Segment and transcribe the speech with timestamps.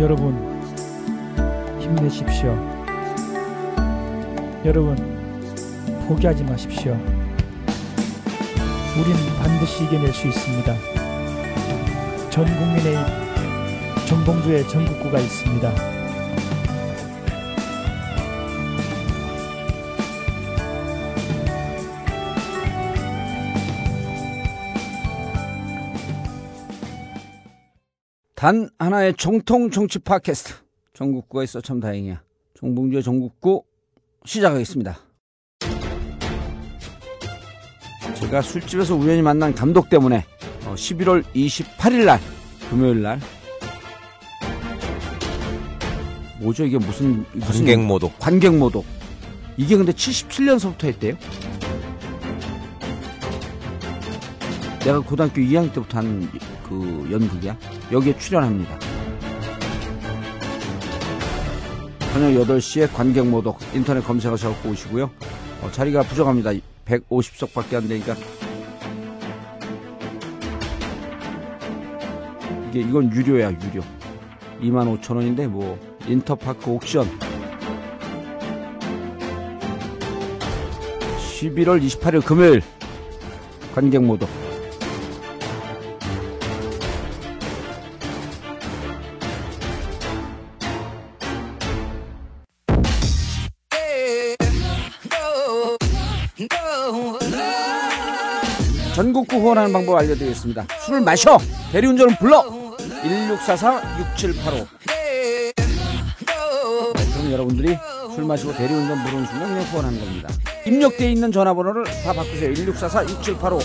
[0.00, 0.34] 여러분
[1.78, 2.56] 힘내십시오.
[4.64, 4.96] 여러분
[6.08, 6.92] 포기하지 마십시오.
[8.98, 10.74] 우린 반드시 이겨낼 수 있습니다.
[12.30, 12.96] 전 국민의
[14.08, 15.99] 정봉주의 전국구가 있습니다.
[28.40, 30.54] 단 하나의 정통 정치 팟캐스트.
[30.94, 32.22] 전국구가 있어 참 다행이야.
[32.58, 33.64] 정봉주의 전국구
[34.24, 34.98] 시작하겠습니다.
[38.14, 40.24] 제가 술집에서 우연히 만난 감독 때문에
[40.62, 42.18] 11월 28일 날
[42.70, 43.20] 금요일 날.
[46.40, 48.18] 뭐죠 이게 무슨 무슨 관객모독.
[48.18, 48.86] 관객모독.
[49.58, 51.14] 이게 근데 77년서부터 했대요?
[54.78, 56.26] 내가 고등학교 2학년 때부터 한
[56.70, 57.56] 그 연극이야?
[57.90, 58.78] 여기에 출연합니다.
[62.12, 65.10] 저녁 8시에 관객모독 인터넷 검색하셔서 오시고요.
[65.62, 66.52] 어, 자리가 부족합니다.
[66.86, 68.14] 150석밖에 안 되니까.
[72.68, 73.82] 이게 이건 유료야 유료.
[74.60, 77.06] 25,000원인데 뭐 인터파크 옥션.
[81.40, 82.62] 11월 28일 금요일
[83.74, 84.28] 관객 모독
[99.50, 100.64] 후원하는 방법 알려드리겠습니다.
[100.86, 101.36] 술을 마셔!
[101.72, 102.44] 대리운전은 불러!
[102.78, 104.66] 1644-6785
[107.12, 107.76] 그럼 여러분들이
[108.14, 110.28] 술 마시고 대리운전 부르는 순간 그냥 후원하는 겁니다.
[110.66, 112.52] 입력되어 있는 전화번호를 다 바꾸세요.
[112.52, 113.60] 1644-6785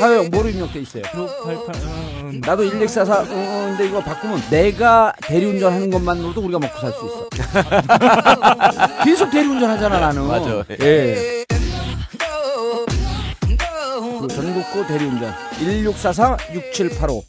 [0.00, 1.02] 하영 뭐로 입력돼 있어요?
[1.14, 7.28] 688 나도 1644인데 이거 바꾸면 내가 대리운전 하는 것만으로도 우리가 먹고 살 수 있어.
[9.04, 10.22] 계속 대리운전 하잖아 나는.
[10.28, 10.64] 맞아.
[10.80, 11.39] 예.
[14.72, 15.34] 그 전국구 대리운전.
[15.60, 17.22] 1644-6785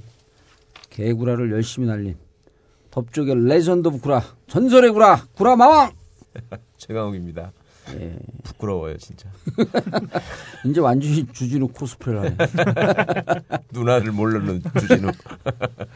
[0.90, 2.16] 개구라를 열심히 날린
[2.92, 4.24] 법조계 레전드 구라.
[4.48, 5.28] 전설의 구라.
[5.36, 5.92] 구라 마왕!
[6.78, 7.52] 최강욱입니다.
[8.00, 8.18] 예.
[8.44, 9.30] 부끄러워요, 진짜.
[10.66, 12.38] 이제 완전히 주진우 코스프레를 하네.
[13.72, 15.12] 누나를 모르는 주진우.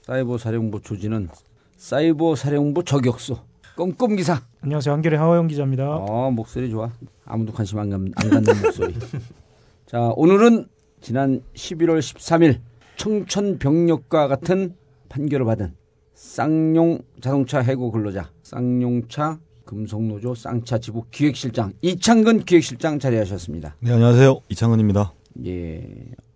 [0.04, 1.30] 사이버 사령부 조지는
[1.78, 3.38] 사이버 사령부 저격수.
[3.78, 4.42] 꼼꼼 기사.
[4.62, 4.92] 안녕하세요.
[4.96, 5.98] 한결의 하호영 기자입니다.
[5.98, 6.92] 어, 목소리 좋아.
[7.26, 8.96] 아무도 관심 안, 감- 안 갖는 목소리.
[9.86, 10.66] 자, 오늘은
[11.00, 12.60] 지난 11월 13일
[12.96, 14.76] 청천벽력과 같은
[15.10, 15.76] 판결을 받은
[16.16, 23.76] 쌍용 자동차 해고 근로자, 쌍용차 금속노조 쌍차 지부 기획실장 이창근 기획실장 자리하셨습니다.
[23.82, 24.42] 네, 안녕하세요.
[24.50, 25.14] 이창은입니다.
[25.46, 25.88] 예,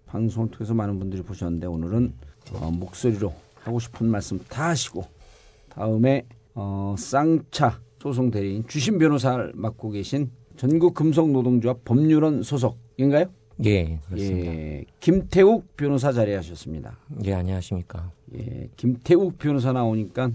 [0.06, 2.14] 방송을 통해서 많은 분들이 보셨는데 오늘은
[2.54, 3.34] 어, 목소리로
[3.64, 5.06] 하고 싶은 말씀 다 하시고
[5.70, 6.26] 다음에
[6.56, 13.26] 어, 쌍차 소송 대리인 주신 변호사를 맡고 계신 전국 금속노동조합 법률원 소속인가요?
[13.66, 14.52] 예, 그렇습니다.
[14.52, 16.98] 예, 김태욱 변호사 자리하셨습니다.
[17.26, 18.12] 예, 안녕하십니까.
[18.36, 20.32] 예, 김태욱 변호사 나오니까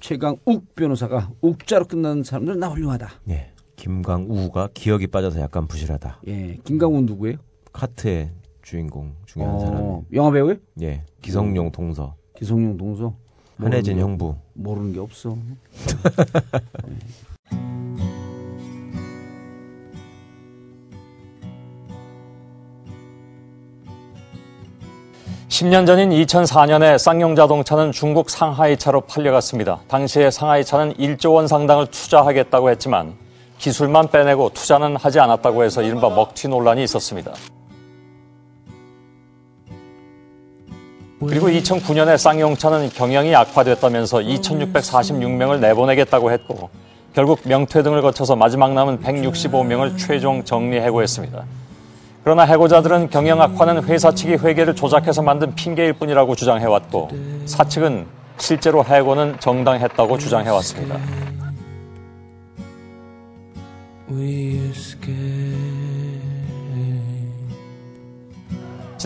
[0.00, 3.08] 최강욱 변호사가 욱자로 끝나는 사람들은 나 훌륭하다.
[3.30, 3.50] 예.
[3.76, 6.20] 김강우가 기억이 빠져서 약간 부실하다.
[6.28, 7.36] 예, 김강훈 누구예요?
[7.72, 8.30] 카트의
[8.62, 10.00] 주인공 중에 한 어, 사람이.
[10.14, 10.56] 영화 배우예요?
[10.80, 11.04] 예.
[11.20, 12.14] 기성용 동서.
[12.38, 13.14] 기성용 동서.
[13.58, 14.32] 한혜진 형부.
[14.34, 15.36] 게- 모르는 게 없어.
[25.48, 29.80] 10년 전인 2004년에 쌍용 자동차는 중국 상하이차로 팔려갔습니다.
[29.88, 33.14] 당시에 상하이차는 1조 원 상당을 투자하겠다고 했지만
[33.58, 37.32] 기술만 빼내고 투자는 하지 않았다고 해서 이른바 먹튀 논란이 있었습니다.
[41.20, 46.68] 그리고 2009년에 쌍용차는 경영이 악화됐다면서 2,646명을 내보내겠다고 했고
[47.14, 51.44] 결국 명퇴 등을 거쳐서 마지막 남은 165명을 최종 정리 해고했습니다.
[52.22, 57.08] 그러나 해고자들은 경영 악화는 회사 측이 회계를 조작해서 만든 핑계일 뿐이라고 주장해왔고
[57.46, 58.06] 사측은
[58.38, 60.98] 실제로 해고는 정당했다고 주장해왔습니다.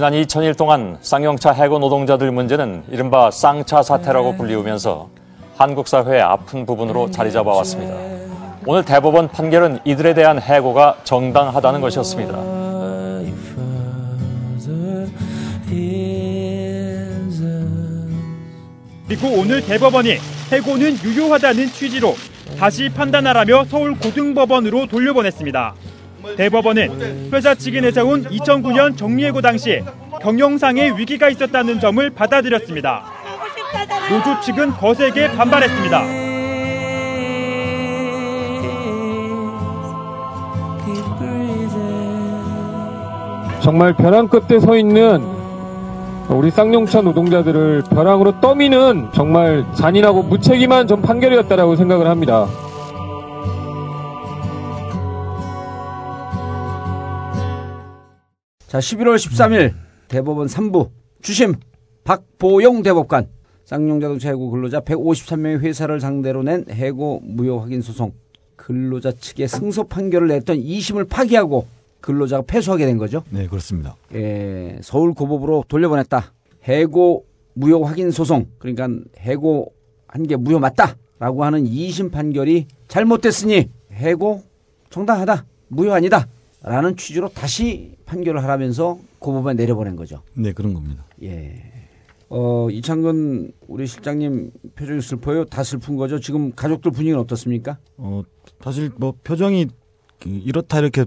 [0.00, 5.10] 지난 2000일 동안 쌍용차 해고 노동자들 문제는 이른바 쌍차 사태라고 불리우면서
[5.58, 7.94] 한국 사회의 아픈 부분으로 자리 잡아왔습니다.
[8.64, 12.32] 오늘 대법원 판결은 이들에 대한 해고가 정당하다는 것이었습니다.
[19.06, 20.16] 그리고 오늘 대법원이
[20.50, 22.14] 해고는 유효하다는 취지로
[22.58, 25.74] 다시 판단하라며 서울 고등법원으로 돌려보냈습니다.
[26.36, 29.82] 대법원은 회사 측이 내세운 2009년 정리해고 당시
[30.22, 33.04] 경영상의 위기가 있었다는 점을 받아들였습니다.
[34.10, 36.30] 노조 측은 거세게 반발했습니다.
[43.60, 45.22] 정말 벼랑 끝에 서 있는
[46.28, 52.46] 우리 쌍용차 노동자들을 벼랑으로 떠미는 정말 잔인하고 무책임한 전 판결이었다라고 생각을 합니다.
[58.70, 59.74] 자, 11월 13일
[60.06, 60.90] 대법원 3부
[61.22, 61.54] 주심
[62.04, 63.26] 박보영 대법관
[63.64, 68.12] 쌍용자동차 해고 근로자 153명의 회사를 상대로 낸 해고 무효 확인 소송
[68.54, 71.66] 근로자 측의 승소 판결을 냈던 2심을 파기하고
[72.00, 73.24] 근로자가 패소하게 된 거죠.
[73.30, 73.96] 네, 그렇습니다.
[74.14, 76.32] 예, 서울 고법으로 돌려보냈다.
[76.62, 78.88] 해고 무효 확인 소송 그러니까
[79.18, 79.72] 해고
[80.06, 84.44] 한 게 무효 맞다라고 하는 2심 판결이 잘못됐으니 해고
[84.90, 90.22] 정당하다 무효 아니다라는 취지로 다시 판결을 하라면서 고법에 내려보낸 거죠.
[90.34, 91.04] 네, 그런 겁니다.
[91.22, 91.62] 예.
[92.28, 95.44] 어, 이창근 우리 실장님 표정이 슬퍼요.
[95.44, 96.18] 다 슬픈 거죠.
[96.18, 97.78] 지금 가족들 분위기는 어떻습니까?
[97.96, 98.22] 어,
[98.62, 99.68] 사실 뭐 표정이
[100.20, 101.04] 그 이렇다 이렇게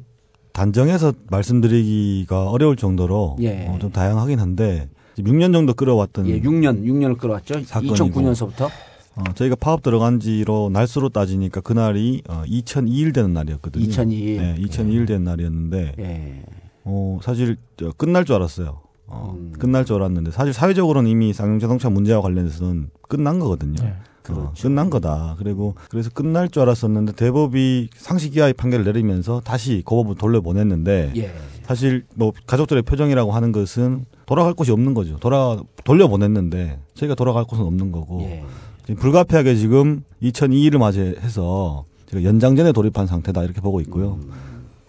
[0.53, 3.67] 단정해서 말씀드리기가 어려울 정도로 예.
[3.67, 7.63] 어, 좀 다양하긴 한데 6년 정도 끌어왔던 예, 6년, 6년을 끌어왔죠.
[7.63, 7.95] 사건이고.
[7.95, 8.69] 2009년서부터.
[9.15, 13.85] 어, 저희가 파업 들어간 지로 날수로 따지니까 그날이 어, 2002일 되는 날이었거든요.
[13.85, 14.37] 2002일.
[14.37, 16.43] 네, 2002일 되는 날이었는데 예.
[16.85, 18.81] 어, 사실 저 끝날 줄 알았어요.
[19.07, 19.53] 어, 음.
[19.57, 23.81] 끝날 줄 알았는데 사실 사회적으로는 이미 쌍용자동차 문제와 관련해서는 끝난 거거든요.
[23.83, 23.95] 네.
[24.29, 25.35] 어, 끝난 거다.
[25.37, 31.33] 그리고 그래서 끝날 줄 알았었는데 대법이 상식 이하의 판결을 내리면서 다시 고법을 돌려보냈는데 예.
[31.63, 35.17] 사실 뭐 가족들의 표정이라고 하는 것은 돌아갈 곳이 없는 거죠.
[35.19, 38.43] 돌아 돌려보냈는데 저희가 돌아갈 곳은 없는 거고 예.
[38.85, 44.19] 지금 불가피하게 지금 2002일을 맞이해서 제가 연장전에 돌입한 상태다 이렇게 보고 있고요.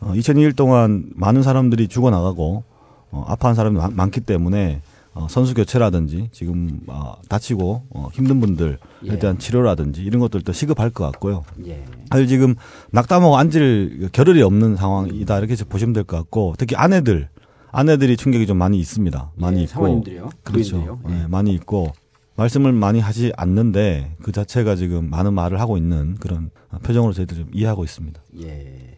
[0.04, 2.62] 어, 2002일 동안 많은 사람들이 죽어나가고
[3.10, 4.82] 어, 아파한 사람이 많, 많기 때문에
[5.14, 9.18] 어, 선수 교체라든지 지금 어, 다치고 어, 힘든 분들에 예.
[9.18, 11.44] 대한 치료라든지 이런 것들도 시급할 것 같고요.
[11.66, 11.84] 예.
[12.10, 12.54] 사실 지금
[12.90, 17.28] 낙담하고 앉을 겨를이 없는 상황이다 이렇게 보시면 될 것 같고 특히 아내들
[17.70, 19.32] 아내들이 충격이 좀 많이 있습니다.
[19.36, 20.30] 많이 예, 있고 사모님들이요.
[20.42, 20.76] 그렇죠.
[20.76, 21.00] 부인들이요.
[21.08, 21.12] 예.
[21.22, 21.92] 네, 많이 있고
[22.36, 26.50] 말씀을 많이 하지 않는데 그 자체가 지금 많은 말을 하고 있는 그런
[26.82, 28.20] 표정으로 저희들 좀 이해하고 있습니다.
[28.42, 28.93] 예.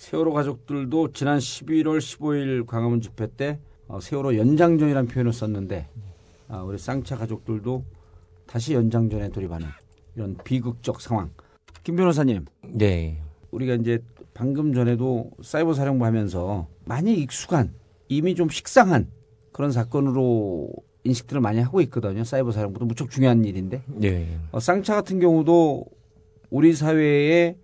[0.00, 5.88] 세월호 가족들도 지난 11월 15일 광화문 집회 때 어, 세월호 연장전이라는 표현을 썼는데
[6.48, 7.84] 아, 우리 쌍차 가족들도
[8.46, 9.66] 다시 연장전에 돌입하는
[10.16, 11.30] 이런 비극적 상황.
[11.84, 13.20] 김 변호사님, 네.
[13.50, 14.02] 우리가 이제
[14.32, 17.74] 방금 전에도 사이버 사령부 하면서 많이 익숙한
[18.08, 19.10] 이미 좀 식상한
[19.52, 20.70] 그런 사건으로
[21.04, 22.24] 인식들을 많이 하고 있거든요.
[22.24, 24.38] 사이버 사령부도 무척 중요한 일인데 네.
[24.50, 25.84] 어, 쌍차 같은 경우도
[26.48, 27.56] 우리 사회의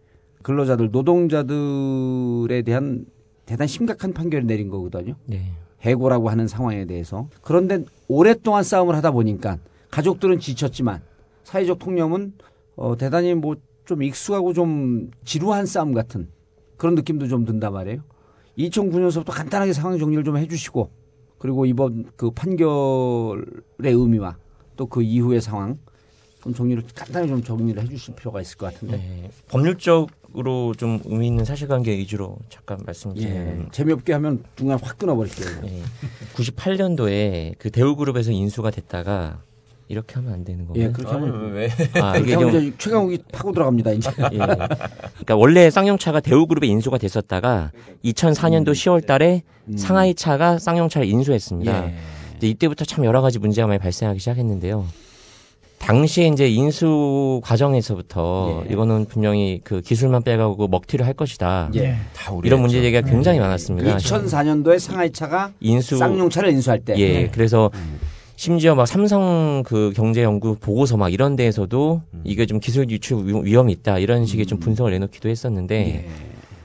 [0.47, 3.05] 근로자들, 노동자들에 대한
[3.47, 5.17] 대단 심각한 판결을 내린 거거든요.
[5.27, 5.51] 네.
[5.83, 7.29] 해고라고 하는 상황에 대해서.
[7.43, 9.59] 그런데 오랫동안 싸움을 하다 보니까
[9.91, 11.03] 가족들은 지쳤지만
[11.43, 12.35] 사회적 통념은
[12.77, 16.29] 어, 대단히 뭐 좀 익숙하고 좀 지루한 싸움 같은
[16.77, 18.03] 그런 느낌도 좀 든단 말이에요.
[18.59, 20.91] 2009년서부터 간단하게 상황 정리를 좀 해주시고
[21.39, 23.45] 그리고 이번 그 판결의
[23.85, 24.37] 의미와
[24.77, 25.79] 또 그 이후의 상황
[26.43, 28.97] 좀 정리를 간단히 좀 정리를 해주실 필요가 있을 것 같은데.
[28.97, 33.71] 네, 법률적 으로 좀 의미 있는 사실관계 위주로 잠깐 말씀드리면 예.
[33.73, 35.49] 재미없게 하면 중간 확 끊어버릴게요.
[35.65, 35.83] 예,
[36.35, 39.39] 98년도에 그 대우그룹에서 인수가 됐다가
[39.89, 40.85] 이렇게 하면 안 되는 건가요?
[40.85, 41.69] 예, 그렇게 하면 왜?
[41.69, 44.11] 그렇게 아, 이게 좀 이제 최강욱이 파고 들어갑니다 이제.
[44.33, 44.37] 예.
[44.37, 47.73] 그러니까 원래 쌍용차가 대우그룹에 인수가 됐었다가
[48.05, 49.43] 2004년도 10월달에
[49.79, 51.87] 상하이차가 쌍용차를 인수했습니다.
[51.87, 51.97] 예.
[52.37, 54.87] 이제 이때부터 참 여러 가지 문제가 많이 발생하기 시작했는데요.
[55.79, 58.73] 당시에 이제 인수 과정에서부터 예.
[58.73, 61.71] 이거는 분명히 그 기술만 빼가고 먹튀를 할 것이다.
[61.77, 61.97] 예.
[62.15, 63.97] 다 이런 문제 제기가 굉장히 많았습니다.
[63.97, 66.95] 2004년도에 상하이차가 인수 쌍용차를 인수할 때.
[66.99, 67.31] 예, 네.
[67.31, 67.71] 그래서
[68.35, 72.21] 심지어 막 삼성 그 경제연구 보고서 막 이런 데에서도 음.
[72.25, 76.09] 이게 좀 기술 유출 위- 위험이 있다 이런 식의 좀 분석을 내놓기도 했었는데 예.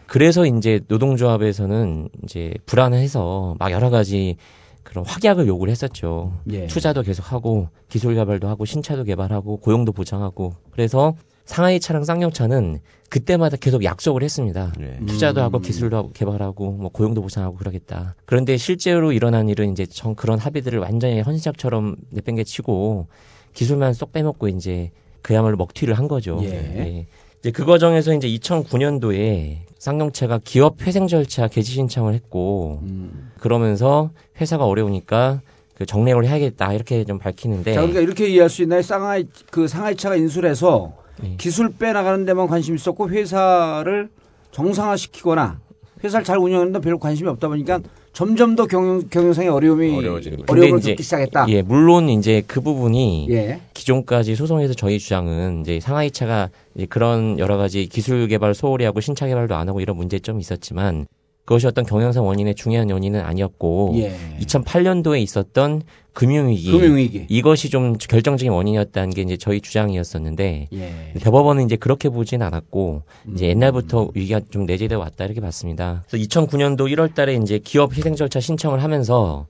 [0.08, 4.36] 그래서 이제 노동조합에서는 이제 불안해서 막 여러 가지
[4.84, 6.34] 그런 확약을 요구를 했었죠.
[6.52, 6.68] 예.
[6.68, 13.84] 투자도 계속하고 기술 개발도 하고 신차도 개발하고 고용도 보장하고 그래서 상하이 차랑 쌍용차는 그때마다 계속
[13.84, 14.72] 약속을 했습니다.
[15.08, 18.16] 투자도 하고 기술도 하고 개발하고 뭐 고용도 보장하고 그러겠다.
[18.26, 23.08] 그런데 실제로 일어난 일은 이제 전 그런 합의들을 완전히 헌시작처럼 내팽개치고
[23.54, 26.40] 기술만 쏙 빼먹고 이제 그야말로 먹튀를 한 거죠.
[26.44, 27.08] 예.
[27.41, 33.31] 이제 그 과정에서 이제 2009년도에 쌍용차가 기업 회생 절차 개시 신청을 했고 음.
[33.39, 35.41] 그러면서 회사가 어려우니까
[35.74, 38.83] 그 정례를 해야겠다 이렇게 좀 밝히는데 자, 그러니까 이렇게 이해할 수 있나요?
[38.83, 41.36] 상하이 그 상하이차가 인수를 해서 네.
[41.39, 44.10] 기술 빼나가는 데만 관심 있었고 회사를
[44.51, 45.60] 정상화시키거나
[46.03, 47.79] 회사를 잘 운영하는데 별로 관심이 없다 보니까
[48.13, 51.46] 점점 더 경영 경영상의 어려움이 근데 어려움을 이제 겪기 시작했다.
[51.50, 53.62] 예, 물론 이제 그 부분이 예.
[53.74, 59.27] 기존까지 소송에서 저희 주장은 이제 상하이차가 이제 그런 여러 가지 기술 개발 소홀히 하고 신차
[59.27, 61.08] 개발도 안 하고 이런 문제점이 있었지만
[61.45, 64.15] 그것이 어떤 경영상 원인의 중요한 원인은 아니었고 예.
[64.41, 65.81] 2008년도에 있었던
[66.13, 67.25] 금융위기, 금융위기.
[67.29, 71.13] 이것이 좀 결정적인 원인이었다는 게 이제 저희 주장이었었는데 예.
[71.19, 73.33] 대법원은 이제 그렇게 보진 않았고 음.
[73.33, 76.03] 이제 옛날부터 위기가 좀 내재돼 왔다 이렇게 봤습니다.
[76.07, 79.48] 그래서 2009년도 1월달에 이제 기업 희생 절차 신청을 하면서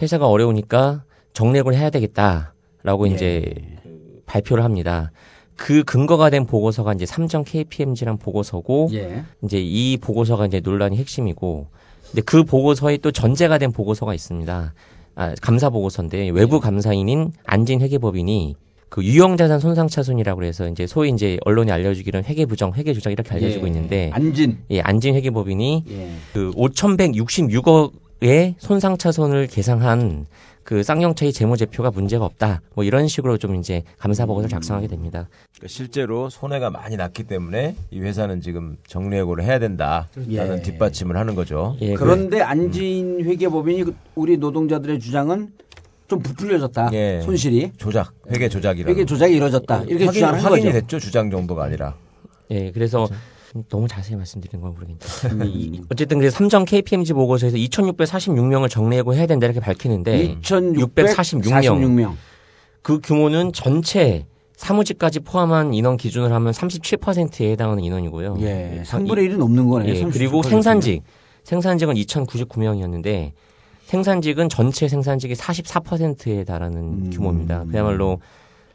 [0.00, 3.14] 회사가 어려우니까 정례를 해야 되겠다라고 예.
[3.14, 3.54] 이제
[4.26, 5.10] 발표를 합니다.
[5.56, 9.24] 그 근거가 된 보고서가 이제 삼정 KPMG란 보고서고 예.
[9.44, 11.66] 이제 이 보고서가 이제 논란이 핵심이고
[12.10, 14.74] 근데 그 보고서에 또 전제가 된 보고서가 있습니다.
[15.14, 18.56] 아, 감사 보고서인데 외부 감사인인 안진 회계법인이
[18.88, 23.64] 그 유형자산 손상차손이라고 그래서 이제 소위 이제 언론에 알려주기로는 회계 부정, 회계 조작 이렇게 알려지고
[23.64, 23.68] 예.
[23.68, 24.58] 있는데 안진.
[24.70, 26.10] 예, 안진 회계법인이 예.
[26.34, 30.26] 그 5,166억의 손상차손을 계상한
[30.64, 32.60] 그 쌍용차의 재무제표가 문제가 없다.
[32.74, 35.28] 뭐 이런 식으로 좀 이제 감사 보고서를 작성하게 됩니다.
[35.54, 40.62] 그러니까 실제로 손해가 많이 났기 때문에 이 회사는 지금 정리해고를 해야 된다라는 예.
[40.62, 41.76] 뒷받침을 하는 거죠.
[41.80, 45.52] 예, 그런데 안진 회계법인이 그 우리 노동자들의 주장은
[46.08, 46.90] 좀 부풀려졌다.
[46.92, 47.20] 예.
[47.22, 48.90] 손실이 조작, 회계 조작이라.
[48.90, 49.82] 회계 조작이 이루어졌다.
[49.84, 50.80] 이렇게 확인, 주장하는 확인이 거죠.
[50.80, 50.98] 됐죠.
[50.98, 51.94] 주장 정도가 아니라.
[52.50, 53.08] 예, 그래서
[53.68, 55.06] 너무 자세히 말씀드리는 건 모르겠는데.
[55.46, 61.42] 이- 어쨌든 그래서 삼정 KPMG 보고서에서 2,646명을 정리하고 해야 된다 이렇게 밝히는데 646명.
[61.42, 62.14] 646명.
[62.82, 68.36] 그 규모는 전체 사무직까지 포함한 인원 기준으로 하면 37%에 해당하는 인원이고요.
[68.40, 68.82] 예.
[68.86, 69.94] 3분의 1은 넘는 거네요.
[69.94, 70.12] 예, 37%.
[70.12, 71.02] 그리고 생산직.
[71.44, 73.32] 생산직은 2,099명이었는데
[73.86, 77.10] 생산직은 전체 생산직이 44%에 달하는 음.
[77.12, 77.64] 규모입니다.
[77.70, 78.20] 그야말로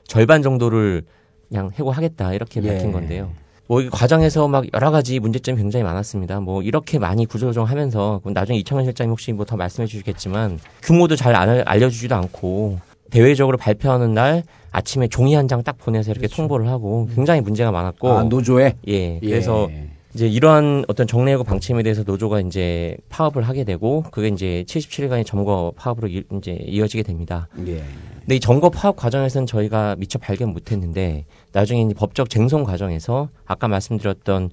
[0.05, 1.03] 절반 정도를
[1.47, 2.67] 그냥 해고하겠다 이렇게 예.
[2.73, 3.31] 밝힌 건데요.
[3.67, 6.39] 뭐이 과정에서 막 여러 가지 문제점이 굉장히 많았습니다.
[6.39, 11.63] 뭐 이렇게 많이 구조조정하면서 나중에 이창현 실장님 혹시 뭐 더 말씀해 주시겠지만 규모도 잘 안-
[11.65, 12.79] 알려주지도 않고
[13.11, 18.09] 대외적으로 발표하는 날 아침에 종이 한 장 딱 보내서 이렇게 통보를 하고 굉장히 문제가 많았고
[18.09, 19.67] 아, 노조에 예 그래서
[20.13, 25.71] 이제 이러한 어떤 정례해고 방침에 대해서 노조가 이제 파업을 하게 되고 그게 이제 77일간의 점거
[25.75, 27.47] 파업으로 이, 이제 이어지게 됩니다.
[27.67, 27.83] 예.
[28.21, 33.67] 근데 이 점거 파업 과정에서는 저희가 미처 발견 못했는데 나중에 이제 법적 쟁송 과정에서 아까
[33.67, 34.51] 말씀드렸던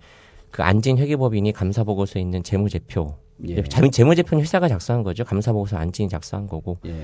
[0.50, 3.14] 그 안진 회계법인이 감사 보고서에 있는 재무제표
[3.48, 3.62] 예.
[3.64, 5.24] 재무- 재무제표는 회사가 작성한 거죠.
[5.24, 6.94] 감사 보고서 안진이 작성한 거고 예.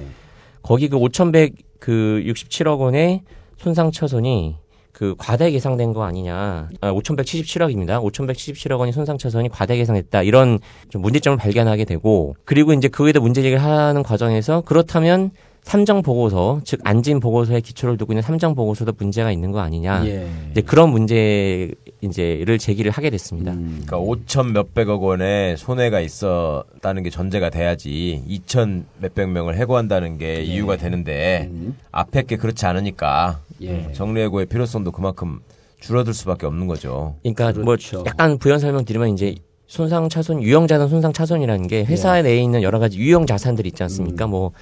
[0.63, 3.23] 거기 그 5,100그 67억 원의
[3.59, 4.57] 손상처손이
[4.93, 6.69] 그 과대 계상된 거 아니냐.
[6.81, 8.03] 아, 5,177억입니다.
[8.03, 10.23] 5,177억 원이 손상처손이 과대 계상했다.
[10.23, 15.31] 이런 좀 문제점을 발견하게 되고 그리고 이제 그에도 문제 제기를 하는 과정에서 그렇다면
[15.63, 20.07] 삼정 보고서 즉 안진 보고서에 기초를 두고 있는 삼정 보고서도 문제가 있는 거 아니냐.
[20.07, 20.29] 예.
[20.51, 23.53] 이제 그런 문제 이제를 제기를 하게 됐습니다.
[23.53, 23.83] 음.
[23.87, 30.77] 그러니까 5천 몇백억 원의 손해가 있었다는 게 전제가 돼야지 2천 몇백 명을 해고한다는 게 이유가
[30.77, 31.77] 되는데 음.
[31.93, 33.93] 앞에 게 그렇지 않으니까 예.
[33.93, 35.41] 정리해고의 필요성도 그만큼
[35.79, 37.17] 줄어들 수밖에 없는 거죠.
[37.23, 37.99] 그러니까 그렇죠.
[37.99, 39.35] 뭐 약간 부연 설명 드리면 이제
[39.67, 42.23] 손상 차손 유형 자산 손상 차손이라는 게 회사 예.
[42.23, 44.27] 내에 있는 여러 가지 유형 자산들 있지 않습니까?
[44.27, 44.53] 뭐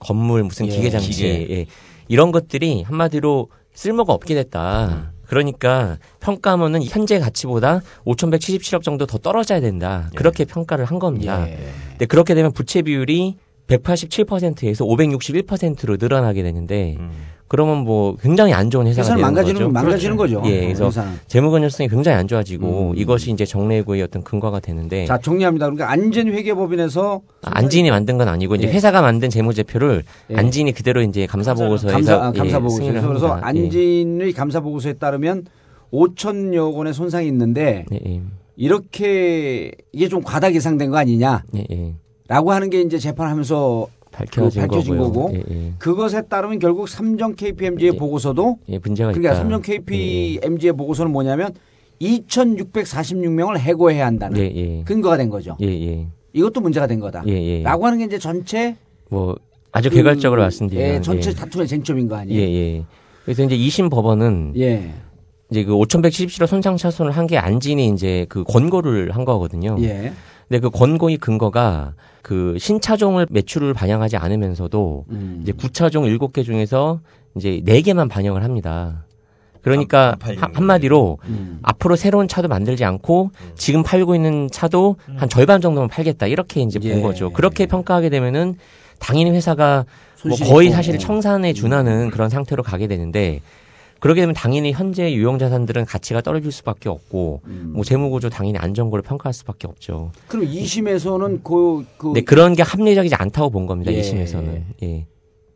[0.00, 1.46] 건물 무슨 예, 기계 장치 기계.
[1.50, 1.66] 예.
[2.08, 5.12] 이런 것들이 한마디로 쓸모가 없게 됐다.
[5.26, 10.10] 그러니까 평가하면은 현재 가치보다 5,177억 정도 더 떨어져야 된다.
[10.16, 11.48] 그렇게 평가를 한 겁니다.
[11.48, 11.56] 예.
[11.90, 13.36] 근데 그렇게 되면 부채 비율이
[13.68, 16.98] 187%에서 561%로 늘어나게 되는데
[17.50, 19.72] 그러면 뭐 굉장히 안 좋은 회사가 되는 망가지는 거죠.
[19.72, 20.42] 망가지는 거죠.
[20.44, 21.14] 예, 그래서 회사는.
[21.26, 22.96] 재무 건전성이 굉장히 안 좋아지고 음.
[22.96, 25.66] 이것이 이제 정례구의 어떤 근거가 되는데 자 정리합니다.
[25.66, 28.72] 그러니까 안전회계법인에서 안진이 만든 건 아니고 이제 예.
[28.72, 30.36] 회사가 만든 재무제표를 예.
[30.36, 33.36] 안진이 그대로 이제 감사 보고서에서 감사 아, 예, 감사 보고서 승인을 그래서.
[33.36, 33.40] 예.
[33.42, 35.46] 안진의 감사 보고서에 따르면
[35.92, 38.22] 5천여 원의 손상이 있는데 예, 예.
[38.54, 41.42] 이렇게 이게 좀 과다 계상된 거 아니냐
[42.28, 42.54] 라고 예, 예.
[42.54, 44.96] 하는 게 이제 재판하면서 밝혀진, 그 밝혀진.
[44.98, 45.72] 거고 예, 예.
[45.78, 47.96] 그것에 따르면 결국 삼정 KPMG의 예.
[47.98, 49.40] 보고서도 예, 문제가 그러니까 있다.
[49.40, 51.52] 삼정 KPMG의 보고서는 뭐냐면
[52.02, 54.82] 2,646명을 해고해야 한다는 예, 예.
[54.84, 55.56] 근거가 된 거죠.
[55.60, 56.06] 예, 예.
[56.32, 57.22] 이것도 문제가 된 거다.
[57.26, 57.62] 예, 예.
[57.62, 58.76] 라고 하는 게 이제 전체
[59.10, 59.36] 뭐
[59.72, 61.34] 아주 그, 개괄적으로 말씀드리면 예, 전체 예.
[61.34, 62.40] 다툼의 쟁점인 거 예, 아니에요?
[62.42, 62.84] 예.
[63.24, 64.90] 그래서 이제 2심 법원은 예.
[65.50, 69.76] 이제 그 5,177호 손상 차손을 한 게 안진이 이제 그 권고를 한 거거든요.
[69.80, 70.12] 예.
[70.48, 75.38] 근데 그 권고의 근거가 그 신차종을 매출을 반영하지 않으면서도 음.
[75.42, 77.00] 이제 구차종 7개 중에서
[77.36, 79.04] 이제 4개만 반영을 합니다.
[79.62, 81.58] 그러니까 안 팔리는 한- 한마디로 음.
[81.62, 86.78] 앞으로 새로운 차도 만들지 않고 지금 팔고 있는 차도 한 절반 정도만 팔겠다 이렇게 이제
[86.78, 87.00] 본 예.
[87.02, 87.30] 거죠.
[87.30, 88.54] 그렇게 평가하게 되면은
[88.98, 89.84] 당연히 회사가
[90.26, 90.76] 뭐 거의 있고.
[90.76, 93.40] 사실 청산에 준하는 그런 상태로 가게 되는데
[94.00, 97.72] 그러게 되면 당연히 현재 유용 자산들은 가치가 떨어질 수밖에 없고 음.
[97.74, 100.10] 뭐 재무 구조 당연히 안정고를 평가할 수밖에 없죠.
[100.26, 103.92] 그럼 2심에서는 그, 그, 근데 그런 게 합리적이지 않다고 본 겁니다.
[103.92, 103.98] 예.
[103.98, 104.62] 이 2심에서는.
[104.82, 105.06] 예.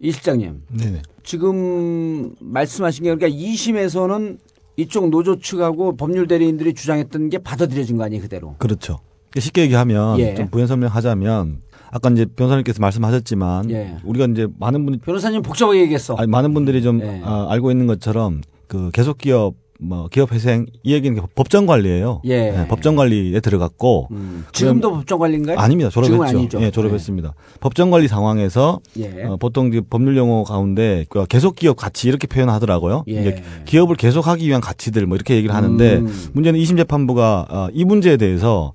[0.00, 0.62] 이 실장님.
[0.78, 1.02] 네네.
[1.22, 4.38] 지금 말씀하신 게 그러니까 2심에서는
[4.76, 8.56] 이쪽 노조 측하고 법률 대리인들이 주장했던 게 받아들여진 거 아니에요, 그대로.
[8.58, 8.98] 그렇죠.
[9.36, 10.34] 쉽게 얘기하면 예.
[10.34, 11.62] 좀 부연 설명하자면
[11.94, 13.94] 아까 이제 변호사님께서 말씀하셨지만 예.
[14.02, 16.16] 우리가 이제 많은 분이 변호사님 복잡하게 얘기했어.
[16.16, 17.20] 아니, 많은 분들이 좀 예.
[17.22, 22.22] 아, 알고 있는 것처럼 그 계속 기업 뭐 기업 회생 이 얘기는 법정 관리예요.
[22.24, 22.66] 예.
[22.68, 24.44] 법정 관리에 들어갔고 음.
[24.50, 25.56] 지금도 법정 관리인가요?
[25.56, 25.88] 아닙니다.
[25.88, 26.60] 졸업했죠.
[26.62, 27.32] 예, 졸업했습니다.
[27.60, 29.22] 법정 관리 상황에서 예.
[29.26, 33.04] 어, 보통 이제 법률 용어 가운데 그 계속 기업 가치 이렇게 표현하더라고요.
[33.06, 33.20] 예.
[33.20, 36.30] 이게 기업을 계속하기 위한 가치들 뭐 이렇게 얘기를 하는데 음.
[36.32, 38.72] 문제는 2심 재판부가 어, 이 문제에 대해서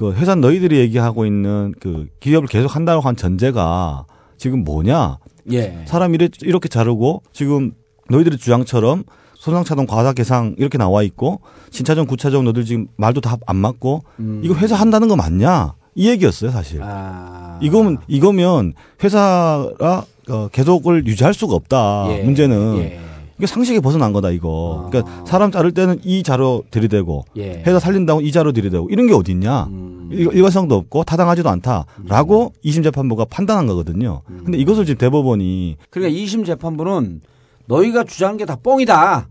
[0.00, 4.06] 그 회사 너희들이 얘기하고 있는 그 기업을 계속 한다고 한 전제가
[4.38, 5.18] 지금 뭐냐?
[5.52, 5.84] 예.
[5.86, 7.72] 사람 이래, 이렇게 자르고 지금
[8.08, 13.56] 너희들의 주장처럼 손상차동 과다 계상 이렇게 나와 있고 신차종 구차종 너희들 지금 말도 다 안
[13.56, 14.40] 맞고 음.
[14.42, 15.74] 이거 회사 한다는 거 맞냐?
[15.94, 16.80] 이 얘기였어요 사실.
[16.82, 17.58] 아.
[17.60, 18.72] 이거면 이거면
[19.04, 22.06] 회사가 어, 계속을 유지할 수가 없다.
[22.08, 22.22] 예.
[22.22, 23.00] 문제는 예.
[23.40, 24.84] 이게 상식에 벗어난 거다 이거.
[24.86, 24.90] 아.
[24.90, 27.62] 그러니까 사람 자를 때는 이 자료 들이대고 예.
[27.66, 29.64] 회사 살린다고 이 자료 들이대고 이런 게 어딨냐?
[29.70, 30.10] 음.
[30.12, 34.20] 일- 일관성도 없고 타당하지도 않다라고 이심 재판부가 판단한 거거든요.
[34.28, 34.42] 음.
[34.44, 37.22] 근데 이것을 지금 대법원이 그러니까 2심 재판부는
[37.66, 39.28] 너희가 주장한 게 다 뻥이다.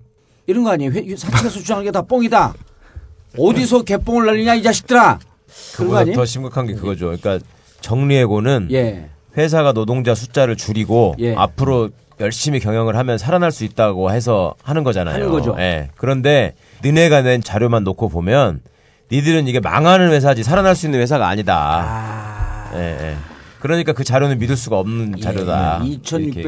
[0.48, 0.92] 이런 거 아니에요?
[0.92, 2.56] 회- 사측에서 주장한 게 다 뻥이다.
[3.38, 5.20] 어디서 개뻥을 날리냐 이 자식들아.
[5.76, 6.16] 그보다 아니에요?
[6.16, 7.06] 더 심각한 게 그거죠.
[7.22, 7.38] 그러니까
[7.82, 9.10] 정리해고는 예.
[9.38, 11.36] 회사가 노동자 숫자를 줄이고 예.
[11.36, 15.16] 앞으로 열심히 경영을 하면 살아날 수 있다고 해서 하는 거잖아요.
[15.16, 15.56] 하는 거죠.
[15.60, 15.90] 예.
[15.96, 16.54] 그런데
[16.84, 18.62] 니네가 낸 자료만 놓고 보면
[19.12, 21.84] 니들은 이게 망하는 회사지 살아날 수 있는 회사가 아니다.
[21.86, 22.72] 아.
[22.76, 23.16] 예, 예.
[23.60, 25.82] 그러니까 그 자료는 믿을 수가 없는 자료다.
[25.84, 25.88] 예.
[25.88, 26.02] 얘기해요.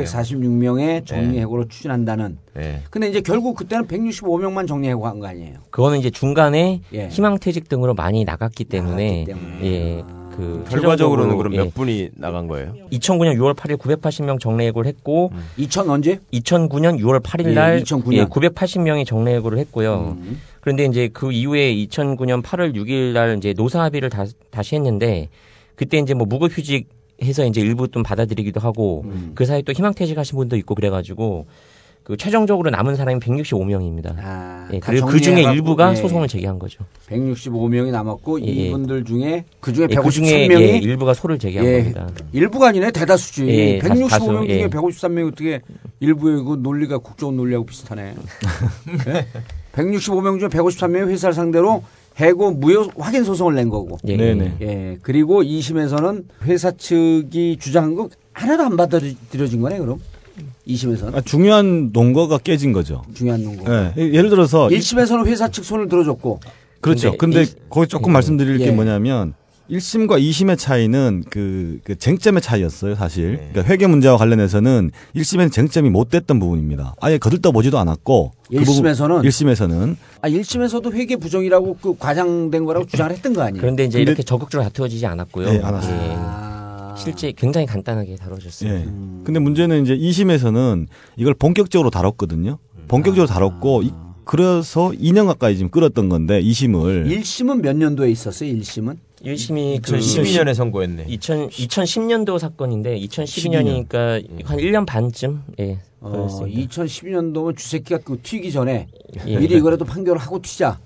[0.06, 2.38] 2,646명의 정리해고를 추진한다는.
[2.58, 2.82] 예.
[2.90, 5.56] 근데 이제 결국 그때는 165명만 정리해고 한 거 아니에요?
[5.72, 7.08] 그거는 이제 중간에 예.
[7.10, 9.66] 희망퇴직 등으로 많이 나갔기 때문에 나갔기 때문에.
[9.66, 10.04] 예.
[10.08, 10.21] 아.
[10.36, 11.70] 그 결과적으로는 그럼 몇 예.
[11.70, 12.74] 분이 나간 거예요?
[12.92, 16.20] 2009년 6월 8일 980명 정례해고를 했고 2000 언제?
[16.34, 18.14] 2009년 6월 8일 예, 날 2009년.
[18.14, 20.18] 예, 980명이 정례해고를 했고요.
[20.18, 20.42] 음.
[20.62, 25.30] 그런데 이제 그 이후에 2009년 8월 6일 날 이제 노사 합의를 다, 다시 했는데
[25.76, 26.88] 그때 이제 뭐 무급 휴직
[27.24, 29.32] 해서 이제 일부 좀 받아들이기도 하고 음.
[29.36, 31.46] 그 사이 또 희망퇴직하신 분도 있고 그래가지고
[32.12, 34.14] 그 최종적으로 남은 사람이 165명입니다.
[34.18, 35.96] 아, 예, 다 그리고 그 중에 일부가 예.
[35.96, 36.84] 소송을 제기한 거죠.
[37.08, 38.52] 165명이 남았고 예, 예.
[38.52, 41.78] 이분들 중에 그 중에 예, 그 중에 153명이 예, 일부가 소를 제기한 예.
[41.78, 42.10] 겁니다.
[42.34, 43.48] 일부가 아니네 대다수지.
[43.48, 44.68] 예, 다수, 165명 다수, 중에 예.
[44.68, 45.62] 153명이 어떻게
[46.02, 48.14] 일부의 그 논리가 국정원 논리하고 비슷하네.
[49.08, 49.28] 예?
[49.72, 51.82] 165명 중에 153명이 회사를 상대로
[52.20, 54.00] 해고 무효 확인 소송을 낸 거고.
[54.08, 54.58] 예, 네네.
[54.60, 54.66] 예.
[54.66, 54.98] 예.
[55.02, 60.02] 그리고 2심에서는 회사 측이 주장한 거 하나도 안 받아들여진 거네 그럼.
[60.68, 63.04] 2심에서는 아, 중요한 논거가 깨진 거죠.
[63.14, 63.72] 중요한 논거.
[63.74, 63.94] 예.
[63.98, 66.40] 예를 들어서 1심에서는 회사 측 손을 들어줬고.
[66.80, 67.16] 그렇죠.
[67.18, 68.14] 근데 근데 일- 거기 조금 예.
[68.14, 68.66] 말씀드릴 예.
[68.66, 69.34] 게 뭐냐면
[69.70, 73.38] 1심과 2심의 차이는 그, 그 쟁점의 차이였어요, 사실.
[73.38, 73.50] 네.
[73.54, 76.96] 그러니까 회계 문제와 관련해서는 1심에는 쟁점이 못 됐던 부분입니다.
[77.00, 78.34] 아예 거들떠 보지도 않았고.
[78.50, 83.62] 그 부분- 1심에서는 1심에서는 아 1심에서도 회계 부정이라고 그 과장된 거라고 주장을 했던 거 아니에요?
[83.62, 85.48] 그런데 이제 근데- 이렇게 적극적으로 다투어지지 않았고요.
[85.48, 85.96] 예, 않았어요.
[85.96, 86.14] 예.
[86.18, 86.51] 아.
[86.98, 88.80] 실제 굉장히 간단하게 다뤄졌습니다.
[88.80, 88.84] 예.
[89.24, 92.58] 근데 문제는 이제 2심에서는 이걸 본격적으로 다뤘거든요.
[92.88, 93.92] 본격적으로 다뤘고 이-
[94.24, 98.52] 그래서 2년 가까이 지금 끌었던 건데 2심을 1심은 몇 년도에 있었어요?
[98.54, 98.98] 1심은?
[99.26, 101.06] 1심이 그 2012년에 선고했네.
[101.08, 105.80] 2000, 2010년도 사건인데 2012년이니까 한 1년 반쯤 예.
[106.00, 106.62] 어, 걸렸습니다.
[106.84, 108.88] 2012년도면 주새끼가 그 튀기 전에
[109.28, 109.38] 예.
[109.38, 110.80] 미리 이거라도 판결을 하고 튀자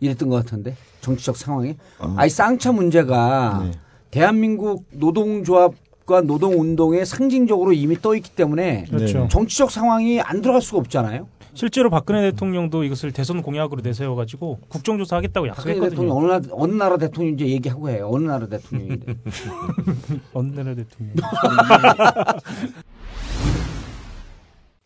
[0.00, 1.74] 이랬던 것 같은데 정치적 상황이.
[1.98, 3.70] 아니 쌍차 문제가
[4.10, 9.28] 대한민국 노동조합과 노동운동에 상징적으로 이미 떠 있기 때문에 그렇죠.
[9.30, 11.28] 정치적 상황이 안 들어갈 수가 없잖아요.
[11.54, 15.90] 실제로 박근혜 대통령도 이것을 대선 공약으로 내세워가지고 국정조사 하겠다고 박근혜 약속했거든요.
[15.90, 18.08] 대통령 어느, 나, 어느 나라 대통령 이제 얘기하고 해요.
[18.12, 19.14] 어느 나라 대통령인데.
[20.32, 21.16] 어느 나라 대통령.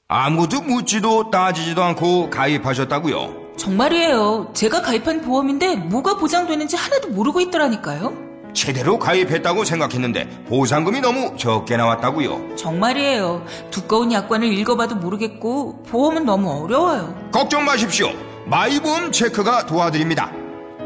[0.08, 3.54] 아무도 묻지도 따지지도 않고 가입하셨다고요?
[3.56, 4.50] 정말이에요.
[4.54, 8.33] 제가 가입한 보험인데 뭐가 보장되는지 하나도 모르고 있더라니까요.
[8.54, 12.56] 제대로 가입했다고 생각했는데 보상금이 너무 적게 나왔다고요?
[12.56, 13.44] 정말이에요.
[13.70, 17.14] 두꺼운 약관을 읽어봐도 모르겠고 보험은 너무 어려워요.
[17.32, 18.12] 걱정 마십시오.
[18.46, 20.30] 마이보험 체크가 도와드립니다.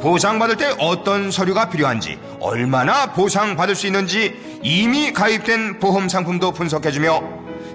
[0.01, 7.21] 보상받을 때 어떤 서류가 필요한지, 얼마나 보상받을 수 있는지 이미 가입된 보험 상품도 분석해주며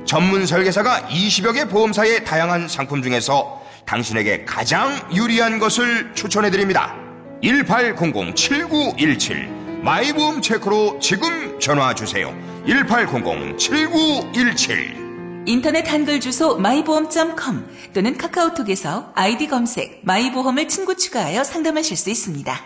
[0.05, 6.95] 전문 설계사가 20여 개 보험사의 다양한 상품 중에서 당신에게 가장 유리한 것을 추천해드립니다.
[7.43, 12.33] 1800-7917 마이보험 체크로 지금 전화 주세요.
[12.65, 15.03] 1800-7917
[15.45, 22.57] 인터넷 한글 주소 마이보험.com 또는 카카오톡에서 아이디 검색 마이보험을 친구 추가하여 상담하실 수 있습니다.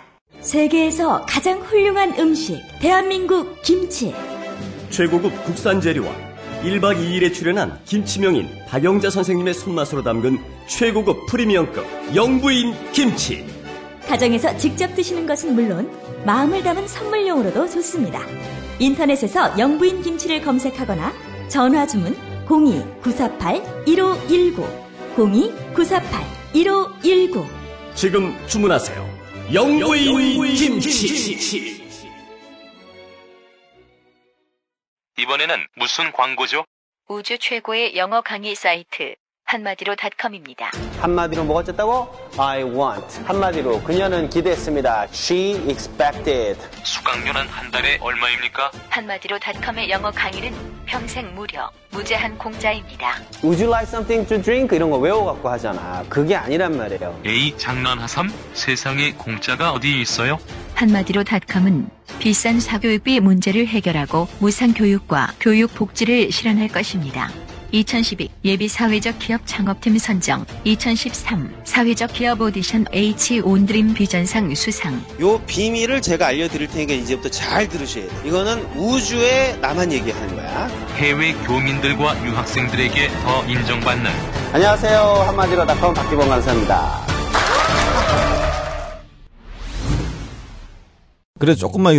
[0.41, 4.13] 세계에서 가장 훌륭한 음식 대한민국 김치
[4.91, 6.13] 최고급 국산 재료와
[6.61, 11.83] 1박 2일에 출연한 김치명인 박영자 선생님의 손맛으로 담근 최고급 프리미엄급
[12.15, 13.43] 영부인 김치.
[14.07, 15.89] 가정에서 직접 드시는 것은 물론
[16.25, 18.19] 마음을 담은 선물용으로도 좋습니다.
[18.79, 21.13] 인터넷에서 영부인 김치를 검색하거나
[21.49, 22.13] 전화 주문
[22.45, 27.47] 02-948-1519 02-948-1519
[27.95, 29.17] 지금 주문하세요.
[29.53, 31.77] 영부인, 김치.
[35.17, 36.65] 이번에는 무슨 광고죠?
[37.07, 39.15] 우주 최고의 영어 강의 사이트
[39.47, 40.71] 한마디로 닷컴입니다.
[40.99, 42.13] 한마디로 뭐가 어쨌다고?
[42.37, 43.21] I want.
[43.25, 45.07] 한마디로 그녀는 기대했습니다.
[45.13, 46.59] She expected.
[46.83, 48.71] 수강료는 한 달에 얼마입니까?
[48.89, 50.51] 한마디로 닷컴의 영어 강의는
[50.85, 53.15] 평생 무료, 무제한 공짜입니다.
[53.41, 54.75] Would you like something to drink?
[54.75, 56.03] 이런 거 외워갖고 하잖아.
[56.09, 57.21] 그게 아니란 말이에요.
[57.25, 58.29] 에이 장난하삼?
[58.53, 60.39] 세상에 공짜가 어디 있어요?
[60.75, 67.29] 한마디로 닷컴은 비싼 사교육비 문제를 해결하고 무상 교육과 교육 복지를 실현할 것입니다.
[67.71, 75.39] 2012 예비 사회적 기업 창업팀 선정 2013 사회적 기업 오디션 H 온드림 비전상 수상 요
[75.45, 78.21] 비밀을 제가 알려드릴 테니까 이제부터 잘 들으셔야 돼요.
[78.25, 80.67] 이거는 우주에 나만 얘기하는 거야.
[80.95, 84.11] 해외 교민들과 유학생들에게 더 인정받는
[84.53, 84.99] 안녕하세요.
[85.27, 87.05] 한마디로 닷컴 박기범 강사입니다.
[91.39, 91.95] 그래서 조금만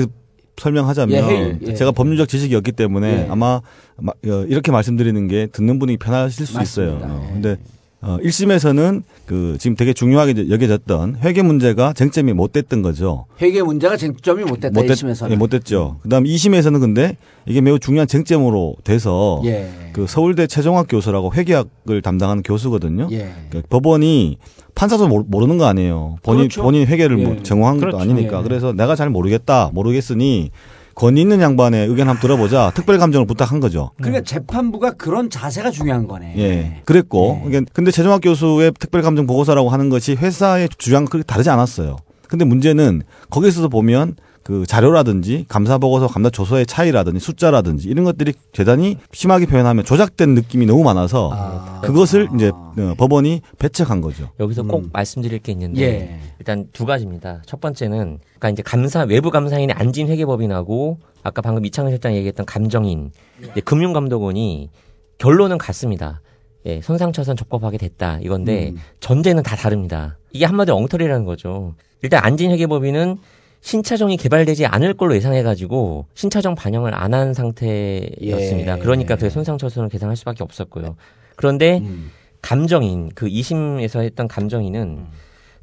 [0.61, 1.59] 설명하자면 예.
[1.69, 1.75] 예.
[1.75, 3.27] 제가 법률적 지식이 없기 때문에 예.
[3.31, 3.61] 아마
[3.97, 6.95] 마- 어, 이렇게 말씀드리는 게 듣는 분이 편하실 수 있어요.
[6.95, 7.09] 맞습니다.
[7.15, 7.57] 어, 근데
[8.01, 13.27] 어, 1심에서는 그 지금 되게 중요하게 여겨졌던 회계 문제가 쟁점이 못 됐던 거죠.
[13.43, 14.81] 회계 문제가 쟁점이 못 됐다.
[14.81, 15.31] 못 됐- 1심에서는.
[15.33, 15.97] 예, 못 됐죠.
[16.03, 19.69] 그다음 2심에서는 근데 이게 매우 중요한 쟁점으로 돼서 예.
[19.93, 23.09] 그 서울대 최종학 교수라고 회계학을 담당하는 교수거든요.
[23.11, 23.33] 예.
[23.51, 24.39] 그 법원이
[24.77, 26.19] 판사도 모르- 모르는 거 아니에요.
[26.23, 26.63] 본인 그렇죠.
[26.63, 27.25] 본인 회계를 예.
[27.25, 28.03] 뭐 정황한 것도 그렇죠.
[28.13, 28.39] 아니니까.
[28.39, 28.43] 예.
[28.45, 30.53] 그래서 내가 잘 모르겠다, 모르겠으니
[30.99, 32.73] 권위 있는 양반의 의견 한번 들어보자.
[32.75, 33.93] 특별 감정을 부탁한 거죠.
[33.99, 36.35] 그러니까 재판부가 그런 자세가 중요한 거네.
[36.39, 36.83] 예.
[36.85, 41.99] 그랬고, 이게 근데 최종학 교수의 특별 감정 보고서라고 하는 것이 회사의 주장과 그렇게 다르지 않았어요.
[42.27, 44.17] 근데 문제는 거기서도 보면
[44.49, 50.65] 그 자료라든지 감사 보고서, 감사 조서의 차이라든지 숫자라든지 이런 것들이 대단히 심하게 표현하면 조작된 느낌이
[50.65, 54.31] 너무 많아서 그것을 이제 어, 법원이 배척한 거죠.
[54.41, 54.91] 여기서 꼭 음.
[54.91, 56.21] 말씀드릴 게 있는데 예.
[56.39, 57.43] 일단 두 가지입니다.
[57.45, 63.11] 첫 번째는 그러니까 이제 감사 외부 감사인의 안진 회계법인하고 아까 방금 이창현 실장 얘기했던 감정인
[63.43, 64.71] 이제 금융감독원이
[65.19, 66.23] 결론은 같습니다.
[66.65, 68.79] 예, 손상처선 적법하게 됐다 이건데 음.
[69.01, 70.17] 전제는 다 다릅니다.
[70.33, 71.75] 이게 한마디로 엉터리라는 거죠.
[72.01, 73.19] 일단 안진 회계법인은
[73.61, 78.77] 신차정이 개발되지 않을 걸로 예상해가지고 신차정 반영을 안 한 상태였습니다.
[78.77, 78.81] 예.
[78.81, 80.97] 그러니까 그 손상처선을 계산할 수밖에 없었고요.
[81.37, 82.11] 그런데 음.
[82.43, 85.07] 감정인 그 2심에서 했던 감정인은 음.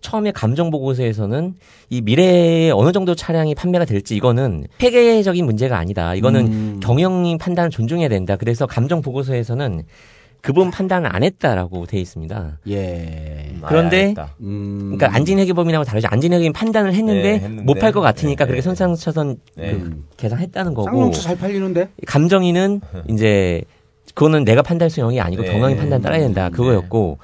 [0.01, 1.55] 처음에 감정 보고서에서는
[1.89, 6.13] 이 미래에 어느 정도 차량이 판매가 될지 이거는 회계적인 문제가 아니다.
[6.13, 6.79] 이거는 음.
[6.81, 8.36] 경영 판단을 존중해야 된다.
[8.36, 9.84] 그래서 감정 보고서에서는
[10.45, 12.60] 그분 판단을 안 했다라고 돼 있습니다.
[12.69, 13.51] 예.
[13.65, 14.93] 그런데 음.
[14.95, 16.08] 그러니까 안진회계법인하고 다르죠.
[16.12, 17.63] 안진회계인 판단을 했는데, 네, 했는데.
[17.63, 18.62] 못팔 것 같으니까 네, 그렇게 네.
[18.62, 19.71] 손상차선 네.
[19.71, 20.86] 그 계산했다는 거고.
[20.86, 21.89] 쌍용차 잘 팔리는데?
[22.05, 23.63] 감정인은 이제
[24.13, 25.51] 그거는 내가 판단할 수 영역이 아니고 네.
[25.51, 27.17] 경영이 판단 따라야 된다 그거였고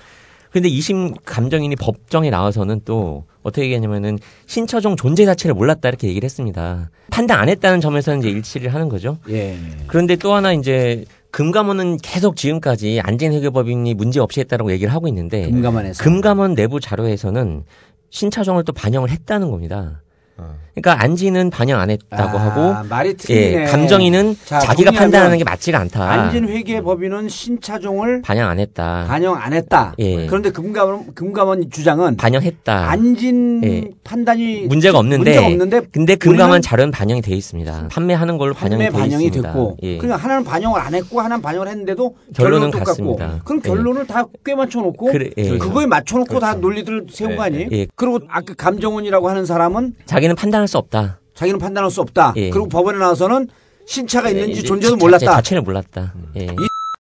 [0.49, 6.89] 근데 2심 감정인이 법정에 나와서는 또 어떻게 얘기하냐면은 신처종 존재 자체를 몰랐다 이렇게 얘기를 했습니다.
[7.11, 9.19] 판단 안 했다는 점에서는 이제 일치를 하는 거죠.
[9.29, 9.55] 예.
[9.85, 16.03] 그런데 또 하나 이제 금감원은 계속 지금까지 안진회계법인이 문제 없이 했다라고 얘기를 하고 있는데 금감원에서.
[16.03, 17.63] 금감원 내부 자료에서는
[18.09, 20.01] 신차종을 또 반영을 했다는 겁니다.
[20.41, 20.55] 어.
[20.73, 23.61] 그러니까 안지는 반영 안 했다고 아, 하고 말이 틀리네.
[23.61, 26.09] 예, 감정인은 자, 자기가 판단하는 게 맞지가 않다.
[26.09, 29.05] 안진 회계 법인은 신차종을 반영 안 했다.
[29.07, 29.93] 반영 안 했다.
[29.99, 30.25] 예.
[30.27, 32.89] 그런데 금감원 금감원 주장은 반영했다.
[32.89, 33.83] 안진 예.
[34.03, 37.89] 판단이 문제가 없는데, 문제가 없는데 근데 금감원 자료는 반영이 돼 있습니다.
[37.91, 39.49] 판매하는 걸로 반영이 판매 돼 반영이 있습니다.
[39.51, 39.97] 됐고 예.
[39.97, 42.85] 그러니까 하나는 반영을 안 했고 하나는 반영을 했는데도 결론은 결론은 똑같고
[43.17, 43.41] 같습니다.
[43.43, 43.69] 그럼 예.
[43.69, 45.57] 결론을 다 꽤 맞춰놓고 그래, 예.
[45.57, 47.67] 그거에 맞춰놓고 다 논리들을 세운 거 아니에요?
[47.73, 47.85] 예.
[47.95, 51.19] 그리고 아까 감정원이라고 하는 사람은 자기는 판단할 수 없다.
[51.35, 52.33] 자기는 판단할 수 없다.
[52.37, 52.49] 예.
[52.49, 53.47] 그리고 법원에 나와서는
[53.85, 55.25] 신차가 있는지 이제 존재도 몰랐다.
[55.25, 56.13] 자체를 몰랐다.
[56.37, 56.47] 예.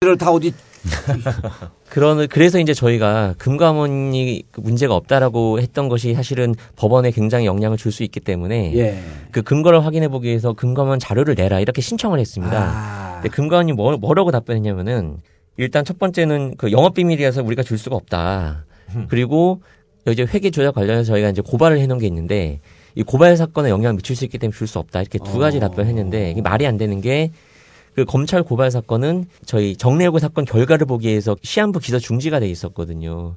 [0.02, 0.54] 이를 다 어디
[1.89, 7.92] 그런 그래서 이제 저희가 금감원이 그 문제가 없다라고 했던 것이 사실은 법원에 굉장히 영향을 줄
[7.92, 9.00] 수 있기 때문에 예.
[9.32, 12.58] 그 근거를 확인해 보기 위해서 금감원 자료를 내라 이렇게 신청을 했습니다.
[12.58, 13.13] 아.
[13.15, 15.18] 근데 금감원이 뭐, 뭐라고 답변했냐면은
[15.58, 18.63] 일단 첫 번째는 그 영업 비밀이라서 우리가 줄 수가 없다.
[19.10, 19.62] 그리고
[20.08, 22.62] 이제 회계 조작 관련해서 저희가 이제 고발을 해놓은 게 있는데
[22.95, 25.02] 이 고발 사건에 영향을 미칠 수 있기 때문에 줄 수 없다.
[25.02, 27.32] 이렇게 두 가지 답변했는데 이게 말이 안 되는 게
[27.95, 33.36] 그 검찰 고발 사건은 저희 정례고 사건 결과를 보기 위해서 시한부 기소 중지가 돼 있었거든요.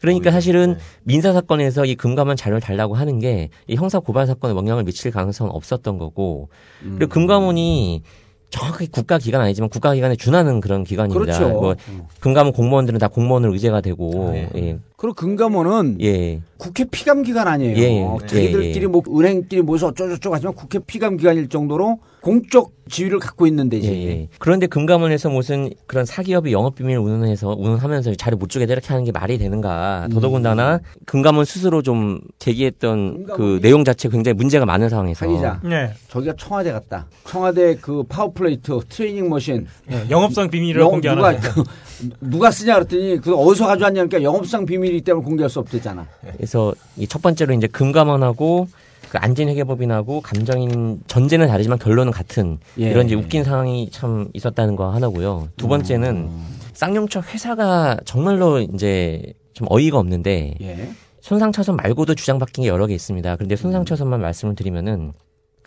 [0.00, 4.84] 그러니까 사실은 민사 사건에서 이 금감원 자료를 달라고 하는 게 이 형사 고발 사건에 영향을
[4.84, 6.48] 미칠 가능성은 없었던 거고.
[6.96, 8.02] 그리고 금감원이
[8.50, 11.38] 정확하게 국가 기관 아니지만 국가 기관에 준하는 그런 기관입니다.
[11.38, 11.48] 그렇죠.
[11.48, 11.74] 뭐
[12.20, 14.78] 금감원 공무원들은 다 공무원으로 의제가 되고 예.
[14.96, 16.40] 그리고 금감원은 예.
[16.56, 17.76] 국회 피감 기관 아니에요.
[17.76, 18.26] 예, 예.
[18.26, 18.86] 자기들끼리 예, 예.
[18.86, 23.86] 뭐 은행끼리 모여서 어쩌고저쩌고 하지만 국회 피감 기관일 정도로 공적 지위를 갖고 있는 데지.
[23.88, 24.28] 예, 예.
[24.38, 29.12] 그런데 금감원에서 무슨 그런 사기업이 영업 비밀을 운운해서 운운하면서 자료 못 주게 이렇게 하는 게
[29.12, 30.06] 말이 되는가?
[30.06, 30.10] 음.
[30.14, 35.60] 더더군다나 금감원 스스로 좀 제기했던 그 내용 자체 굉장히 문제가 많은 상황에서 사기자.
[35.62, 35.92] 네.
[36.08, 37.06] 저기가 청와대 같다.
[37.26, 39.66] 청와대 그 Power Plate 트레이닝 machine.
[39.90, 41.34] 예, 영업상 비밀을 영- 공개 안 누가.
[42.20, 46.06] 누가 쓰냐 그랬더니 그 어디서 가져왔냐니까 영업상 비밀이기 때문에 공개할 수 없댔잖아.
[46.36, 48.68] 그래서 이첫 번째로 이제 금감원하고
[49.10, 52.90] 그 안진회계법인하고 감정인 전제는 다르지만 결론은 같은 예.
[52.90, 55.48] 이런 이제 웃긴 상황이 참 있었다는 거 하나고요.
[55.56, 56.30] 두 번째는
[56.74, 60.90] 쌍용차 회사가 정말로 이제 좀 어이가 없는데 예.
[61.20, 63.36] 손상차선 말고도 주장받긴 게 여러 개 있습니다.
[63.36, 65.12] 그런데 손상차선만 말씀을 드리면은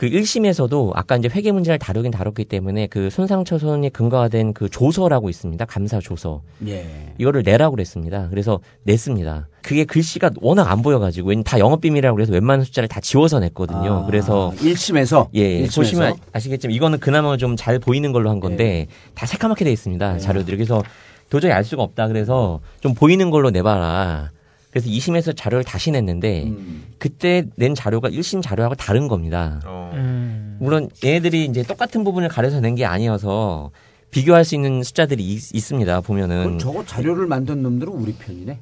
[0.02, 5.64] 그 1심에서도 아까 이제 회계 문제를 다루긴 다뤘기 때문에 그 손상차선이 근거가 된그 조서라고 있습니다.
[5.66, 6.42] 감사 조서.
[6.66, 7.14] 예.
[7.20, 8.28] 이거를 내라고 그랬습니다.
[8.32, 9.48] 그래서 냈습니다.
[9.62, 14.02] 그게 글씨가 워낙 안 보여가지고 다 영업비밀이라고 그래서 웬만한 숫자를 다 지워서 냈거든요.
[14.02, 15.76] 아, 그래서 1심에서 예, 1심에서?
[15.76, 18.88] 보시면 아시겠지만 이거는 그나마 좀 잘 보이는 걸로 한 건데 예.
[19.14, 20.18] 다 새까맣게 돼 있습니다.
[20.18, 20.58] 자료들이.
[20.58, 20.82] 그래서
[21.30, 22.08] 도저히 알 수가 없다.
[22.08, 24.32] 그래서 좀 보이는 걸로 내봐라.
[24.72, 26.84] 그래서 2심에서 자료를 다시 냈는데 음.
[26.98, 29.60] 그때 낸 자료가 1심 자료하고 다른 겁니다.
[29.94, 30.58] 음.
[30.60, 33.72] 물론 얘네들이 이제 똑같은 부분을 가려서 낸 게 아니어서
[34.12, 38.60] 비교할 수 있는 숫자들이 있, 습니다 보면은 저거 자료를 만든 놈들은 우리 편이네.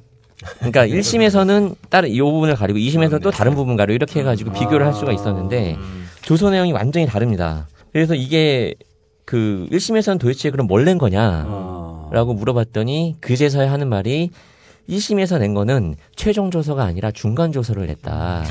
[0.58, 4.94] 그러니까 1심에서는 다른 이 부분을 가리고 2심에서 또 다른 부분 가리고 이렇게 해가지고 비교를 할
[4.94, 5.76] 수가 있었는데
[6.22, 7.68] 조서 내용이 완전히 다릅니다.
[7.92, 8.74] 그래서 이게
[9.26, 14.30] 그 1심에서는 도대체 그럼 뭘 낸 거냐라고 물어봤더니 그제서야 하는 말이
[14.90, 18.44] 1심에서 낸 거는 최종 조서가 아니라 중간 조서를 냈다.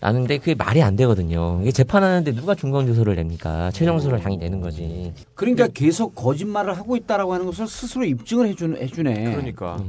[0.00, 1.60] 라는데 그게 말이 안 되거든요.
[1.62, 3.70] 이게 재판하는데 누가 중간 조서를 냅니까?
[3.70, 5.12] 최종 조서를 당연히 내는 거지.
[5.34, 9.24] 그러니까 계속 거짓말을 하고 있다라고 하는 것을 스스로 입증을 해주는 해주네.
[9.30, 9.82] 그러니까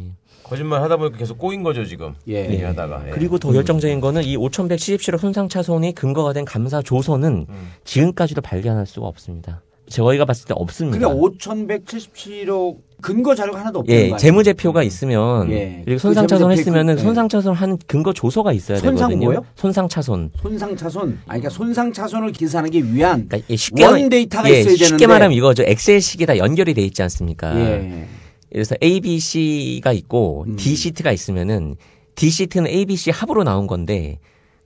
[0.44, 2.14] 거짓말 하다 보니까 계속 꼬인 거죠 지금.
[2.30, 2.50] 예.
[2.50, 3.08] 얘기하다가.
[3.08, 3.12] 예.
[3.12, 7.48] 그리고 더 열정적인 거는 이 5177억 손상차손이 근거가 된 감사 조서는
[7.84, 9.62] 지금까지도 발견할 수가 없습니다.
[9.90, 10.98] 저희가 봤을 때 없습니다.
[10.98, 15.82] 그러니까 5,177억 근거 자료가 하나도 없는 예, 거 재무제표가 있으면 예.
[15.86, 17.04] 그리고 그 손상차손 했으면은 그- 예.
[17.04, 19.26] 손상차손 한 근거 조서가 있어야 손상 되거든요.
[19.28, 19.46] 뭐요?
[19.56, 20.32] 손상차손.
[20.42, 25.08] 손상차손, 아니 그러니까 손상차손을 계산하기 위한 예, 쉽게 원 말- 데이터가 예, 있어야 되는데 쉽게
[25.08, 25.64] 말하면 이거죠.
[25.66, 27.56] 엑셀식이 다 연결이 돼 있지 않습니까?
[27.60, 28.08] 예.
[28.52, 30.56] 그래서 A, B, C가 있고 음.
[30.56, 31.76] D 시트가 있으면은
[32.16, 34.20] D 시트는 A, B, C 합으로 나온 건데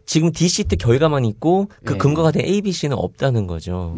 [0.05, 1.97] 지금 D 시트 결과만 있고 그 예.
[1.97, 3.95] 근거가 된 A, B, C는 없다는 거죠.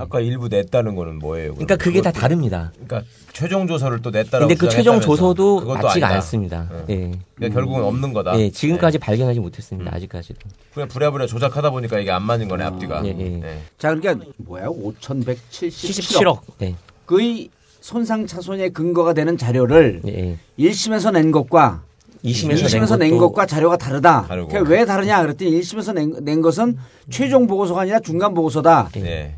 [0.00, 1.52] 아까 일부 냈다는 거는 뭐예요?
[1.52, 2.72] 그러니까 그게 다 다릅니다.
[2.72, 3.02] 그러니까
[3.34, 4.48] 최종 조서를 또 냈다라고.
[4.48, 5.00] 근데 그 최종.
[5.00, 6.16] 조서도 그것도 맞지가 아니다.
[6.16, 6.68] 않습니다.
[6.88, 7.12] 예.
[7.34, 8.38] 그러니까 결국은 없는 거다.
[8.38, 9.94] 예, 지금까지 발견하지 못했습니다.
[9.94, 10.38] 아직까지도.
[10.74, 13.04] 그냥 부랴부랴 조작하다 보니까 이게 안 맞는 거네 앞뒤가.
[13.04, 13.12] 예, 예.
[13.12, 13.62] 네.
[13.78, 16.38] 자 그러니까 뭐야 5,177억 77억.
[16.58, 16.74] 네.
[17.06, 20.36] 그의 손상 차손의 근거가 되는 자료를 예.
[20.58, 21.82] 1심에서 낸 것과
[22.24, 24.26] 2심에서 낸, 낸 것과 자료가 다르다.
[24.26, 24.48] 다르고.
[24.48, 26.76] 그게 왜 다르냐 그랬더니 1심에서 낸, 낸 것은
[27.08, 28.90] 최종 보고서가 아니라 중간 보고서다.
[28.94, 29.36] 네.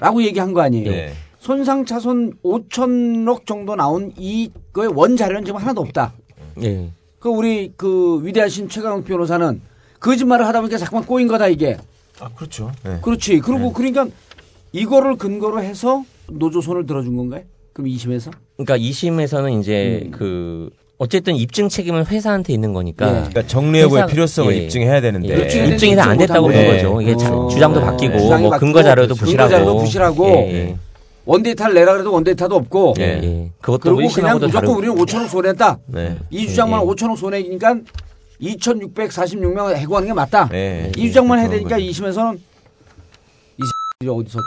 [0.00, 0.90] 라고 얘기한 거 아니에요.
[0.90, 1.12] 네.
[1.38, 6.12] 손상 차손 5천억 정도 나온 이거의 원 자료는 지금 하나도 없다.
[6.62, 6.90] 예.
[7.18, 9.60] 그 우리 그 위대하신 최강욱 변호사는
[10.00, 11.76] 거짓말을 하다 보니까 자꾸만 꼬인 거다 이게.
[12.18, 12.72] 아 그렇죠.
[12.82, 12.98] 네.
[13.02, 13.40] 그렇지.
[13.40, 14.08] 그리고 그러니까
[14.72, 17.42] 이거를 근거로 해서 노조 손을 들어준 건가요?
[17.72, 18.32] 그럼 2심에서?
[18.56, 20.10] 그러니까 2심에서는 이제 음.
[20.10, 20.70] 그
[21.02, 23.06] 어쨌든 입증 책임은 회사한테 있는 거니까.
[23.08, 23.12] 예.
[23.12, 23.46] 그러니까
[23.96, 24.58] 회사- 필요성을 예.
[24.64, 25.66] 입증해야 되는데 예.
[25.68, 26.76] 입증이 다 안 됐다고 보는 네.
[26.76, 27.00] 거죠.
[27.00, 27.48] 이게 자- 어.
[27.48, 29.50] 주장도 바뀌고 주장이 뭐 바뀌고, 근거 자료도 근거 부실하고.
[29.50, 30.76] 자료도 부실하고 예, 예.
[31.24, 32.94] 원데이터를 내라 그래도 원데이터도 없고.
[32.98, 33.50] 예, 예.
[33.62, 34.74] 그것도 그리고 그냥 무조건 다르고.
[34.76, 35.78] 우리는 5천억 손해했다.
[35.86, 36.16] 네.
[36.28, 36.84] 이 주장만 예.
[36.84, 37.76] 5천억 손해니까
[38.42, 40.48] 2,646명 해고하는 게 맞다.
[40.50, 40.92] 네.
[40.98, 41.82] 이 주장만 해야 되니까 거죠.
[41.82, 42.38] 2심에서는
[43.56, 43.62] 이
[44.06, 44.38] 어디서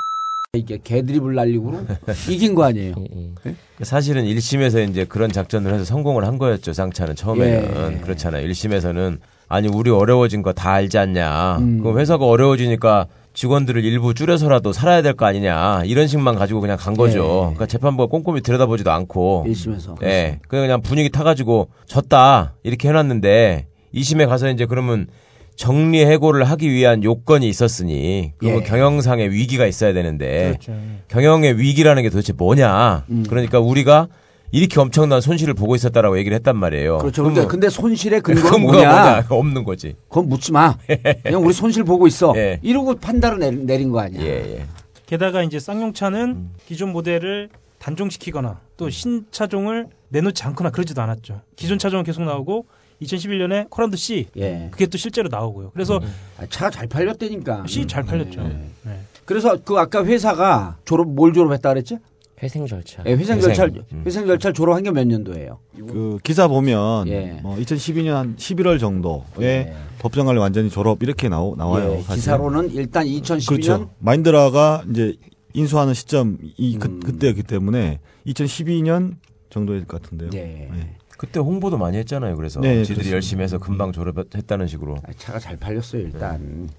[0.55, 1.83] 이게 개드립을 날리고
[2.29, 2.93] 이긴 거 아니에요.
[3.47, 6.73] 예, 사실은 1심에서 이제 그런 작전을 해서 성공을 한 거였죠.
[6.73, 7.97] 쌍차는 처음에는 예.
[8.01, 8.47] 그렇잖아요.
[8.47, 11.57] 1심에서는 아니 우리 어려워진 거 다 알지 않냐.
[11.57, 11.79] 음.
[11.79, 15.85] 그럼 회사가 어려워지니까 직원들을 일부 줄여서라도 살아야 될 거 아니냐.
[15.85, 17.23] 이런 식만 가지고 그냥 간 거죠.
[17.23, 17.39] 예.
[17.55, 20.03] 그러니까 재판부가 꼼꼼히 들여다보지도 않고 1심에서.
[20.03, 20.39] 예.
[20.47, 25.07] 그냥 그냥 분위기 타가지고 졌다 이렇게 해놨는데 2심에 가서 이제 그러면
[25.55, 28.65] 정리 해고를 하기 위한 요건이 있었으니 그러면 예.
[28.65, 30.75] 경영상의 위기가 있어야 되는데 그렇죠.
[31.09, 33.05] 경영의 위기라는 게 도대체 뭐냐?
[33.09, 33.23] 음.
[33.29, 34.07] 그러니까 우리가
[34.51, 36.99] 이렇게 엄청난 손실을 보고 있었다라고 얘기를 했단 말이에요.
[36.99, 37.23] 그렇죠.
[37.23, 39.25] 근데, 뭐- 근데 손실의 근거가 근거가 뭐냐?
[39.29, 39.95] 없는 거지.
[40.09, 40.75] 그건 묻지 마.
[41.23, 42.33] 그냥 우리 손실 보고 있어.
[42.37, 42.59] 예.
[42.61, 44.21] 이러고 판단을 내린, 내린 거 아니야.
[44.21, 44.65] 예, 예.
[45.07, 46.51] 게다가 이제 쌍용차는 음.
[46.67, 51.41] 기존 모델을 단종시키거나 또 신차종을 내놓지 않거나 그러지도 않았죠.
[51.55, 52.65] 기존 차종은 계속 나오고
[53.03, 54.69] 2011년에 코란도 C 예.
[54.71, 55.71] 그게 또 실제로 나오고요.
[55.71, 55.99] 그래서
[56.37, 57.65] 아, 차가 잘 팔렸다니까.
[57.67, 58.41] C 잘 팔렸죠.
[58.83, 58.99] 네.
[59.25, 61.97] 그래서 그 아까 회사가 졸업 뭘 졸업했다 그랬지?
[62.41, 63.01] 회생 절차.
[63.05, 63.39] 예, 회생.
[63.39, 64.03] 절차 음.
[64.05, 65.59] 회생 절차 졸업한 게 몇 년도예요?
[65.77, 67.39] 그 기사 보면 예.
[67.41, 69.73] 뭐 2012년 한 11월 정도에 예.
[69.99, 71.93] 법정 관리 완전히 졸업 이렇게 나오, 나와요.
[71.99, 72.15] 예, 사실.
[72.15, 73.89] 기사로는 일단 2012년 그렇죠.
[73.99, 75.15] 마인드라가 이제
[75.53, 76.99] 인수하는 시점 이 그, 음.
[76.99, 79.15] 그때였기 때문에 2012년
[79.49, 80.31] 정도일 것 같은데요.
[80.33, 80.69] 예.
[81.13, 81.17] 네.
[81.17, 82.35] 그때 홍보도 많이 했잖아요.
[82.35, 83.15] 그래서 네, 지들이 그렇습니다.
[83.15, 84.95] 열심히 해서 금방 졸업했다는 식으로.
[85.07, 86.69] 아, 차가 잘 팔렸어요 일단.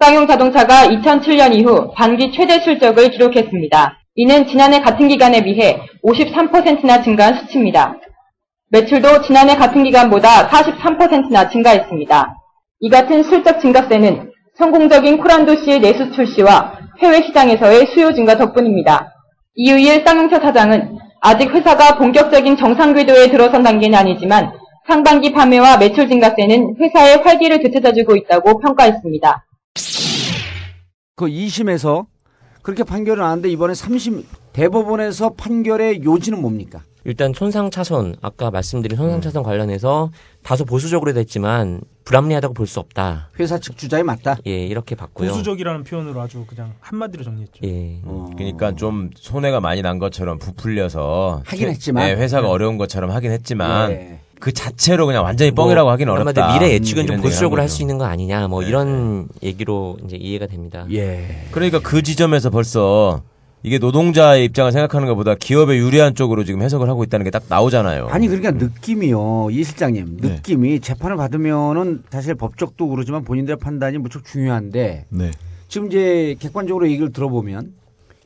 [0.00, 3.98] 쌍용 자동차가 2007년 이후 반기 최대 실적을 기록했습니다.
[4.14, 7.94] 이는 지난해 같은 기간에 비해 53%나 증가한 수치입니다.
[8.70, 12.34] 매출도 지난해 같은 기간보다 43%나 증가했습니다.
[12.80, 19.12] 이 같은 실적 증가세는 성공적인 코란도 씨의 내수 출시와 해외 시장에서의 수요 증가 덕분입니다.
[19.54, 24.52] 이유일 쌍용차 사장은 아직 회사가 본격적인 정상 궤도에 들어선 단계는 아니지만
[24.86, 29.44] 상반기 판매와 매출 증가세는 회사의 활기를 되찾아주고 있다고 평가했습니다.
[31.16, 32.06] 그 2심에서
[32.62, 36.82] 그렇게 판결을 하는데 이번에 3심 대법원에서 판결의 요지는 뭡니까?
[37.04, 40.10] 일단 손상 차선 아까 말씀드린 손상 차선 관련해서
[40.42, 43.30] 다소 보수적으로 됐지만 불합리하다고 볼 수 없다.
[43.38, 44.36] 회사 측 주장이 맞다.
[44.46, 45.28] 예, 이렇게 봤고요.
[45.30, 47.60] 보수적이라는 표현으로 아주 그냥 한마디로 정리했죠.
[47.64, 48.00] 예.
[48.36, 52.06] 그러니까 좀 손해가 많이 난 것처럼 부풀려서 하긴 회- 했지만.
[52.06, 54.20] 네, 회사가 어려운 것처럼 하긴 했지만 예.
[54.40, 56.52] 그 자체로 그냥 완전히 뻥이라고 하긴 어렵다.
[56.54, 60.86] 미래 예측은 음, 좀 보수적으로 할한수 있는 거 아니냐, 뭐 이런 얘기로 이제 이해가 됩니다.
[60.92, 61.46] 예.
[61.50, 63.22] 그러니까 그 지점에서 벌써
[63.62, 68.06] 이게 노동자의 입장을 생각하는 것보다 기업에 유리한 쪽으로 지금 해석을 하고 있다는 게 딱 나오잖아요.
[68.08, 70.28] 아니 그러니까 느낌이요 이 실장님 네.
[70.28, 75.30] 느낌이 재판을 받으면은 사실 법적도 그러지만 본인들의 판단이 무척 중요한데 네.
[75.68, 77.74] 지금 이제 객관적으로 얘기를 들어보면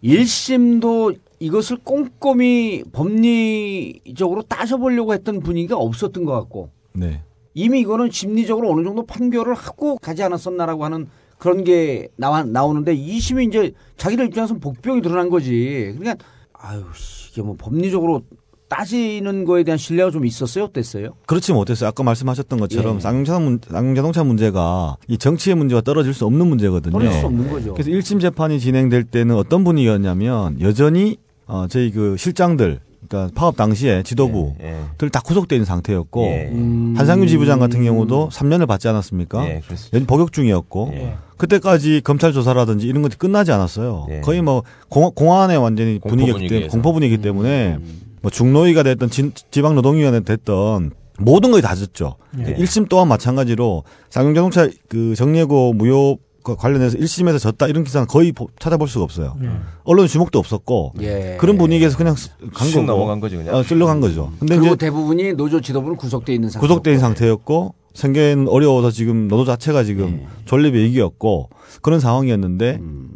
[0.04, 7.20] 1심도 이것을 꼼꼼히 법리적으로 따져보려고 했던 분위기가 없었던 것 같고 네.
[7.54, 11.08] 이미 이거는 심리적으로 어느 정도 판결을 하고 가지 않았었나라고 하는
[11.42, 15.92] 그런 게 나와 나오는데 2심이 이제 자기들 입장에서는 복병이 드러난 거지.
[15.98, 18.22] 그러니까 아유 씨, 이게 뭐 법리적으로
[18.68, 20.66] 따지는 거에 대한 신뢰가 좀 있었어요?
[20.66, 21.14] 어땠어요?
[21.26, 21.88] 그렇지 못했어요.
[21.88, 23.00] 아까 말씀하셨던 것처럼 예.
[23.00, 26.92] 쌍용자동차 문제가 이 정치의 문제와 떨어질 수 없는 문제거든요.
[26.92, 27.74] 떨어질 수 없는 거죠.
[27.74, 32.78] 그래서 1심 재판이 진행될 때는 어떤 분위기였냐면 여전히 어, 저희 그 실장들
[33.12, 36.48] 그러니까 파업 당시에 지도부들 다 구속돼 있는 상태였고 예.
[36.50, 36.94] 음.
[36.96, 39.46] 한상규 지부장 같은 경우도 3년을 받지 않았습니까?
[39.46, 39.98] 예, 그렇습니다.
[39.98, 41.14] 연 복역 중이었고 예.
[41.36, 44.06] 그때까지 검찰 조사라든지 이런 것이 끝나지 않았어요.
[44.10, 44.20] 예.
[44.20, 46.68] 거의 뭐 공, 공안의 완전히 분위기였기 때문에.
[46.68, 47.76] 공포 분위기 때문에
[48.22, 52.16] 뭐 중노위가 됐던 진- 지방 노동위원회 됐던 모든 것이 다 졌죠.
[52.38, 52.54] 예.
[52.54, 58.48] 1심 또한 마찬가지로 쌍용자동차 그 정예고 무효 과 관련해서 1심에서 졌다 이런 기사는 거의 보-
[58.58, 59.36] 찾아볼 수가 없어요.
[59.84, 61.36] 언론 주목도 없었고 예.
[61.40, 62.14] 그런 분위기에서 그냥
[62.54, 63.54] 간쑥 거고 넘어간 거지, 그냥.
[63.54, 64.32] 어, 찔러간 거죠.
[64.38, 66.66] 근데 그리고 이제 대부분이 노조 지도부는 구속돼 있는 상태.
[66.66, 70.26] 구속된 상태였고 생계는 어려워서 지금 노조 자체가 지금 예.
[70.44, 71.50] 존립 위기였고
[71.82, 73.08] 그런 상황이었는데 음.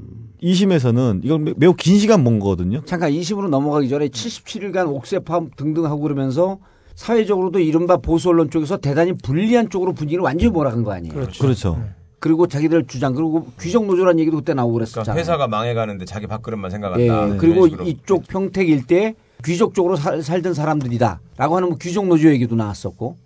[0.42, 2.82] 2심에서는 이건 매- 매우 긴 시간 본 거거든요.
[2.84, 6.58] 잠깐 2심으로 넘어가기 전에 77일간 옥새 파업 등등 하고 그러면서
[6.94, 11.12] 사회적으로도 이른바 보수 언론 쪽에서 대단히 불리한 쪽으로 분위기를 완전히 몰아간 거 아니에요.
[11.14, 11.74] 그렇죠.
[11.74, 11.80] 그
[12.24, 15.20] 리고 자기들 주장 그리고 귀족 노조라는 얘기도 그때 나오고 그러니까 그랬었잖아요.
[15.20, 17.02] 회사가 망해가는데 자기 밥그릇만 생각한다.
[17.02, 17.66] 예, 이런 그리고.
[17.66, 19.14] 이쪽 평택 일대
[19.44, 23.16] 귀족 쪽으로 살, 살던 사람들이다라고 하는 뭐 귀족 노조 얘기도 나왔었고.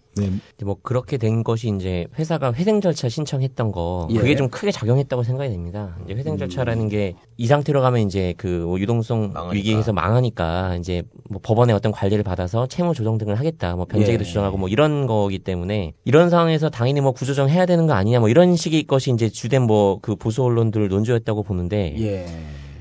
[0.65, 4.19] 뭐 그렇게 된 것이 이제 회사가 회생 절차 신청했던 거 예.
[4.19, 5.97] 그게 좀 크게 작용했다고 생각이 됩니다.
[6.05, 11.75] 이제 회생 절차라는 게이 상태로 가면 이제 그 뭐 유동성 위기에서 망하니까 이제 뭐 법원의
[11.75, 14.27] 어떤 관리를 받아서 채무 조정 등을 하겠다, 뭐 변제기도 예.
[14.27, 18.29] 조정하고 뭐 이런 거기 때문에 이런 상황에서 당연히 뭐 구조정 해야 되는 거 아니냐, 뭐
[18.29, 21.95] 이런 식의 것이 이제 주된 뭐 그 보수 언론들 논조였다고 보는데.
[21.99, 22.27] 예.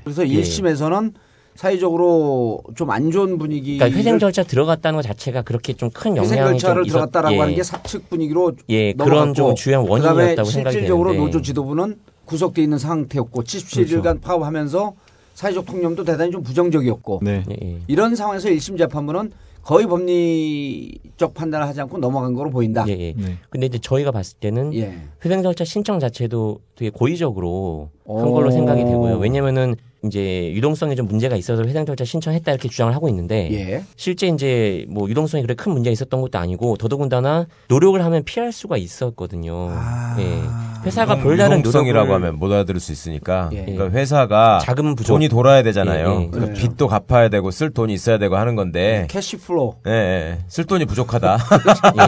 [0.04, 0.40] 그래서 예.
[0.40, 1.12] 1심에서는
[1.60, 3.76] 사회적으로 좀 안 좋은 분위기.
[3.76, 7.38] 그러니까 회생 절차 들어갔다는 것 자체가 그렇게 좀큰 회생 영향이 절차를 좀 있었- 들어갔다라고 예.
[7.38, 11.26] 하는 게 사측 분위기로 예, 넘어갔고 그런 좀 주요한 원인이었다고 생각이 실질적으로 되는데.
[11.26, 14.20] 노조 지도부는 구속돼 있는 상태였고 77일간 그렇죠.
[14.22, 14.94] 파업하면서
[15.34, 17.44] 사회적 통념도 대단히 좀 부정적이었고 네.
[17.50, 19.30] 예, 이런 상황에서 1심 재판부는
[19.62, 22.84] 거의 법리적 판단을 하지 않고 넘어간 거로 보인다.
[22.88, 23.14] 예, 예.
[23.50, 24.96] 근데 이제 저희가 봤을 때는 예.
[25.24, 28.32] 회생 절차 신청 자체도 되게 고의적으로 한 오.
[28.32, 29.16] 걸로 생각이 되고요.
[29.18, 33.82] 왜냐면은 이제 유동성에 좀 문제가 있어서 회생 절차 신청했다 이렇게 주장을 하고 있는데 예.
[33.96, 38.78] 실제 이제 뭐 유동성이 그렇게 큰 문제가 있었던 것도 아니고 더더군다나 노력을 하면 피할 수가
[38.78, 39.68] 있었거든요.
[39.72, 40.16] 아.
[40.18, 40.40] 예.
[40.86, 43.66] 회사가 유동- 별다른 유동성이라고 노력을 하면 못 알아들을 수 있으니까 예.
[43.66, 45.12] 그러니까 회사가 자금 부족.
[45.12, 46.18] 돈이 돌아야 되잖아요.
[46.20, 46.28] 예, 예.
[46.30, 46.58] 그래서 네.
[46.58, 49.74] 빚도 갚아야 되고 쓸 돈이 있어야 되고 하는 건데 cash flow.
[49.86, 50.38] 예, 예.
[50.48, 51.36] 쓸 돈이 부족하다.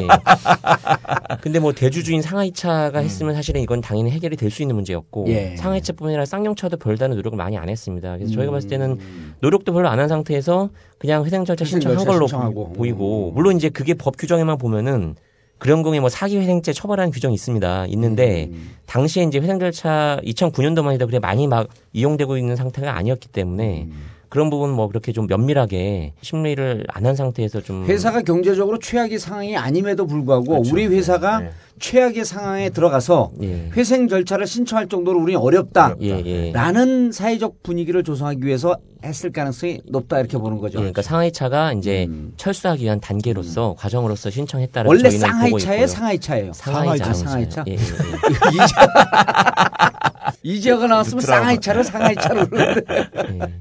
[0.01, 0.07] 예.
[1.43, 5.57] 근데 뭐 대주주인 상하이차가 했으면 사실은 이건 당연히 해결이 될 수 있는 문제였고 예.
[5.57, 8.17] 상하이차 뿐 아니라 쌍용차도 별다른 노력을 많이 안 했습니다.
[8.17, 8.35] 그래서 음.
[8.37, 8.99] 저희가 봤을 때는
[9.41, 12.67] 노력도 별로 안 한 상태에서 그냥 회생 절차 신청한 걸로 신청하고.
[12.69, 12.73] 음.
[12.73, 15.15] 보, 이고 물론 이제 그게 법 규정에만 보면은
[15.59, 17.87] 그런 경우에 뭐 사기 회생죄 처벌하는 규정이 있습니다.
[17.87, 18.71] 있는데 음.
[18.87, 23.93] 당시에 이제 회생 절차 2009년도만 해도 그래 많이 막 이용되고 있는 상태가 아니었기 때문에 음.
[24.33, 29.57] 그런 부분 뭐 그렇게 좀 면밀하게 심리를 안 한 상태에서 좀 회사가 경제적으로 최악의 상황이
[29.57, 30.73] 아님에도 불구하고 그렇죠.
[30.73, 31.51] 우리 회사가 네.
[31.81, 33.33] 최악의 상황에 들어가서
[33.77, 35.97] 회생 절차를 신청할 정도로 우리는 어렵다.
[36.01, 36.53] 예, 예.
[36.53, 40.79] 라는 사회적 분위기를 조성하기 위해서 했을 가능성이 높다 이렇게 보는 거죠.
[40.79, 44.47] 예, 그러니까 상하이차가 이제 철수하기 위한 단계로서 과정으로서 음.
[44.87, 45.87] 원래 저희는 보고 쌍하이차예요, 있고요.
[45.87, 46.53] 상하이차예요.
[46.53, 47.11] 상하이차.
[47.11, 47.65] 아, 상하이차.
[47.69, 47.77] 예, 예,
[50.43, 52.47] 이지어가 나왔으면 쌍하이차를 상하이차로 예.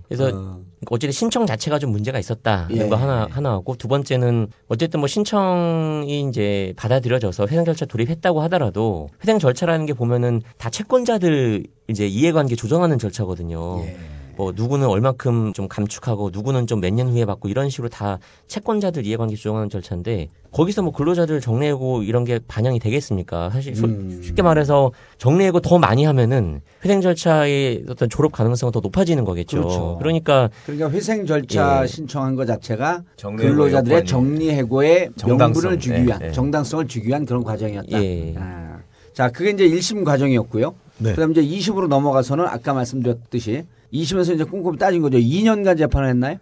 [0.07, 2.89] 그래서 어쨌든 신청 자체가 좀 문제가 있었다 이런 예.
[2.89, 9.37] 거 하나 하나하고 두 번째는 어쨌든 뭐 신청이 이제 받아들여져서 회생 절차 돌입했다고 하더라도 회생
[9.37, 13.83] 절차라는 게 보면은 다 채권자들 이제 이해관계 조정하는 절차거든요.
[13.85, 13.97] 예.
[14.41, 18.17] 뭐 누구는 얼마큼 좀 감축하고 누구는 좀 몇 년 후에 받고 이런 식으로 다
[18.47, 23.51] 채권자들 이해관계 조정하는 절차인데 거기서 뭐 근로자들 정리해고 이런 게 반영이 되겠습니까?
[23.51, 24.19] 사실 소- 음.
[24.23, 29.57] 쉽게 말해서 정리해고 더 많이 하면은 회생 절차의 어떤 졸업 가능성은 더 높아지는 거겠죠.
[29.61, 29.99] 그렇죠.
[30.01, 31.87] 러니까 그러니까 회생 절차 예.
[31.87, 36.31] 신청한 것 자체가 근로자들의 정당성, 명분을 주기 예, 위한 예.
[36.31, 38.03] 정당성을 주기 위한 그런 과정이었다.
[38.03, 38.33] 예.
[38.39, 38.79] 아.
[39.13, 40.73] 자, 그게 이제 1심 과정이었고요.
[40.97, 41.11] 네.
[41.13, 45.17] 그다음 이제 2심으로 넘어가서는 아까 말씀드렸듯이 2심에서 이제 꼼꼼히 따진 거죠.
[45.17, 46.37] 2년간 재판을 했나요?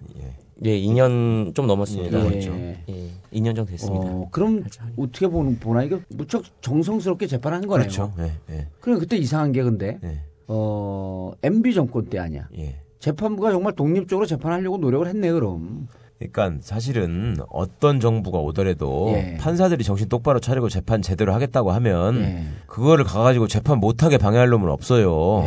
[0.66, 2.20] 예, 2년 좀 넘었습니다.
[2.26, 2.30] 예.
[2.30, 2.52] 그렇죠.
[2.54, 4.08] 예, 2년 정도 됐습니다.
[4.08, 4.64] 어, 그럼
[4.98, 7.88] 어떻게 보는 보나 이거 무척 정성스럽게 재판한 거네요.
[7.88, 8.14] 그렇죠.
[8.20, 8.68] 예, 예.
[8.82, 10.00] 그럼 그때 이상한 게 근데
[10.48, 12.48] 어 MB 정권 때 아니야.
[12.58, 12.76] 예.
[13.00, 15.88] 재판부가 정말 독립적으로 재판하려고 노력을 했네 그럼.
[16.18, 19.38] 그러니까 사실은 어떤 정부가 오더라도 예.
[19.40, 22.44] 판사들이 정신 똑바로 차리고 재판 제대로 하겠다고 하면 예.
[22.66, 25.46] 그거를 가가지고 재판 못하게 방해할 놈은 없어요.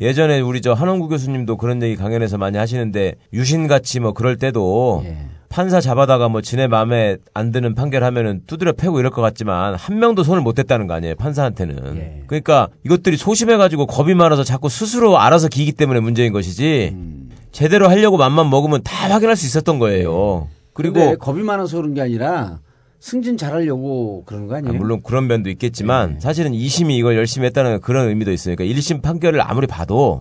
[0.00, 0.12] 예.
[0.12, 5.16] 전에 우리 저 한원구 교수님도 그런 얘기 강연에서 많이 하시는데 유신같이 뭐 그럴 때도 예.
[5.48, 10.22] 판사 잡아다가 뭐 지네 마음에 안 드는 판결하면은 두드려 패고 이럴 것 같지만 한 명도
[10.22, 12.22] 손을 못 댔다는 거 아니에요 판사한테는 예.
[12.26, 17.30] 그러니까 이것들이 소심해가지고 겁이 많아서 자꾸 스스로 알아서 기기 때문에 문제인 것이지 음.
[17.50, 22.02] 제대로 하려고 맘만 먹으면 다 확인할 수 있었던 거예요 그리고 근데 겁이 많아서 그런 게
[22.02, 22.60] 아니라
[23.00, 24.74] 승진 잘하려고 그런 거 아, 아니에요?
[24.74, 26.20] 물론 그런 면도 있겠지만 네.
[26.20, 30.20] 사실은 2심이 이걸 열심히 했다는 그런 의미도 있으니까 1심 판결을 아무리 봐도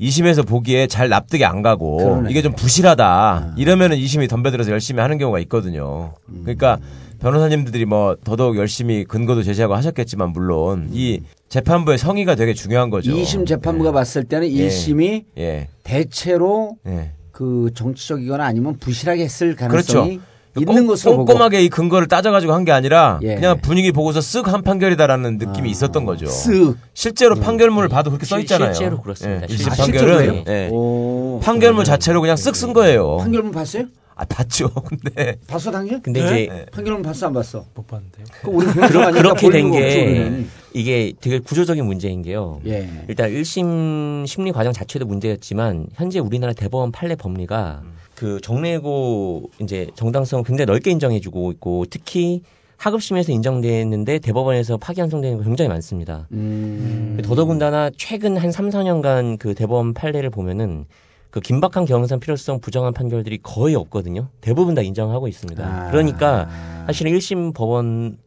[0.00, 2.04] 2심에서 보기에 잘 납득이 안 가고 음.
[2.04, 2.28] 그러네.
[2.28, 2.30] 아.
[2.30, 6.14] 이게 좀 부실하다 이러면은 2심이 덤벼들어서 열심히 하는 경우가 있거든요.
[6.28, 6.42] 음.
[6.42, 6.78] 그러니까
[7.18, 13.12] 변호사님들이 뭐 더더욱 열심히 근거도 제시하고 하셨겠지만 물론 이 재판부의 성의가 되게 중요한 거죠.
[13.12, 14.68] 2심 재판부가 봤을 때는 예.
[14.68, 15.68] 1심이 예.
[15.82, 17.10] 대체로 예.
[17.32, 19.94] 그 정치적이거나 아니면 부실하게 했을 그렇죠.
[19.94, 20.20] 가능성이
[20.60, 23.34] 있는 것으로 보고 꼼꼼하게 이 근거를 따져가지고 한 게 아니라 예.
[23.36, 26.26] 그냥 분위기 보고서 쓱 한 판결이다라는 느낌이 있었던 거죠.
[26.26, 26.76] 쓱.
[26.94, 28.72] 실제로 판결문을 봐도 그렇게 써 실- 있잖아요.
[28.74, 29.42] 실제로 그렇습니다.
[29.42, 30.44] 예, 1심 아, 판결은?
[30.48, 30.68] 예.
[30.72, 31.40] 오.
[31.42, 33.18] 판결문 자체로 그냥 쓱 쓴 거예요.
[33.18, 33.84] 판결문 봤어요?
[34.20, 34.68] 아 봤죠.
[34.88, 36.02] 근데 봤어 당신?
[36.02, 36.66] 근데 이제 네.
[36.72, 37.64] 판결문 봤어 안 봤어?
[37.74, 38.26] 못 봤는데요.
[38.42, 40.48] 그 우리 그러, 그렇게 볼된 이유가 없죠, 게 우리는.
[40.74, 42.60] 이게 되게 구조적인 문제인 게요.
[42.66, 42.88] 예.
[43.06, 47.82] 일단 1심 심리 과정 자체도 문제였지만 현재 우리나라 대법원 판례 법리가
[48.18, 52.42] 그 정례고 이제 정당성 굉장히 넓게 인정해주고 있고 특히
[52.76, 56.26] 하급심에서 인정됐는데 대법원에서 파기환송되는 거 굉장히 많습니다.
[56.32, 57.20] 음.
[57.22, 60.86] 더더군다나 최근 한 3, 4년간 그 대법원 판례를 보면은
[61.30, 64.30] 그 긴박한 경선 필요성 부정한 판결들이 거의 없거든요.
[64.40, 65.64] 대부분 다 인정하고 있습니다.
[65.64, 65.90] 아.
[65.92, 66.48] 그러니까
[66.86, 68.18] 사실은 1심 법원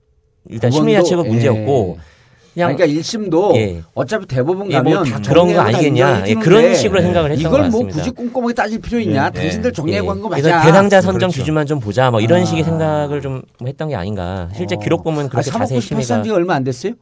[0.48, 1.28] 일단 심리 자체가 예.
[1.28, 1.98] 문제였고
[2.54, 3.82] 그냥 그러니까 1심도 예.
[3.93, 6.24] 어차피 대법원 예, 뭐 가면 다 그런 거 아니겠냐.
[6.28, 7.97] 예, 그런 식으로 생각을 했던 이걸 것뭐 같습니다.
[7.97, 9.28] 굳이 꼼꼼하게 따질 필요 있냐?
[9.34, 9.39] 예.
[9.39, 10.10] 당신들 정리하고 예.
[10.10, 10.66] 한거 그래서 맞아.
[10.66, 11.38] 대상자 선정 그렇죠.
[11.39, 12.12] 기준만 좀 보자.
[12.12, 12.45] 뭐 이런 아.
[12.45, 14.49] 식의 생각을 좀 했던 게 아닌가.
[14.54, 16.93] 실제 기록 보면 그렇게 아, 자세히 3억 98산 심의가 지가 얼마 안 됐어요?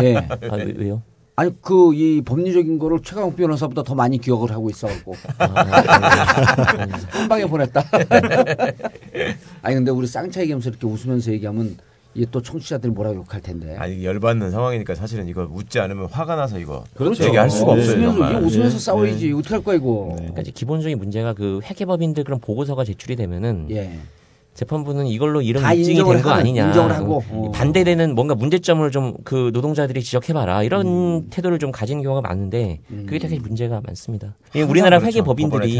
[0.00, 0.16] 네.
[0.16, 1.02] 아, 왜- 왜요?
[1.36, 7.82] 아니 그 이 법리적인 거를 최강욱 변호사보다 더 많이 기억을 하고 있어갖고 한 방에 보냈다.
[9.62, 11.76] 아니 근데 우리 쌍차 얘기하면서 이렇게 웃으면서 얘기하면
[12.14, 13.76] 이게 또 청취자들이 뭐라고 욕할 텐데.
[13.78, 17.24] 아니 열받는 상황이니까 사실은 이거 웃지 않으면 화가 나서 이거 그렇죠.
[17.24, 17.96] 얘기할 수가 어, 없어요.
[17.96, 18.30] 웃으면서.
[18.30, 20.12] 이거 웃으면서 싸워야지 어떻게 할 거야 이거.
[20.16, 23.98] 그러니까 이제 기본적인 문제가 그 회계법인들 그런 보고서가 제출이 되면은 예.
[24.54, 26.66] 재판부는 이걸로 다 입증이 된 거 아니냐.
[26.66, 27.22] 인정을 하고.
[27.30, 27.52] 어.
[27.52, 30.64] 반대되는 뭔가 문제점을 좀 그 노동자들이 지적해봐라.
[30.64, 31.26] 이런 음.
[31.30, 34.34] 태도를 좀 가진 경우가 많은데 그게 되게 문제가 많습니다.
[34.56, 35.18] 이 우리나라 그렇죠.
[35.18, 35.76] 회계법인들이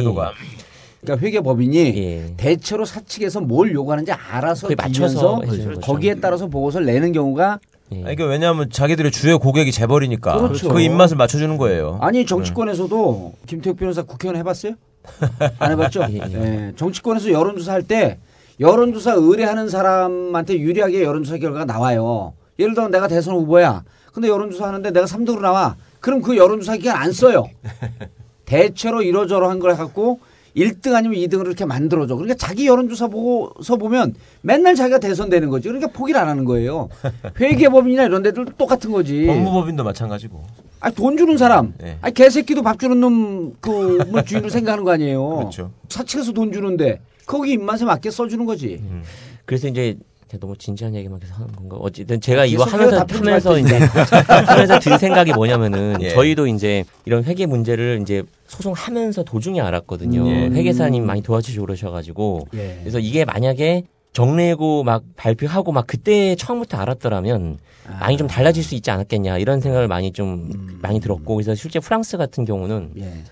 [1.00, 5.80] 그러니까 회계법인이 대체로 사측에서 뭘 요구하는지 알아서 맞춰서 거죠.
[5.80, 7.58] 거기에 따라서 보고서를 내는 경우가
[7.92, 7.96] 예.
[7.96, 10.68] 아니, 그러니까 왜냐하면 자기들의 주요 고객이 재벌이니까 그렇죠.
[10.68, 11.98] 그 입맛을 맞춰주는 거예요.
[12.00, 14.74] 아니 정치권에서도 김태욱 변호사 국회의원 해봤어요?
[15.58, 16.06] 안 해봤죠?
[16.10, 18.18] 예, 정치권에서 여론조사 할 때
[18.60, 22.34] 여론조사 의뢰하는 사람한테 유리하게 여론조사 결과가 나와요.
[22.58, 23.82] 예를 들어 내가 대선 후보야.
[24.12, 25.76] 근데 여론조사 하는데 내가 3등으로 나와.
[26.00, 27.48] 그럼 그 여론조사 기간 안 써요.
[28.44, 30.20] 대체로 이러저러한 걸 갖고
[30.56, 32.14] 1등 아니면 2등을 이렇게 만들어줘.
[32.16, 35.68] 그러니까 자기 여론조사 보고서 보면 맨날 자기가 대선되는 거지.
[35.68, 36.88] 그러니까 포기를 안 하는 거예요.
[37.40, 39.26] 회계법인이나 이런 데들 똑같은 거지.
[39.26, 40.42] 법무법인도 마찬가지고.
[40.80, 41.74] 아니 돈 주는 사람.
[41.78, 41.98] 네.
[42.00, 45.36] 아니 개새끼도 밥 주는 놈 그 뭐 주인을 생각하는 거 아니에요.
[45.36, 45.70] 그렇죠.
[45.88, 48.80] 사측에서 돈 주는데 거기 입맛에 맞게 써주는 거지.
[48.80, 49.02] 음.
[49.44, 49.96] 그래서 이제
[50.38, 51.76] 너무 진지한 얘기만 계속 하는 건가?
[51.80, 53.78] 어쨌든 제가 이거 하면서 하면서 할 이제
[54.46, 56.10] 하면서 든 생각이 뭐냐면은 예.
[56.10, 60.28] 저희도 이제 이런 회계 문제를 이제 소송하면서 도중에 알았거든요.
[60.28, 60.46] 예.
[60.48, 62.78] 회계사님 많이 도와주시고 그러셔가지고 예.
[62.80, 67.58] 그래서 이게 만약에 정리해고 막 발표하고 막 그때 처음부터 알았더라면
[68.00, 72.16] 많이 좀 달라질 수 있지 않았겠냐 이런 생각을 많이 좀 많이 들었고 그래서 실제 프랑스
[72.16, 73.24] 같은 경우는 예.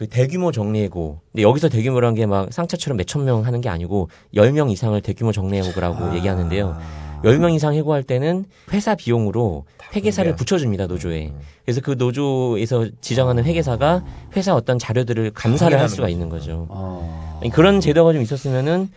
[0.00, 4.98] 그 대규모 정리해고 근데 여기서 대규모란 게막 쌍차처럼 몇천 명 하는 게 아니고 10명 이상을
[5.02, 6.78] 대규모 정리해고라고 얘기하는데요.
[7.22, 11.34] 10명 이상 해고할 때는 회사 비용으로 회계사를 붙여줍니다, 노조에.
[11.66, 14.02] 그래서 그 노조에서 지정하는 회계사가
[14.36, 16.64] 회사 어떤 자료들을 감사를 할 수가 있는 거죠.
[16.70, 17.38] 어.
[17.42, 18.88] 아니, 그런 제도가 좀 있었으면은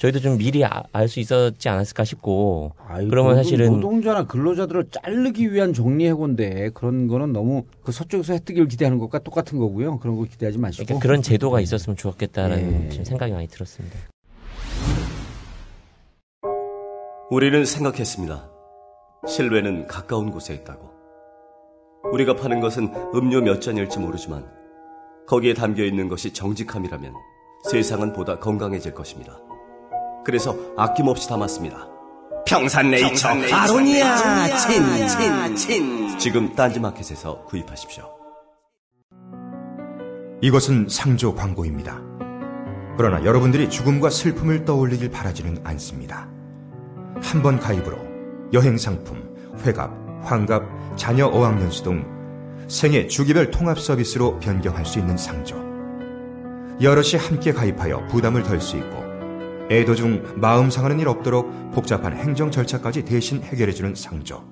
[0.00, 2.72] 저희도 좀 미리 알수 있었지 않았을까 싶고
[3.10, 8.98] 그러면 노동- 사실은 노동자나 근로자들을 자르기 위한 정리해고인데 그런 거는 너무 그 서쪽에서 혜택을 기대하는
[8.98, 9.98] 것과 똑같은 거고요.
[9.98, 10.86] 그런 거 기대하지 마시고.
[10.86, 12.88] 그러니까 그런 제도가 있었으면 좋았겠다라는 예.
[12.88, 13.98] 지금 생각이 많이 들었습니다.
[17.30, 18.48] 우리는 생각했습니다.
[19.28, 20.88] 실외는 가까운 곳에 있다고.
[22.10, 24.46] 우리가 파는 것은 음료 몇 잔일지 모르지만
[25.28, 27.12] 거기에 담겨 있는 것이 정직함이라면
[27.70, 29.38] 세상은 보다 건강해질 것입니다.
[30.24, 31.88] 그래서 아낌없이 담았습니다.
[32.46, 38.04] 평산네이처 아로니아 친 친 친 지금 딴지마켓에서 구입하십시오.
[40.42, 42.00] 이것은 상조 광고입니다.
[42.96, 46.28] 그러나 여러분들이 죽음과 슬픔을 떠올리길 바라지는 않습니다.
[47.22, 47.98] 한 번 가입으로
[48.52, 49.90] 여행 상품, 회갑,
[50.24, 50.62] 환갑,
[50.96, 52.04] 자녀 어학연수 등
[52.68, 55.56] 생애 주기별 통합 서비스로 변경할 수 있는 상조.
[56.80, 58.99] 여럿이 함께 가입하여 부담을 덜 수 있고
[59.70, 64.42] 애도 중 마음 상하는 일 없도록 복잡한 행정 절차까지 대신 해결해주는 상조.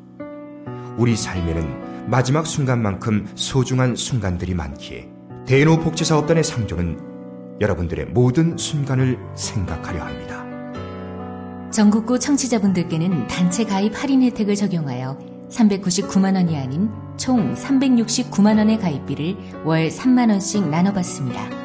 [0.97, 5.09] 우리 삶에는 마지막 순간만큼 소중한 순간들이 많기에
[5.47, 7.01] 대노복지사업단의 상조는
[7.61, 10.45] 여러분들의 모든 순간을 생각하려 합니다.
[11.73, 15.19] 전국구 청취자분들께는 단체 가입 할인 혜택을 적용하여
[15.51, 21.58] 399만 원이 아닌 총 369만 원의 가입비를 월 3만 원씩 나눠 받습니다.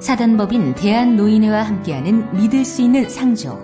[0.00, 3.58] 사단법인 대한노인회와 함께하는 믿을 수 있는 상조.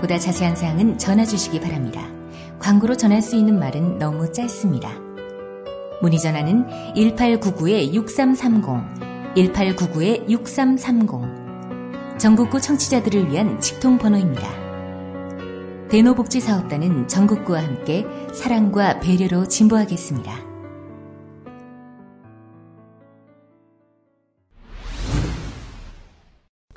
[0.00, 2.06] 보다 자세한 사항은 전화 주시기 바랍니다.
[2.60, 4.92] 광고로 전할 수 있는 말은 너무 짧습니다.
[6.00, 12.18] 문의 전화는 1899-6330, 1899-6330.
[12.18, 14.48] 전국구 청취자들을 위한 직통 번호입니다.
[15.88, 20.49] 대노복지사업단은 전국구와 함께 사랑과 배려로 진보하겠습니다.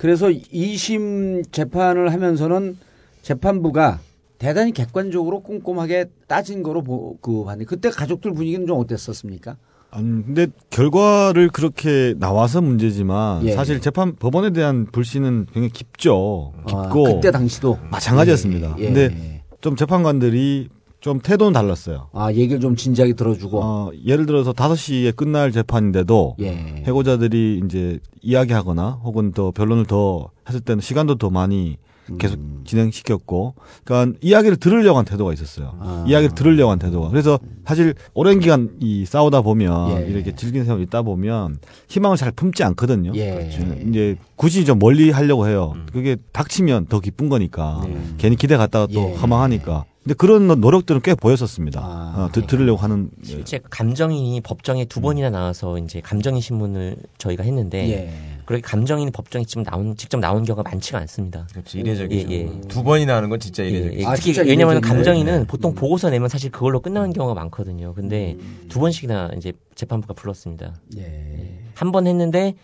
[0.04, 2.78] 그래서 2심 재판을 하면서는
[3.22, 4.02] 재판부가
[4.38, 9.56] 대단히 객관적으로 꼼꼼하게 따진 거로 보, 그 봤는데 그때 가족들 분위기는 좀 어땠었습니까?
[9.92, 13.54] 아니, 근데 결과를 그렇게 나와서 문제지만 예.
[13.54, 16.52] 사실 재판 법원에 대한 불신은 굉장히 깊죠.
[16.68, 18.76] 깊고 아, 그때 당시도 마찬가지였습니다.
[18.80, 18.86] 예, 예.
[18.88, 20.68] 근데 좀 재판관들이
[21.04, 22.08] 좀 태도는 달랐어요.
[22.14, 23.60] 아, 얘기를 좀 진지하게 들어주고.
[23.62, 26.82] 어, 예를 들어서 5시에 끝날 재판인데도 예.
[26.88, 31.76] 해고자들이 이제 이야기하거나 혹은 더 변론을 더 했을 때는 시간도 더 많이
[32.20, 35.76] 계속 진행시켰고, 그러니까 이야기를 들으려고 한 태도가 있었어요.
[35.80, 36.06] 아.
[36.08, 37.10] 이야기를 들으려고 한 태도가.
[37.10, 40.10] 그래서 사실 오랜 기간 이 싸우다 보면 예.
[40.10, 41.58] 이렇게 즐긴 세월 있다 보면
[41.90, 43.12] 희망을 잘 품지 않거든요.
[43.16, 43.50] 예.
[43.90, 45.74] 이제 굳이 좀 멀리 하려고 해요.
[45.92, 47.82] 그게 닥치면 더 기쁜 거니까
[48.18, 49.16] 괜히 기대 갔다가 또 예.
[49.16, 49.84] 허망하니까.
[50.04, 51.80] 근데 그런 노력들은 꽤 보였었습니다.
[51.82, 52.26] 아.
[52.26, 53.28] 어, 들, 들으려고 하는 예.
[53.28, 58.14] 실제 감정인이 법정에 두 번이나 나와서 이제 감정인 신문을 저희가 했는데 예.
[58.46, 61.48] 그렇게 감정인이 법정에 직접 나온 직접 나온 경우가 많지가 않습니다.
[61.54, 62.30] 그렇지 이례적이죠.
[62.32, 62.62] 예, 예.
[62.68, 64.02] 두 번이나 하는 건 진짜 예, 이례적이죠.
[64.02, 64.06] 예.
[64.06, 64.82] 아, 특히 진짜 왜냐하면.
[64.82, 65.48] 감정인은 네.
[65.48, 67.94] 보통 보고서 내면 사실 그걸로 끝나는 경우가 많거든요.
[67.94, 68.36] 근데
[68.68, 70.74] 두 번씩이나 이제 재판부가 불렀습니다.
[70.98, 71.60] 예.
[71.76, 72.56] 한 번 했는데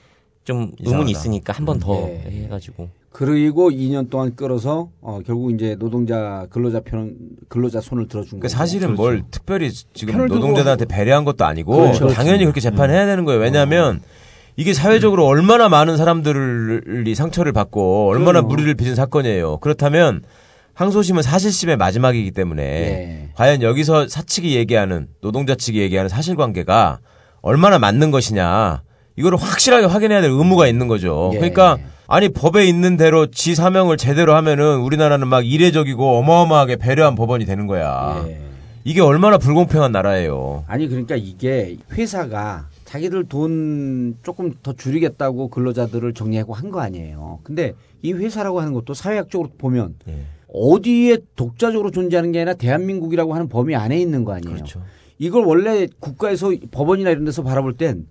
[0.49, 1.11] 좀 의문이 이상하다.
[1.11, 2.43] 있으니까 한 번더 예.
[2.45, 7.15] 해가지고 그리고 2년 동안 끌어서 어, 결국 이제 노동자 근로자 편
[7.47, 8.49] 근로자 손을 들어준 그 거고.
[8.49, 12.07] 사실은 뭘 특별히 지금 노동자들한테 배려한 것도 아니고 그렇죠.
[12.07, 13.39] 당연히 그렇게 재판해야 되는 거예요.
[13.39, 14.01] 왜냐하면
[14.57, 18.47] 이게 사회적으로 얼마나 많은 사람들이 상처를 받고 얼마나 그럼요.
[18.47, 19.57] 무리를 빚은 사건이에요.
[19.57, 20.23] 그렇다면
[20.73, 23.29] 항소심은 사실심의 마지막이기 때문에 예.
[23.35, 26.99] 과연 여기서 사측이 얘기하는 노동자 측이 얘기하는 사실관계가
[27.41, 28.81] 얼마나 맞는 것이냐
[29.19, 31.31] 이거를 확실하게 확인해야 될 의무가 있는 거죠.
[31.33, 31.37] 예.
[31.37, 37.45] 그러니까 아니 법에 있는 대로 지 사명을 제대로 하면은 우리나라는 막 이례적이고 어마어마하게 배려한 법원이
[37.45, 38.23] 되는 거야.
[38.27, 38.39] 예.
[38.85, 40.63] 이게 얼마나 불공평한 나라예요.
[40.67, 47.39] 아니 그러니까 이게 회사가 자기들 돈 조금 더 줄이겠다고 근로자들을 정리하고 한 거 아니에요.
[47.43, 50.15] 근데 이 회사라고 하는 것도 사회학적으로 보면 예.
[50.53, 54.55] 어디에 독자적으로 존재하는 게 아니라 대한민국이라고 하는 범위 안에 있는 거 아니에요.
[54.55, 54.81] 그렇죠.
[55.19, 58.05] 이걸 원래 국가에서 법원이나 이런 데서 바라볼 땐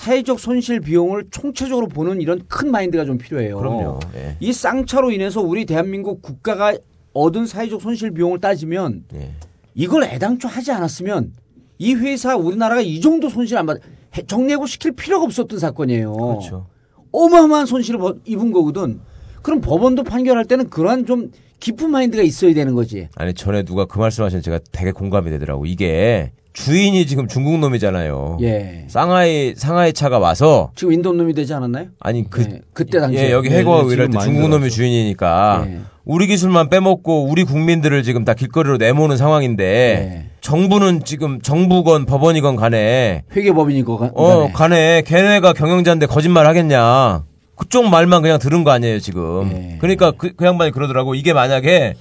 [0.00, 3.56] 사회적 손실 비용을 총체적으로 보는 이런 큰 마인드가 좀 필요해요.
[3.56, 3.98] 그럼요.
[4.14, 4.36] 예.
[4.40, 6.76] 이 쌍차로 인해서 우리 대한민국 국가가
[7.14, 9.30] 얻은 사회적 손실 비용을 따지면 예.
[9.74, 11.32] 이걸 애당초 하지 않았으면
[11.78, 13.78] 이 회사 우리나라가 이 정도 손실 안 받,
[14.18, 16.12] 해- 정리해고 시킬 필요가 없었던 사건이에요.
[16.12, 16.66] 그렇죠.
[17.12, 19.00] 어마어마한 손실을 버- 입은 거거든.
[19.40, 23.08] 그럼 법원도 판결할 때는 그러한 좀 깊은 마인드가 있어야 되는 거지.
[23.16, 25.64] 아니 전에 누가 그 말씀하신 제가 되게 공감이 되더라고.
[25.64, 28.38] 이게 주인이 지금 중국 놈이잖아요.
[28.40, 28.84] 예.
[28.88, 31.88] 상하이 상하이 차가 와서 지금 인도 놈이 되지 않았나요?
[32.00, 33.26] 아니 그 네, 그때 당시에.
[33.28, 34.70] 예, 여기 네, 해고하고 네, 이럴 지금 때 중국 놈이.
[34.70, 35.80] 주인이니까 네.
[36.06, 40.30] 우리 기술만 빼먹고 우리 국민들을 지금 다 길거리로 내모는 상황인데 네.
[40.40, 44.52] 정부는 지금 정부건 법원이건 간에 회계법인이고 가- 어 간에.
[44.54, 47.22] 간에 걔네가 경영자인데 거짓말 하겠냐
[47.54, 51.94] 그쪽 말만 그냥 들은 거 아니에요 지금 그러니까 그, 그 양반이 그러더라고 이게 만약에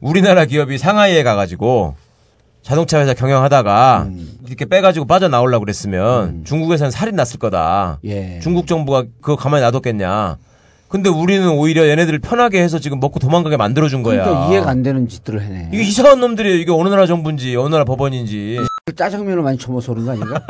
[0.00, 1.96] 우리나라 기업이 상하이에 가가지고
[2.62, 4.38] 자동차 회사 경영하다가 음.
[4.46, 8.38] 이렇게 빼가지고 빠져나오려고 그랬으면 중국에서는 살인 났을 거다 예.
[8.42, 10.36] 중국 정부가 그거 가만히 놔뒀겠냐
[10.88, 15.06] 근데 우리는 오히려 얘네들을 편하게 해서 지금 먹고 도망가게 만들어준 거야 그러니까 이해가 안 되는
[15.08, 15.68] 짓들을 해내.
[15.72, 18.58] 이게 이상한 놈들이에요 이게 어느 나라 정부인지 어느 나라 법원인지
[18.96, 20.44] 짜장면을 많이 처먹어서 그런 거 아닌가?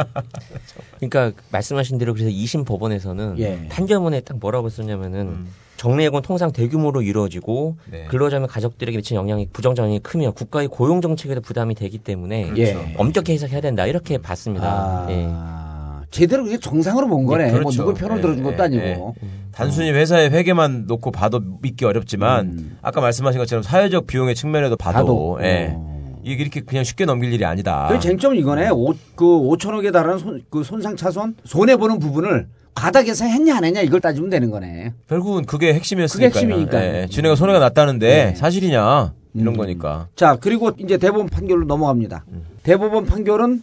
[0.98, 3.68] 그러니까 말씀하신 대로 그래서 2심 법원에서는 예.
[3.68, 5.46] 판결문에 딱 뭐라고 썼냐면은
[5.80, 8.04] 정리해고는 통상 대규모로 이루어지고 네.
[8.10, 12.94] 근로자면 가족들에게 미치는 영향이 부정적 영향이 크며 국가의 고용 정책에도 부담이 되기 때문에 예.
[12.98, 15.06] 엄격히 해석해야 된다 이렇게 봤습니다.
[15.08, 15.26] 예.
[15.30, 17.58] 아, 제대로 그게 정상으로 본 거네.
[17.60, 19.14] 뭐 누구 편을 예, 들어준 것도 예, 아니고.
[19.22, 19.28] 예.
[19.52, 25.36] 단순히 회사의 회계만 놓고 봐도 믿기 어렵지만 아까 말씀하신 것처럼 사회적 비용의 측면에도 봐도, 음.
[25.36, 25.72] 봐도, 예.
[25.74, 26.20] 어.
[26.22, 27.88] 이게 이렇게 그냥 쉽게 넘길 일이 아니다.
[27.90, 28.68] 그 쟁점은 이거네.
[28.68, 33.80] 오, 그 5천억에 달하는 손, 그 손상 차손 손해 보는 부분을 과다 계산했냐 안 했냐
[33.82, 34.92] 이걸 따지면 되는 거네.
[35.08, 36.28] 결국은 그게 핵심이었으니까.
[36.30, 36.78] 그게 핵심이니까.
[36.80, 37.02] 네.
[37.02, 37.06] 예.
[37.08, 40.08] 지네가 손해가 났다는데 사실이냐 이런 거니까.
[40.16, 42.24] 자 그리고 이제 대법원 판결로 넘어갑니다.
[42.28, 42.44] 음.
[42.62, 43.62] 대법원 판결은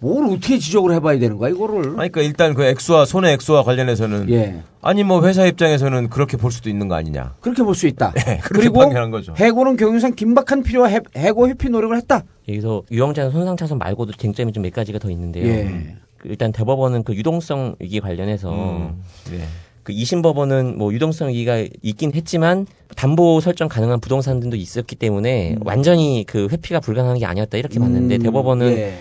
[0.00, 1.80] 뭘 어떻게 지적을 해봐야 되는 거야 이거를.
[1.90, 4.60] 아니, 그러니까 일단 그 액수와 손해 액수와 관련해서는 예.
[4.80, 7.34] 아니 뭐 회사 입장에서는 그렇게 볼 수도 있는 거 아니냐.
[7.40, 8.10] 그렇게 볼 수 있다.
[8.12, 9.32] 그렇게 그리고 판결한 거죠.
[9.36, 12.22] 해고는 경영상 긴박한 필요와 해, 해고 회피 노력을 했다.
[12.48, 15.46] 여기서 유형자는 손상차손 말고도 쟁점이 좀 몇 가지가 더 있는데요.
[15.46, 15.96] 예.
[16.22, 19.44] 그 일단 대법원은 그 유동성 위기 관련해서 음, 네.
[19.82, 22.66] 그 2심 법원은 뭐 유동성 위기가 있긴 했지만
[22.96, 28.16] 담보 설정 가능한 부동산 등도 있었기 때문에 완전히 그 회피가 불가능한 게 아니었다 이렇게 봤는데
[28.16, 28.94] 음, 대법원은 예.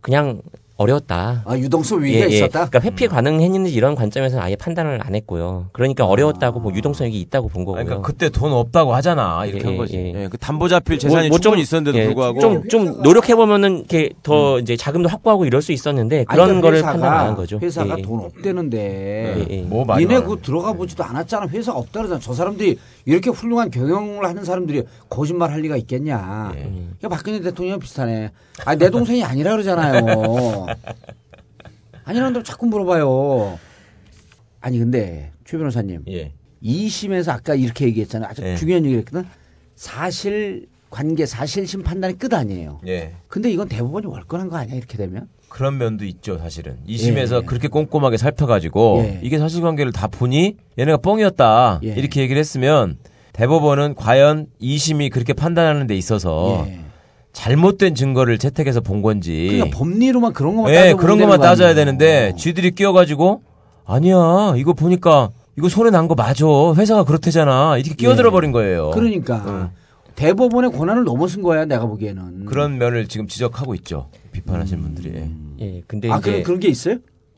[0.00, 0.40] 그냥
[0.80, 1.42] 어려웠다.
[1.44, 2.66] 아 유동성 위기가 있었다.
[2.68, 5.68] 그러니까 회피 가능했는지 이런 관점에서는 아예 판단을 안 했고요.
[5.72, 7.84] 그러니까 어려웠다고 뭐 유동성 위기 있다고 본 거고요.
[7.84, 9.96] 그러니까 그때 돈 없다고 하잖아 이렇게 예, 한 거지.
[9.96, 10.22] 예.
[10.22, 13.78] 예, 그 담보 잡힐 재산이 뭐 충분히 좀, 있었는데도 예, 불구하고 좀, 좀 노력해 보면은
[13.80, 17.26] 이렇게 더 이제 자금도 확보하고 이럴 수 있었는데 그런 아니, 그러니까 거를 회사가, 판단 안
[17.26, 17.58] 한 거죠.
[17.60, 18.02] 회사가 예, 예.
[18.02, 19.62] 돈 없대는데 예, 예.
[19.62, 20.22] 뭐 니네.
[20.22, 21.46] 그 들어가 보지도 않았잖아.
[21.48, 22.20] 회사가 없다 그러잖아.
[22.20, 26.52] 저 사람들이 이렇게 훌륭한 경영을 하는 사람들이 거짓말 할 리가 있겠냐.
[26.56, 26.62] 예.
[27.04, 28.30] 야, 박근혜 대통령 비슷하네.
[28.64, 30.66] 아, 내 동생이 아니라 그러잖아요.
[32.04, 33.58] 아니라는데 자꾸 물어봐요.
[34.60, 36.04] 아니 근데 최 변호사님.
[36.08, 36.32] 예.
[36.62, 38.28] 2심에서 아까 이렇게 얘기했잖아요.
[38.30, 38.56] 아주 예.
[38.56, 39.26] 중요한 얘기를 했거든.
[39.74, 42.80] 사실 관계 사실심 판단이 끝 아니에요.
[42.86, 43.14] 예.
[43.28, 45.28] 근데 이건 대법원이 월권한 거 아니야 이렇게 되면?
[45.48, 46.76] 그런 면도 있죠, 사실은.
[46.86, 47.46] 2심에서 예.
[47.46, 49.20] 그렇게 꼼꼼하게 살펴가지고 예.
[49.22, 51.88] 이게 사실관계를 다 보니 얘네가 뻥이었다 예.
[51.88, 52.98] 이렇게 얘기를 했으면
[53.32, 56.80] 대법원은 과연 2심이 그렇게 판단하는 데 있어서 예.
[57.32, 61.40] 잘못된 증거를 채택해서 본 건지 그러니까 법리로만 그런 것만 예, 따져보면 그런 되는 것만.
[61.48, 63.42] 따져야 되는데 쥐들이 끼어가지고
[63.86, 68.90] 아니야 이거 보니까 이거 손에 난거 맞아 회사가 그렇대잖아 이렇게 끼어들어 버린 거예요.
[68.90, 69.70] 그러니까
[70.16, 72.46] 대법원의 권한을 넘어선 거야 내가 보기에는.
[72.46, 75.30] 그런 면을 지금 지적하고 있죠 비판하시는 분들이.
[75.60, 76.96] 예, 근데 아 이제 그런 그런 게 있어요?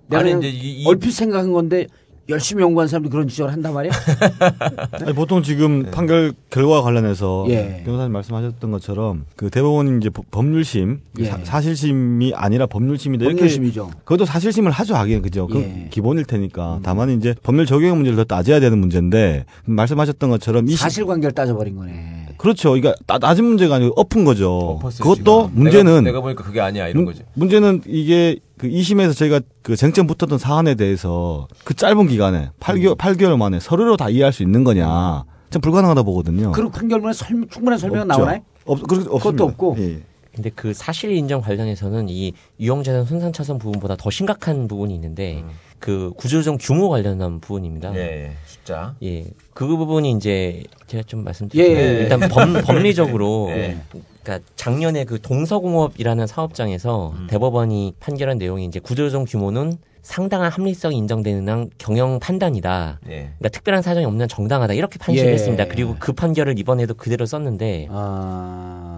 [0.09, 1.86] 내가 아니, 그냥 이제 이- 이- 얼핏 생각한 건데
[2.28, 3.92] 열심히 연구한 사람들이 그런 지적을 한단 말이야?
[4.92, 7.82] 아니, 보통 지금 판결 결과와 관련해서 예.
[7.84, 11.24] 변호사님 말씀하셨던 것처럼 그 대법원이 이제 법- 법률심 예.
[11.24, 13.90] 사, 사실심이 아니라 법률심이다 법률심이죠.
[14.04, 15.88] 그것도 사실심을 하죠 하긴 그죠 그 예.
[15.90, 21.76] 기본일 테니까 다만 이제 법률 적용 문제를 더 따져야 되는 문제인데 말씀하셨던 것처럼 사실관계를 따져버린
[21.76, 22.21] 거네.
[22.36, 25.62] 그렇죠 그러니까 따- 낮은 문제가 아니고 엎은 거죠 엎었어요, 그것도 지금.
[25.62, 27.22] 문제는 내가, 내가 보니까 그게 아니야 이런 거지.
[27.34, 33.36] 문제는 이게 그 2심에서 저희가 그 쟁점 붙었던 사안에 대해서 그 짧은 기간에 8개월, 8개월
[33.36, 35.24] 만에 서류로 다 이해할 수 있는 거냐.
[35.50, 36.52] 참 불가능하다 보거든요.
[36.52, 38.06] 그런 판결문에 설명, 충분한 설명.
[38.08, 38.40] 나오나요?
[38.64, 39.18] 없, 그, 없습니다.
[39.18, 39.76] 그것도 없고.
[39.80, 40.02] 예.
[40.34, 45.44] 근데 그 사실 인정 관련해서는 이 유형자산 손상 차선 부분보다 더 심각한 부분이 있는데
[45.78, 47.94] 그 구조조정 규모 관련한 부분입니다.
[47.96, 48.32] 예, 예.
[48.46, 48.94] 숫자.
[49.02, 49.26] 예.
[49.52, 52.00] 그 부분이 이제 제가 좀 말씀드리면 예, 예.
[52.02, 52.30] 일단 법,
[52.64, 53.78] 법리적으로 예.
[54.22, 57.26] 그러니까 작년에 그 동서공업이라는 사업장에서 음.
[57.28, 63.00] 대법원이 판결한 내용이 이제 구조조정 규모는 상당한 합리성이 인정되는 한 경영 판단이다.
[63.06, 63.10] 예.
[63.10, 65.34] 그러니까 특별한 사정이 없는 한 정당하다 이렇게 판시를 예.
[65.34, 65.66] 했습니다.
[65.66, 68.91] 그리고 그 판결을 이번에도 그대로 썼는데 아.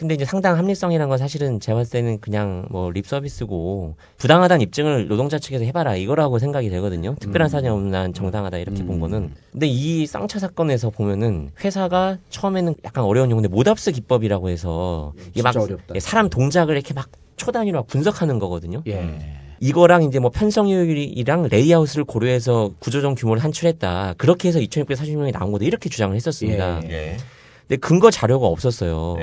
[0.00, 5.08] 근데 이제 상당 합리성이라는 건 사실은 제가 봤을 때는 그냥 뭐 립 서비스고 부당하다는 입증을
[5.08, 7.16] 노동자 측에서 해봐라 이거라고 생각이 되거든요.
[7.20, 7.50] 특별한 음.
[7.50, 9.34] 사정이 없는 한 정당하다 이렇게 본 거는.
[9.52, 15.54] 근데 이 쌍차 사건에서 보면은 회사가 처음에는 약간 어려운 용어인데 MODAPTS 기법이라고 해서 이게 막
[15.54, 15.94] 어렵다.
[15.94, 18.82] 예, 사람 동작을 이렇게 막 초단위로 막 분석하는 거거든요.
[18.86, 19.18] 예.
[19.60, 24.14] 이거랑 이제 뭐 편성효율이랑 레이아웃을 고려해서 구조조정 규모를 산출했다.
[24.16, 25.66] 그렇게 해서 2,640명이 나온 거다.
[25.66, 26.80] 이렇게 주장을 했었습니다.
[26.88, 27.18] 예.
[27.70, 29.14] 근데 근거 자료가 없었어요.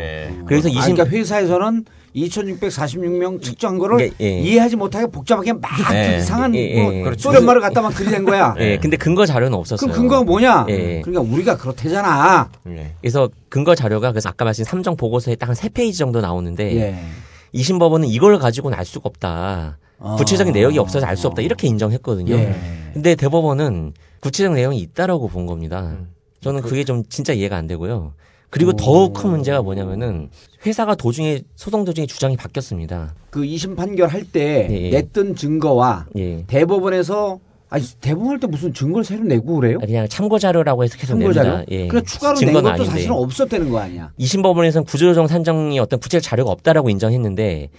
[0.46, 1.84] 그래서 아, 20 그러니까 회사에서는
[2.16, 4.40] 2,646명 측정한 거를 예, 예.
[4.40, 6.18] 이해하지 못하게 복잡하게 막 예.
[6.20, 7.02] 이상한 예, 예, 뭐 예.
[7.04, 7.30] 그렇죠.
[7.30, 8.56] 소련말을 갖다 막 들이댄 거야.
[8.60, 9.92] 예, 근데 근거 자료는 없었어요.
[9.92, 10.66] 그럼 근거가 뭐냐?
[10.70, 11.02] 예.
[11.02, 12.50] 그러니까 우리가 그렇대잖아.
[13.02, 17.00] 그래서 근거 자료가 그래서 아까 말씀 삼정 보고서에 딱한세 페이지 정도 나오는데 예.
[17.52, 19.78] 이심 법원은 이걸 가지고는 알 수가 없다.
[20.00, 20.16] 아.
[20.16, 21.42] 구체적인 내역이 없어서 알 수 없다.
[21.42, 22.34] 이렇게 인정했거든요.
[22.34, 22.56] 예.
[22.94, 23.92] 근데 대법원은
[24.22, 25.82] 구체적 내용이 있다라고 본 겁니다.
[25.82, 26.08] 음.
[26.40, 28.14] 저는 그게 좀 진짜 이해가 안 되고요.
[28.50, 30.30] 그리고 더욱 큰 문제가 뭐냐면은
[30.66, 33.14] 회사가 도중에 소송 도중에 주장이 바뀌었습니다.
[33.30, 34.90] 그 2심 판결할 때 예, 예.
[34.90, 36.44] 냈던 증거와 예.
[36.48, 37.40] 대법원에서
[37.70, 39.78] 아니 대법원 할때 무슨 증거를 새로 내고 그래요?
[39.80, 41.64] 그냥 참고 자료라고 해서 계속 참고 자료?
[41.70, 41.88] 예.
[41.88, 42.90] 그러니까 추가로 낸 것도 아닌데.
[42.90, 44.12] 사실은 없었다는 거 아니야.
[44.18, 47.70] 이심 법원에서는 구조조정 산정이 어떤 구체적 자료가 없다라고 인정했는데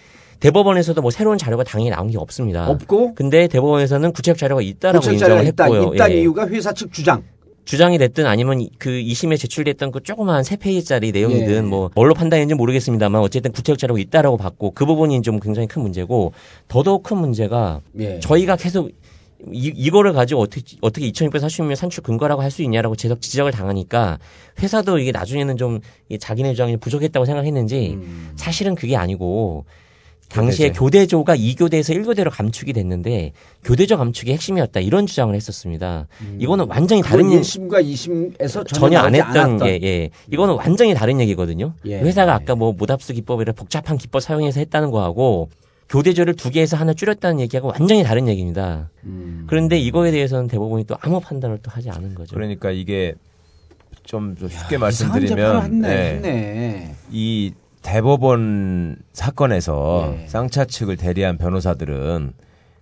[0.41, 2.69] 대법원에서도 뭐 새로운 자료가 당연히 나온 게 없습니다.
[2.69, 5.65] 없고 근데 대법원에서는 구체적 자료가 있다라고 구체적 인정을 자료가 있다.
[5.65, 5.95] 했고요.
[5.95, 6.21] 있다 예.
[6.21, 7.23] 이유가 회사 측 주장.
[7.69, 11.61] 주장이 됐든 아니면 그 2심에 제출됐던 그 조그마한 세 페이지짜리 내용이든 예.
[11.61, 16.33] 뭐 뭘로 판단했는지 모르겠습니다만 어쨌든 구체적 자료가 있다라고 봤고 그 부분이 좀 굉장히 큰 문제고
[16.69, 18.21] 더더욱 큰 문제가 예.
[18.21, 18.89] 저희가 계속
[19.53, 24.19] 이, 이거를 가지고 어떻게, 어떻게 2640명 산출 근거라고 할 수 있냐라고 계속 지적을 당하니까
[24.63, 28.33] 회사도 이게 나중에는 좀이 자기네 주장이 부족했다고 생각했는지 음.
[28.37, 29.67] 사실은 그게 아니고
[30.29, 33.33] 당시에 교대조가 2교대에서 1교대로 감축이 됐는데
[33.65, 36.07] 교대조 감축이 핵심이었다 이런 주장을 했었습니다.
[36.39, 39.59] 이거는 완전히 다른 얘기- 1심과 2심에서 전혀 안 했던 않았던.
[39.59, 40.11] 게, 예.
[40.31, 41.73] 이거는 완전히 다른 얘기거든요.
[41.87, 42.01] 예.
[42.01, 45.49] 회사가 아까 뭐 모답수 기법이라 복잡한 기법 사용해서 했다는 거하고
[45.89, 48.91] 교대조를 두 개에서 하나 줄였다는 얘기하고 완전히 다른 얘기입니다.
[49.05, 49.45] 음.
[49.49, 52.35] 그런데 이거에 대해서는 대법원이 또 아무 판단을 또 하지 않은 거죠.
[52.35, 53.15] 그러니까 이게
[54.05, 55.89] 좀 쉽게 이상한 재판을 말씀드리면 했네.
[55.89, 56.15] 네.
[56.17, 56.95] 했네.
[57.11, 57.53] 이
[57.83, 60.27] 대법원 사건에서 예.
[60.29, 62.33] 쌍차 측을 대리한 변호사들은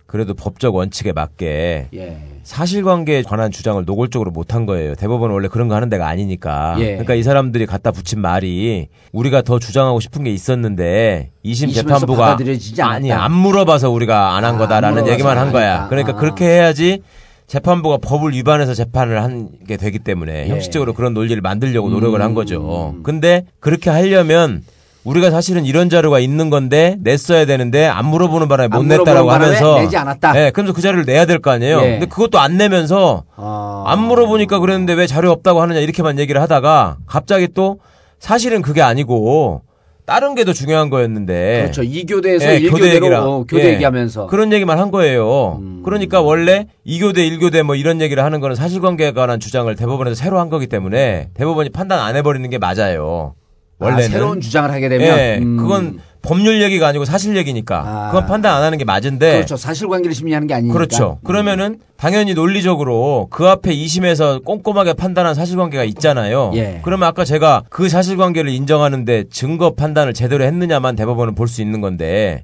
[0.05, 2.17] 그래도 법적 원칙에 맞게 예.
[2.43, 4.95] 사실관계에 관한 주장을 노골적으로 못한 거예요.
[4.95, 6.75] 대법원은 원래 그런 거 하는 데가 아니니까.
[6.79, 6.85] 예.
[6.91, 12.37] 그러니까 이 사람들이 갖다 붙인 말이 우리가 더 주장하고 싶은 게 있었는데 2심 이심에서 재판부가.
[12.83, 15.71] 아니 안 물어봐서 우리가 안한 아, 거다라는 물어봐서 얘기만 한안 거야.
[15.73, 15.89] 하니까.
[15.89, 16.15] 그러니까 아.
[16.15, 17.01] 그렇게 해야지
[17.47, 20.49] 재판부가 법을 위반해서 재판을 한 게 되기 때문에 예.
[20.49, 22.33] 형식적으로 그런 논리를 만들려고 노력을 한 음.
[22.35, 22.95] 거죠.
[23.03, 24.63] 근데 그렇게 하려면
[25.07, 29.95] 우리가 사실은 이런 자료가 있는 건데 냈어야 되는데 안 물어보는 바람에 못안 냈다라고 하면서 내지
[29.95, 30.33] 않았다.
[30.33, 31.77] 네, 그러면서 그 자료를 내야 될 거 아니에요.
[31.81, 31.91] 예.
[31.91, 33.83] 근데 그것도 안 내면서 아.
[33.87, 37.79] 안 물어보니까 그랬는데 왜 자료 없다고 하느냐 이렇게만 얘기를 하다가 갑자기 또
[38.19, 39.61] 사실은 그게 아니고
[40.05, 41.61] 다른 게 더 중요한 거였는데.
[41.63, 41.83] 그렇죠.
[41.83, 43.23] 이교대에서 예, 일 교대 얘기랑.
[43.29, 43.73] 어, 교대 예.
[43.73, 44.23] 얘기하면서.
[44.23, 44.27] 음.
[44.27, 45.61] 그런 얘기만 한 거예요.
[45.83, 50.49] 그러니까 원래 2교대, 1교대 뭐 이런 얘기를 하는 거는 사실관계에 관한 주장을 대법원에서 새로 한
[50.49, 53.35] 거기 때문에 대법원이 판단 안 해버리는 게 맞아요.
[53.79, 54.03] 원래는.
[54.05, 55.57] 아, 새로운 주장을 하게 되면 예, 음.
[55.57, 58.07] 그건 법률 얘기가 아니고 사실 얘기니까 아.
[58.11, 59.55] 그건 판단 안 하는 게 맞은데 그렇죠.
[59.55, 60.73] 사실관계를 심리하는 게 아니니까.
[60.73, 61.19] 그렇죠.
[61.23, 66.51] 그러면은 당연히 논리적으로 그 앞에 2심에서 꼼꼼하게 판단한 사실관계가 있잖아요.
[66.55, 66.81] 예.
[66.83, 72.43] 그러면 아까 제가 그 사실관계를 인정하는데 증거 판단을 제대로 했느냐만 대법원은 볼 수 있는 건데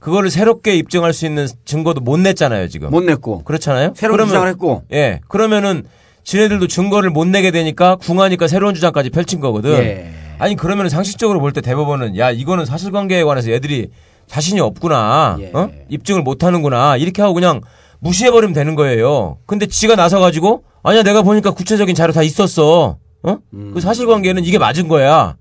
[0.00, 2.90] 그거를 새롭게 입증할 수 있는 증거도 못 냈잖아요, 지금.
[2.90, 3.42] 못 냈고.
[3.44, 3.92] 그렇잖아요.
[3.94, 4.82] 새로운 그러면- 주장을 했고.
[4.92, 5.20] 예.
[5.28, 5.84] 그러면은
[6.24, 9.72] 지네들도 증거를 못 내게 되니까 궁하니까 새로운 주장까지 펼친 거거든.
[9.72, 10.10] 예.
[10.40, 13.90] 아니 그러면 상식적으로 볼 때 대법원은 야 이거는 사실관계에 관해서 얘들이
[14.26, 15.50] 자신이 없구나, 예.
[15.52, 15.70] 어?
[15.88, 17.60] 입증을 못 하는구나 이렇게 하고 그냥
[17.98, 19.38] 무시해버리면 되는 거예요.
[19.46, 23.36] 근데 지가 나서 가지고 아니야 내가 보니까 구체적인 자료 다 있었어, 어?
[23.52, 23.70] 음.
[23.74, 25.36] 그 사실관계는 이게 맞은 거야.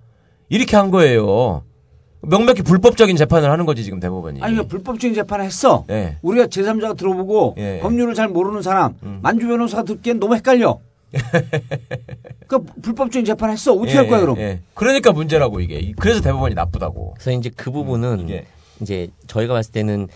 [0.50, 1.64] 이렇게 한 거예요.
[2.22, 4.42] 명백히 불법적인 재판을 하는 거지 지금 대법원이.
[4.42, 5.86] 아니, 그 불법적인 재판을 했어.
[5.90, 6.18] 예.
[6.22, 7.76] 우리가 제3자가 들어보고 예.
[7.78, 7.80] 음.
[7.82, 10.80] 법률을 잘 모르는 사람, 만주 변호사가 듣기엔 너무 헷갈려.
[12.48, 13.74] 그 불법적인 재판을 했어.
[13.74, 14.38] 어떻게 할 거야, 예, 그럼?
[14.40, 14.62] 예.
[14.74, 15.92] 그러니까 문제라고 이게.
[16.00, 17.16] 그래서 대법원이 나쁘다고.
[17.16, 18.46] 그래서 이제 그 부분은 이게.
[18.82, 20.08] 이제 저희가 봤을 때는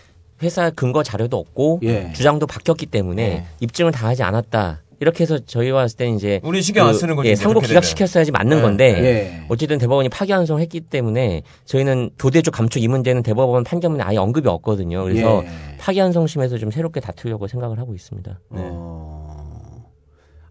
[0.42, 2.12] 회사 근거 자료도 없고 예.
[2.12, 3.44] 주장도 바뀌었기 때문에 예.
[3.60, 4.80] 입증을 다 하지 않았다.
[5.00, 8.58] 이렇게 해서 저희가 봤을 때는 이제 우리 신경 안 쓰는 거지, 예, 상고 기각시켰어야지 맞는
[8.58, 8.62] 예.
[8.62, 9.44] 건데 예.
[9.48, 15.02] 어쨌든 대법원이 파기환송했기 때문에 저희는 교대적 감축 이 문제는 대법원 판결문에 아예 언급이 없거든요.
[15.04, 15.76] 그래서 예.
[15.78, 18.40] 파기환송심에서 좀 새롭게 다투려고 생각을 하고 있습니다.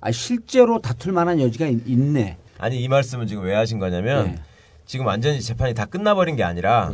[0.04, 4.36] 아, 실제로 다툴 만한 여지가 있, 네 아니 이 말씀은 지금 왜 하신 거냐면 예.
[4.86, 6.92] 지금 완전히 재판이 다 끝나버린 게 아니라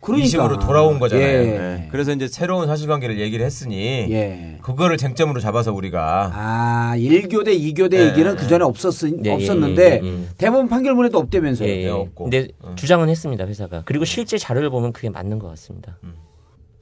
[0.00, 0.24] 그러니까.
[0.24, 1.26] 이 식으로 돌아온 거잖아요.
[1.26, 1.46] 예.
[1.46, 1.88] 예.
[1.90, 4.58] 그래서 이제 새로운 사실관계를 얘기를 했으니 예.
[4.62, 8.06] 그거를 쟁점으로 잡아서 우리가 아, 1교대, 2교대 예.
[8.10, 8.94] 얘기는 그 전에 없었,
[9.24, 10.24] 예, 없었는데 예, 예, 예.
[10.38, 11.68] 대법원 판결문에도 없다면서요.
[11.68, 12.08] 예, 예.
[12.14, 13.82] 근데 주장은 했습니다 회사가.
[13.86, 15.98] 그리고 실제 자료를 보면 그게 맞는 것 같습니다.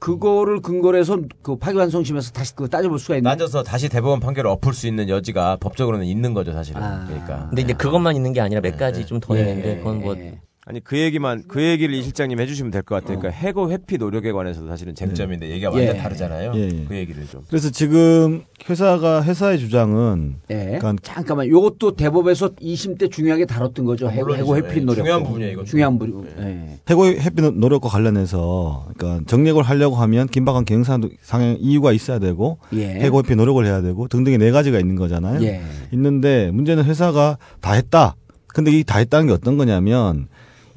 [0.01, 3.29] 그거를 근거로 해서 그 파기환송심에서 다시 그 따져볼 수가 있는.
[3.29, 6.81] 따져서 다시 대법원 판결을 엎을 수 있는 여지가 법적으로는 있는 거죠 사실은.
[7.05, 7.45] 그러니까.
[7.49, 10.15] 근데 이제 그것만 있는 게 아니라 몇 가지 좀 더 있는데 그건 뭐
[10.63, 13.17] 아니 그 얘기만 그 얘기를 이 실장님 해주시면 될 것 같아요.
[13.17, 15.99] 그러니까 해고 회피 노력에 관해서도 사실은 쟁점인데 얘기가 완전 예.
[15.99, 16.51] 다르잖아요.
[16.55, 16.85] 예, 예.
[16.87, 17.41] 그 얘기를 좀.
[17.49, 20.77] 그래서 지금 회사가 회사의 주장은 예.
[20.79, 24.07] 그러니까 잠깐만, 요것도 대법에서 2심 때 중요하게 다뤘던 거죠.
[24.11, 24.35] 해고.
[24.35, 24.95] 해고 회피 예, 노력.
[25.03, 25.65] 중요한 부분이에요, 이것도.
[25.65, 26.27] 중요한 부분.
[26.39, 26.77] 예.
[26.87, 32.85] 해고 회피 노력과 관련해서 그러니까 정력을 하려고 하면 긴박한 경상 상행 이유가 있어야 되고 예.
[32.99, 35.41] 해고 회피 노력을 해야 되고 등등의 네 가지가 있는 거잖아요.
[35.43, 35.61] 예.
[35.91, 38.15] 있는데 문제는 회사가 다 했다.
[38.53, 40.27] 근데 이 다 했다는 게 어떤 거냐면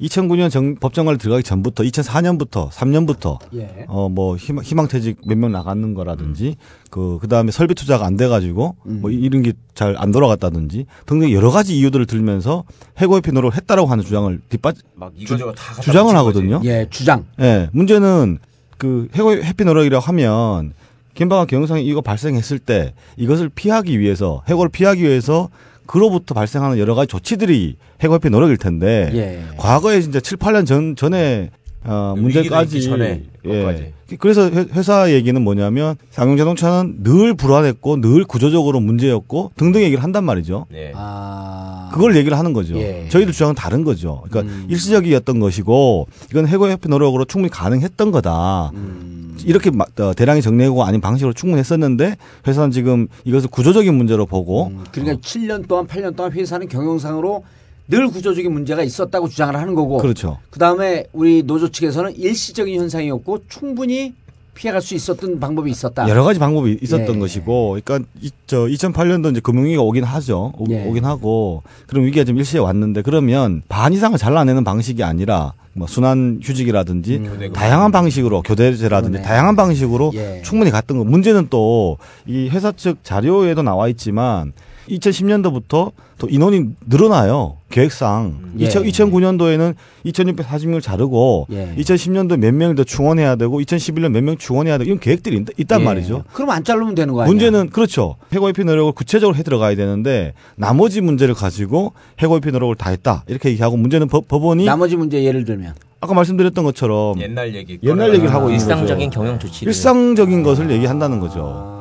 [0.01, 3.85] 2009년 정, 법정관리 들어가기 전부터 2004년부터 3년부터 예.
[3.87, 6.55] 어뭐 희망, 퇴직 몇 명 나가는 거라든지
[6.89, 8.99] 그 그다음에 설비 투자가 안 돼 가지고 음.
[9.01, 12.63] 뭐 이런 게 잘 안 돌아갔다든지 등등 여러 가지 이유들을 들면서
[12.99, 16.57] 해고 회피 노력을 했다라고 하는 주장을 뒷받 막 주장을 붙인 하거든요.
[16.59, 16.69] 거지.
[16.69, 17.25] 예, 주장.
[17.41, 18.39] 예, 문제는
[18.77, 20.73] 그 해고 해피 노력이라고 하면
[21.13, 25.49] 긴박한 경영상이 이거 발생했을 때 이것을 피하기 위해서 해고를 피하기 위해서
[25.85, 29.43] 그로부터 발생하는 여러 가지 조치들이 해고 회피 노력일 텐데 예.
[29.57, 31.51] 과거에 진짜 7, 8년 전 전에
[31.85, 33.81] 어그 문제까지 전에 것까지.
[34.11, 34.15] 예.
[34.19, 40.65] 그래서 회- 회사 얘기는 뭐냐면 상용자동차는 늘 불안했고 늘 구조적으로 문제였고 등등 얘기를 한단 말이죠.
[40.71, 40.91] 네.
[40.95, 41.89] 아.
[41.93, 42.75] 그걸 얘기를 하는 거죠.
[42.77, 43.07] 예.
[43.09, 44.23] 저희들 주장은 다른 거죠.
[44.29, 44.65] 그러니까 음.
[44.69, 48.71] 일시적이었던 것이고 이건 해고 협회 노력으로 충분히 가능했던 거다.
[48.75, 49.37] 음.
[49.43, 52.15] 이렇게 마- 어, 대량의 정리해고 아닌 방식으로 충분했었는데
[52.47, 57.43] 회사는 지금 이것을 구조적인 문제로 보고 그러니까 7년 동안 8년 동안 회사는 경영상으로
[57.87, 59.97] 늘 구조적인 문제가 있었다고 주장을 하는 거고.
[59.97, 60.39] 그렇죠.
[60.49, 64.13] 그 다음에 우리 노조 측에서는 일시적인 현상이었고 충분히
[64.55, 66.07] 피해갈 수 있었던 방법이 있었다.
[66.07, 67.19] 여러 가지 방법이 있었던 예.
[67.19, 70.53] 것이고, 그러니까 이, 저 2008년도 이제 금융위기가 오긴 하죠.
[70.57, 70.89] 오, 예.
[70.93, 76.39] 긴 하고 그럼 위기가 좀 일시에 왔는데 그러면 반 이상을 잘라내는 방식이 아니라 뭐 순환
[76.41, 79.27] 휴직이라든지 다양한 방식으로 교대제라든지 그러네.
[79.27, 80.41] 다양한 방식으로 예.
[80.41, 81.03] 충분히 갔던 거.
[81.03, 84.53] 문제는 또 이 회사 측 자료에도 나와 있지만
[84.89, 87.57] 2010년도부터 또 인원이 늘어나요.
[87.69, 88.37] 계획상.
[88.59, 88.65] 예.
[88.65, 89.75] 2000, 2009년도에는
[90.05, 91.73] 2640명을 자르고 예.
[91.77, 95.81] 2010년도 몇 명을 더 충원해야 되고 2011년 몇 명 충원해야 되고 이런 계획들이 있, 있단
[95.81, 95.85] 예.
[95.85, 96.23] 말이죠.
[96.33, 97.29] 그럼 안 자르면 되는 거 아니야?
[97.31, 98.15] 문제는 그렇죠.
[98.31, 103.75] 해고회피 노력을 구체적으로 해 들어가야 되는데 나머지 문제를 가지고 해고회피 노력을 다 했다 이렇게 얘기하고
[103.75, 107.79] 문제는 법, 법원이 나머지 문제 예를 들면 아까 말씀드렸던 것처럼 옛날 얘기.
[107.83, 109.19] 옛날 얘기를 하고 있는 일상적인 거죠.
[109.19, 109.67] 경영 조치들.
[109.67, 111.74] 일상적인 것을 얘기한다는 거죠.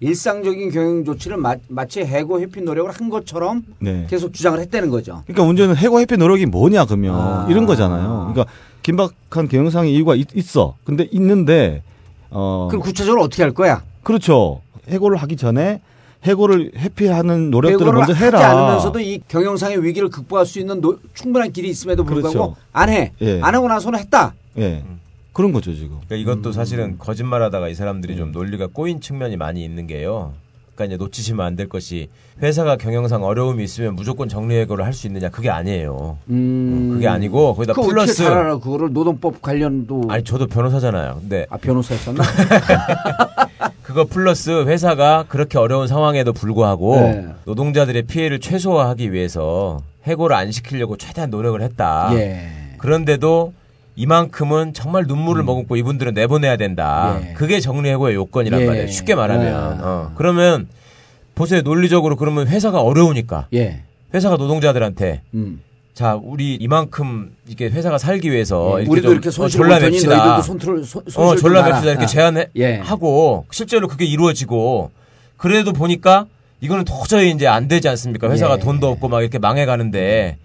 [0.00, 4.06] 아, 일상적인 경영 조치를 마, 마치 해고 회피 노력을 한 것처럼 네.
[4.08, 5.22] 계속 주장을 했다는 거죠.
[5.26, 7.46] 그러니까 문제는 해고 회피 노력이 뭐냐 그러면 아.
[7.50, 8.32] 이런 거잖아요.
[8.32, 10.76] 그러니까 긴박한 경영상의 이유가 있, 있어.
[10.84, 11.82] 근데 있는데
[12.30, 13.82] 어 그럼 구체적으로 어떻게 할 거야?
[14.02, 14.60] 그렇죠.
[14.88, 15.80] 해고를 하기 전에
[16.24, 18.38] 해고를 회피하는 노력들을 먼저 해라.
[18.38, 22.56] 하지 않으면서도 이 경영상의 위기를 극복할 수 있는 노- 충분한 길이 있음에도 불구하고 그렇죠.
[22.72, 23.12] 안 해.
[23.20, 23.40] 예.
[23.42, 24.34] 안 하고 나서는 했다.
[24.58, 24.82] 예.
[25.38, 25.98] 그런 거죠 지금.
[26.04, 30.32] 그러니까 이것도 사실은 거짓말하다가 이 사람들이 좀 논리가 꼬인 측면이 많이 있는 게요.
[30.74, 32.08] 그러니까 이제 놓치시면 안 될 것이
[32.42, 36.18] 회사가 경영상 어려움이 있으면 무조건 정리해고를 할 수 있느냐 그게 아니에요.
[36.30, 36.90] 음.
[36.92, 38.58] 그게 아니고 거기다 그거 플러스 어떻게 잘 알아?
[38.58, 41.18] 그거를 노동법 관련도 아니 저도 변호사잖아요.
[41.20, 42.22] 근데 아 변호사였었나?
[43.84, 47.26] 그거 플러스 회사가 그렇게 어려운 상황에도 불구하고 네.
[47.44, 52.10] 노동자들의 피해를 최소화하기 위해서 해고를 안 시키려고 최대한 노력을 했다.
[52.14, 52.48] 예.
[52.78, 53.52] 그런데도
[54.02, 57.18] 이만큼은 정말 눈물을 머금고 이분들은 내보내야 된다.
[57.20, 57.26] 음.
[57.30, 57.32] 예.
[57.34, 58.66] 그게 정리해고의 요건이란 예.
[58.66, 58.86] 말이에요.
[58.86, 59.54] 쉽게 말하면.
[59.54, 59.78] 아.
[59.82, 60.12] 어.
[60.14, 60.68] 그러면
[61.34, 61.62] 보세요.
[61.62, 63.48] 논리적으로 그러면 회사가 어려우니까.
[63.54, 63.82] 예.
[64.14, 65.60] 회사가 노동자들한테 음.
[65.94, 68.82] 자, 우리 이만큼 이게 회사가 살기 위해서 예.
[68.82, 70.16] 이렇게 우리도 좀 이렇게 어, 손실 졸라 보더니 맵시다.
[70.16, 71.74] 너희들도 손틀- 손- 손실 어, 좀 졸라 봐라.
[71.74, 72.06] 맵시다 이렇게 아.
[72.06, 74.92] 제안하고 실제로 그게 이루어지고
[75.36, 76.26] 그래도 보니까
[76.60, 78.30] 이거는 도저히 이제 안 되지 않습니까?
[78.30, 78.58] 회사가 예.
[78.60, 80.36] 돈도 없고 막 이렇게 망해 가는데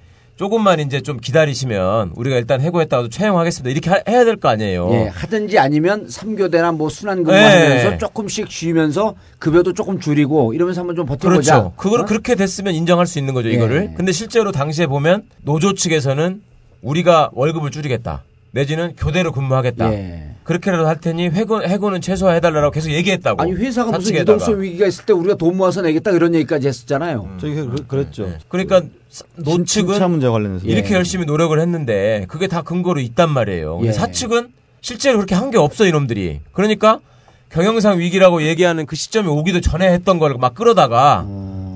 [0.44, 3.70] 조금만 이제 좀 기다리시면 우리가 일단 해고했다가도 채용하겠습니다.
[3.72, 4.90] 이렇게 하- 해야 될 거 아니에요.
[4.92, 7.24] 예, 하든지 아니면 3교대나 뭐 순환 예.
[7.24, 11.54] 근무하면서 조금씩 쉬면서 급여도 조금 줄이고 이러면서 한번 좀 버텨보자.
[11.62, 11.74] 그렇죠.
[11.78, 13.90] 그걸 그렇게 됐으면 인정할 수 있는 거죠, 이거를.
[13.92, 13.96] 예.
[13.96, 16.42] 근데 실제로 당시에 보면 노조 측에서는
[16.82, 18.24] 우리가 월급을 줄이겠다.
[18.52, 19.94] 내지는 교대로 근무하겠다.
[19.94, 20.33] 예.
[20.44, 23.42] 그렇게라도 할 테니 해고, 해고는 최소화해달라고 계속 얘기했다고.
[23.42, 24.16] 아니 회사가 무슨.
[24.16, 27.38] 유동성 위기가 있을 때 우리가 돈 모아서 내겠다 이런 얘기까지 했었잖아요.
[27.40, 28.30] 저기 그, 그랬죠.
[28.50, 28.82] 그러니까
[29.38, 30.94] 노측은 신차 문제 관련해서 이렇게 예.
[30.96, 33.80] 열심히 노력을 했는데 그게 다 근거로 있단 말이에요.
[33.84, 33.92] 예.
[33.92, 34.50] 사측은
[34.82, 36.42] 실제로 그렇게 한 게 없어 이놈들이.
[36.52, 37.00] 그러니까
[37.50, 41.26] 경영상 위기라고 얘기하는 그 시점이 오기도 전에 했던 걸 막 끌어다가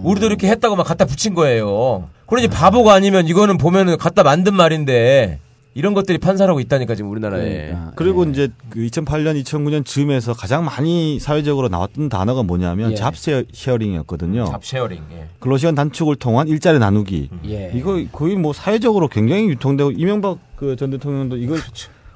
[0.03, 2.09] 우리도 이렇게 했다고 막 갖다 붙인 거예요.
[2.25, 5.39] 그러니 바보가 아니면 이거는 보면은 갖다 만든 말인데
[5.77, 7.75] 이런 것들이 판사라고 있다니까 지금 우리나라에.
[7.95, 12.95] 그리고 이제 그 2008년, 2009년 즈음에서 가장 많이 사회적으로 나왔던 단어가 뭐냐면 예.
[12.95, 14.45] job sharing이었거든요.
[14.45, 15.03] job sharing.
[15.11, 15.27] 예.
[15.39, 17.29] 근로시간 단축을 통한 일자리 나누기.
[17.45, 17.71] 예.
[17.75, 21.59] 이거 거의 뭐 사회적으로 굉장히 유통되고 이명박 그 전 대통령도 이걸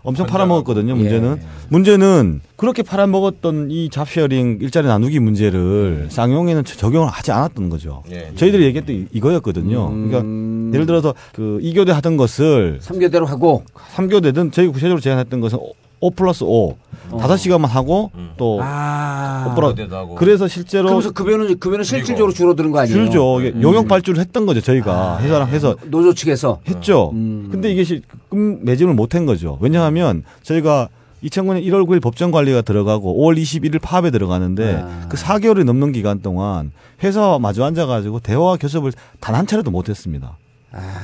[0.04, 0.96] 엄청 팔아먹었거든요.
[0.96, 1.46] 문제는 예.
[1.70, 8.04] 문제는 그렇게 팔아먹었던 이 job sharing 일자리 나누기 문제를 쌍용에는 적용을 하지 않았던 거죠.
[8.12, 8.32] 예.
[8.36, 9.90] 저희들이 얘기했던 이- 이거였거든요.
[9.90, 10.08] 음.
[10.10, 13.64] 그러니까 예를 들어서 그 2교대 하던 것을 3교대로 하고
[13.96, 15.60] 3교대든 저희 구체적으로 제안했던 것은
[16.02, 16.76] 5 플러스 5
[17.20, 19.48] 다섯 시간만 하고 또 아.
[19.52, 20.16] 5 플러스 교대도 하고.
[20.16, 22.96] 그래서 실제로 그러면서 급여는 급여는 실질적으로 줄어드는 거 아니에요?
[22.98, 23.38] 줄죠.
[23.38, 23.62] 음.
[23.62, 24.62] 용역 발주를 했던 거죠.
[24.62, 27.12] 저희가 회사랑 해서 노조 측에서 했죠.
[27.14, 27.50] 음.
[27.52, 29.58] 근데 이게 시- 금 매짐을 못 한 거죠.
[29.62, 30.90] 왜냐하면 저희가
[31.24, 35.06] 2009년 1월 9일 법정 관리가 들어가고 5월 21일 파업에 들어가는데 아.
[35.08, 36.72] 그 4개월이 넘는 기간 동안
[37.04, 40.38] 회사와 마주 앉아가지고 대화 교섭을 단 한 차례도 못했습니다.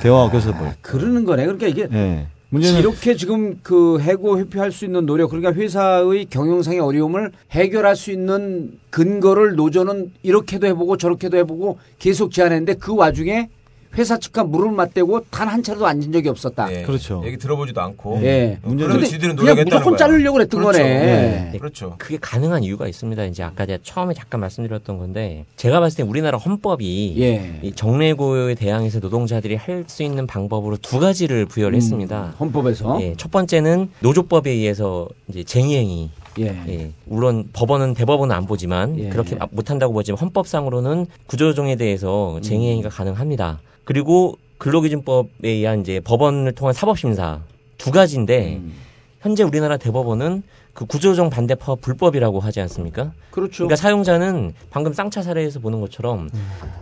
[0.00, 0.72] 대화 교섭을.
[0.80, 1.44] 그러는 거네.
[1.44, 2.26] 그러니까 이게 예.
[2.50, 8.10] 문제는 이렇게 지금 그 해고 회피할 수 있는 노력 그러니까 회사의 경영상의 어려움을 해결할 수
[8.10, 13.50] 있는 근거를 노조는 이렇게도 해보고 저렇게도 해보고 계속 제안했는데 그 와중에
[13.96, 16.66] 회사 측과 물을 맞대고 단 한 차례도 앉은 적이 없었다.
[16.84, 17.22] 그렇죠.
[17.24, 18.20] 얘기 들어보지도 않고.
[18.22, 18.58] 예.
[18.62, 19.96] 그래도 근데 지들은 그냥 노력했다는 무조건.
[19.96, 20.78] 자르려고 그랬던 그렇죠.
[20.78, 21.50] 거네.
[21.52, 21.58] 네.
[21.58, 21.94] 그렇죠.
[21.96, 23.24] 그게 가능한 이유가 있습니다.
[23.24, 27.60] 이제 아까 제가 처음에 잠깐 말씀드렸던 건데 제가 봤을 때 우리나라 헌법이 예.
[27.62, 32.34] 이 정례고에 대항해서 노동자들이 할 수 있는 방법으로 두 가지를 부여를 음, 했습니다.
[32.38, 36.10] 헌법에서 예, 첫 번째는 노조법에 의해서 이제 쟁의행위.
[36.40, 36.90] 예.
[37.06, 39.08] 물론 법원은 대법원은 안 보지만 예.
[39.08, 43.60] 그렇게 못한다고 보지만 헌법상으로는 구조조정에 대해서 쟁의행위가 가능합니다.
[43.88, 47.40] 그리고 근로기준법에 의한 이제 법원을 통한 사법심사
[47.78, 48.74] 두 가지인데 음.
[49.22, 50.42] 현재 우리나라 대법원은
[50.74, 53.12] 그 구조조정 반대 파업 불법이라고 하지 않습니까?
[53.30, 53.64] 그렇죠.
[53.64, 56.28] 그러니까 사용자는 방금 쌍차 사례에서 보는 것처럼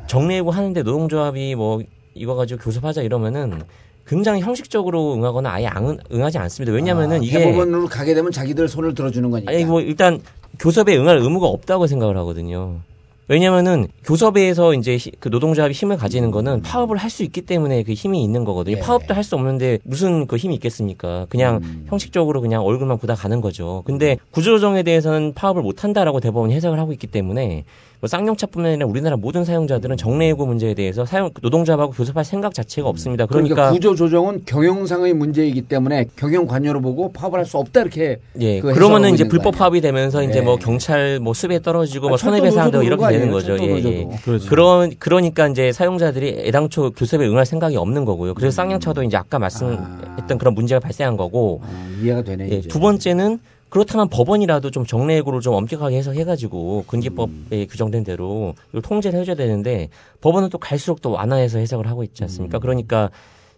[0.08, 1.80] 정리해고 하는데 노동조합이 뭐
[2.12, 3.62] 이거 가지고 교섭하자 이러면은
[4.04, 6.72] 굉장히 형식적으로 응하거나 아예 안, 응하지 않습니다.
[6.72, 9.52] 왜냐면은 아, 이게 대법원으로 가게 되면 자기들 손을 들어주는 거니까.
[9.52, 10.20] 아니 뭐 일단
[10.58, 12.80] 교섭에 응할 의무가 없다고 생각을 하거든요.
[13.28, 17.92] 왜냐면은 교섭에서 이제 히- 그 노동조합이 힘을 가지는 거는 파업을 할 수 있기 때문에 그
[17.92, 18.76] 힘이 있는 거거든요.
[18.80, 21.26] 파업도 할 수 없는데 무슨 그 힘이 있겠습니까?
[21.28, 23.82] 그냥 형식적으로 그냥 얼굴만 보다 가는 거죠.
[23.86, 27.64] 근데 구조조정에 대해서는 파업을 못 한다라고 대법원이 해석을 하고 있기 때문에
[27.95, 33.26] 뭐 쌍용차뿐만 아니라 우리나라 모든 사용자들은 정례해고 문제에 대해서 사용 노동조합하고 교섭할 생각 자체가 없습니다.
[33.26, 38.18] 그러니까, 그러니까, 구조 조정은 경영상의 문제이기 때문에 경영 관여로 보고 파업을 할 수 없다 이렇게
[38.40, 40.42] 예, 그 그러면은 이제 불법 거 파업이 되면서 이제 예.
[40.42, 43.32] 뭐 경찰 뭐 수배 떨어지고 아, 뭐 손해배상도 이렇게 되는 아니에요?
[43.32, 43.56] 거죠.
[43.60, 44.08] 예, 예.
[44.24, 44.48] 그렇죠.
[44.48, 48.34] 그런 그러니까 이제 사용자들이 애당초 교섭에 응할 생각이 없는 거고요.
[48.34, 51.62] 그래서 쌍용차도 이제 아까 말씀했던 그런 문제가 발생한 거고.
[52.02, 52.48] 이해가 되네.
[52.50, 52.68] 예, 이제.
[52.68, 53.38] 두 번째는
[53.76, 57.66] 그렇다면 법원이라도 좀 정례해고를 좀 엄격하게 해석해가지고 근기법에 음.
[57.68, 59.90] 규정된 대로 이걸 통제를 해줘야 되는데
[60.22, 62.24] 법원은 또 갈수록 또 완화해서 해석을 하고 있지 음.
[62.24, 62.58] 않습니까?
[62.58, 63.10] 그러니까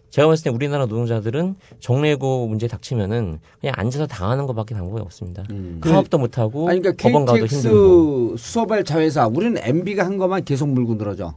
[0.09, 5.45] 제가 봤을 때 우리나라 노동자들은 정례고 문제 닥치면은 그냥 앉아서 당하는 것밖에 방법이 없습니다.
[5.79, 6.69] 파업도 못 하고 음.
[6.69, 8.35] 아니, 그러니까 법원 가도 힘들고.
[8.35, 11.33] 수소발 자회사 우리는 MB가 한 것만 계속 물고 늘어져.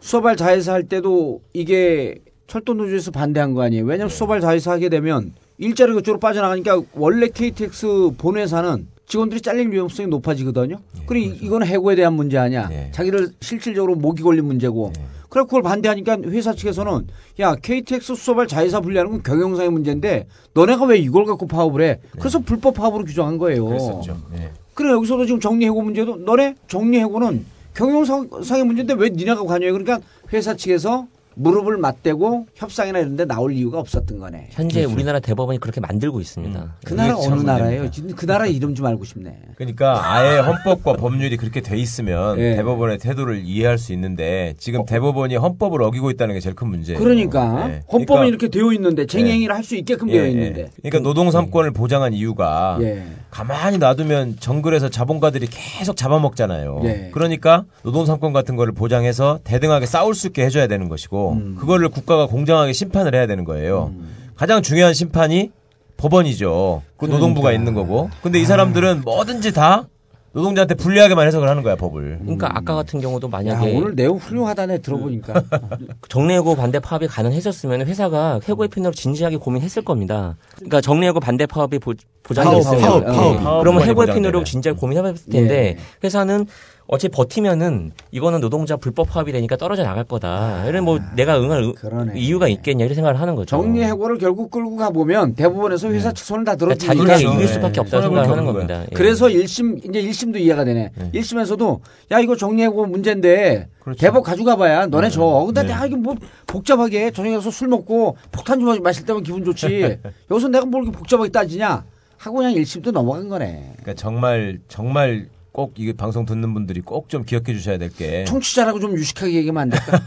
[0.00, 3.84] 수소발 자회사 할 때도 이게 철도 노조에서 반대한 거 아니에요.
[3.84, 10.78] 왜냐하면 수소발 자회사 하게 되면 일자리 그쪽으로 빠져나가니까 원래 KTX 본회사는 직원들이 잘릴 위험성이 높아지거든요.
[11.06, 12.68] 그리고 이- 이거는 해고에 대한 문제 아니야.
[12.92, 14.90] 자기를 실질적으로 목이 걸린 문제고.
[15.28, 17.06] 그래 그걸 반대하니까 회사 측에서는
[17.40, 22.00] 야 KTX 수소발 자회사 분리하는 건 경영상의 문제인데 너네가 왜 이걸 갖고 파업을 해?
[22.18, 23.64] 그래서 불법 파업으로 규정한 거예요.
[23.66, 24.16] 그랬었죠.
[24.38, 24.50] 예.
[24.74, 27.44] 그래 여기서도 지금 정리해고 문제도 너네 정리해고는
[27.74, 29.70] 경영상의 문제인데 왜 니네가 관여해?
[29.72, 30.00] 그러니까
[30.32, 31.06] 회사 측에서
[31.36, 34.48] 무릎을 맞대고 협상이나 이런 데 나올 이유가 없었던 거네.
[34.50, 36.76] 현재 우리나라 대법원이 그렇게 만들고 있습니다.
[36.84, 37.88] 그 나라 어느 나라예요?
[38.16, 39.38] 그 나라 이름 좀 알고 싶네.
[39.56, 42.56] 그러니까 아예 헌법과 법률이 그렇게 돼 있으면 예.
[42.56, 46.98] 대법원의 태도를 이해할 수 있는데 지금 대법원이 헌법을 어기고 있다는 게 제일 큰 문제예요.
[47.00, 47.80] 그러니까 예.
[47.92, 50.30] 헌법은 그러니까- 이렇게 되어 있는데 쟁행위를 할 수 있게끔 예, 되어 예.
[50.30, 50.70] 있는데.
[50.82, 53.04] 그러니까 노동 삼권을 보장한 이유가 예.
[53.30, 56.80] 가만히 놔두면 정글에서 자본가들이 계속 잡아먹잖아요.
[56.82, 57.10] 네.
[57.12, 61.56] 그러니까 노동 삼권 같은 거를 보장해서 대등하게 싸울 수 있게 해줘야 되는 것이고 음.
[61.58, 63.92] 그거를 국가가 공정하게 심판을 해야 되는 거예요.
[64.34, 65.50] 가장 중요한 심판이
[65.96, 66.82] 법원이죠.
[66.96, 68.10] 그 노동부가 있는 거고.
[68.22, 69.86] 근데 이 사람들은 뭐든지 다
[70.32, 72.20] 노동자한테 불리하게 만 해석을 하는 거야 법을.
[72.22, 75.42] 그러니까 아까 같은 경우도 야, 만약에 오늘 내용 훌륭하다네 들어보니까.
[76.08, 80.36] 정례해고 반대 파업이 가능했었으면 회사가 해고의 편으로 진지하게 고민했을 겁니다.
[80.54, 81.94] 그러니까 정례해고 반대 파업이 보,
[82.32, 83.42] 장이 파업, 됐으면 파업, 예.
[83.42, 83.60] 파업.
[83.62, 84.06] 그러면 해고의.
[84.08, 85.76] 편으로 진지하게 고민해봤을 텐데 예.
[86.04, 86.46] 회사는
[86.92, 90.66] 어차피 버티면은 이거는 노동자 불법 파업이 되니까 떨어져 나갈 거다.
[90.66, 92.18] 이런 뭐 내가 응할 의- 그러네.
[92.18, 93.46] 이유가 있겠냐 이런 생각을 하는 거죠.
[93.46, 97.14] 정리 해고를 결국 끌고 가 보면 대부분에서 회사 측 손을 다 그러니까 들어주니까.
[97.16, 98.82] 자기가 이길 수밖에 없다고 손해볼 생각을 게 하는 없는 겁니다.
[98.90, 98.96] 예.
[98.96, 100.90] 그래서 1심 이제 1심도 이해가 되네.
[101.14, 101.78] 1심에서도
[102.10, 105.44] 야 이거 정리 해고 문제인데 대법 가져가 봐야 너네 줘.
[105.46, 106.16] 근데 내가 이게 뭐
[106.48, 109.96] 복잡하게 저녁에 가서 술 먹고 폭탄 좀 마실 때면 기분 좋지.
[110.28, 111.84] 여기서 내가 뭘 이렇게 복잡하게 따지냐
[112.16, 113.74] 하고 그냥 1심도 넘어간 거네.
[113.78, 115.28] 그러니까 정말 정말
[115.60, 119.62] 꼭 이게 방송 듣는 분들이 꼭 좀 기억해 주셔야 될 게 청취자라고 좀 유식하게 얘기하면
[119.62, 120.00] 안 될까?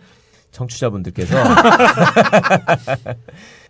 [0.50, 1.36] 청취자분들께서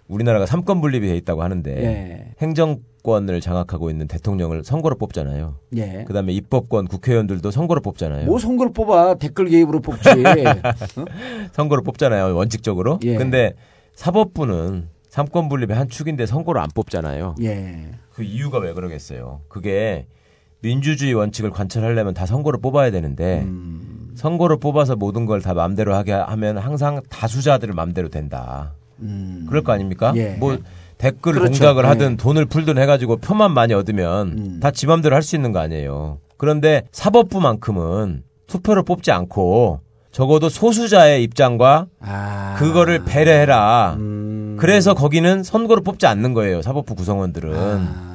[0.08, 2.34] 우리나라가 삼권 분립이 돼 있다고 하는데 예.
[2.40, 5.56] 행정권을 장악하고 있는 대통령을 선거로 뽑잖아요.
[5.76, 6.04] 예.
[6.06, 8.26] 그다음에 입법권 국회의원들도 선거로 뽑잖아요.
[8.26, 10.08] 뭐 선거를 뽑아 댓글 개입으로 뽑지.
[10.96, 11.04] 어?
[11.52, 12.34] 선거로 뽑잖아요.
[12.36, 12.98] 원칙적으로.
[13.04, 13.16] 예.
[13.16, 13.54] 근데
[13.94, 17.36] 사법부는 삼권 분립의 한 축인데 선거로 안 뽑잖아요.
[17.42, 17.88] 예.
[18.12, 19.40] 그 이유가 왜 그러겠어요?
[19.48, 20.06] 그게
[20.64, 24.12] 민주주의 원칙을 관철하려면 다 선거를 뽑아야 되는데 음.
[24.14, 28.72] 선거를 뽑아서 모든 걸다 마음대로 하게 하면 항상 다수자들을 마음대로 된다.
[29.48, 30.12] 그럴 거 아닙니까?
[30.16, 30.36] 예.
[30.40, 30.56] 뭐
[30.96, 31.50] 댓글 그렇죠.
[31.50, 31.88] 공작을 예.
[31.88, 34.60] 하든 돈을 풀든 해가지고 표만 많이 얻으면 음.
[34.60, 36.18] 다지 맘대로 할 수 있는 거 아니에요.
[36.38, 39.80] 그런데 사법부만큼은 투표를 뽑지 않고
[40.12, 42.54] 적어도 소수자의 입장과 아.
[42.58, 43.96] 그거를 배려해라.
[43.98, 44.56] 음.
[44.58, 46.62] 그래서 거기는 선거를 뽑지 않는 거예요.
[46.62, 47.52] 사법부 구성원들은.
[47.54, 48.13] 아.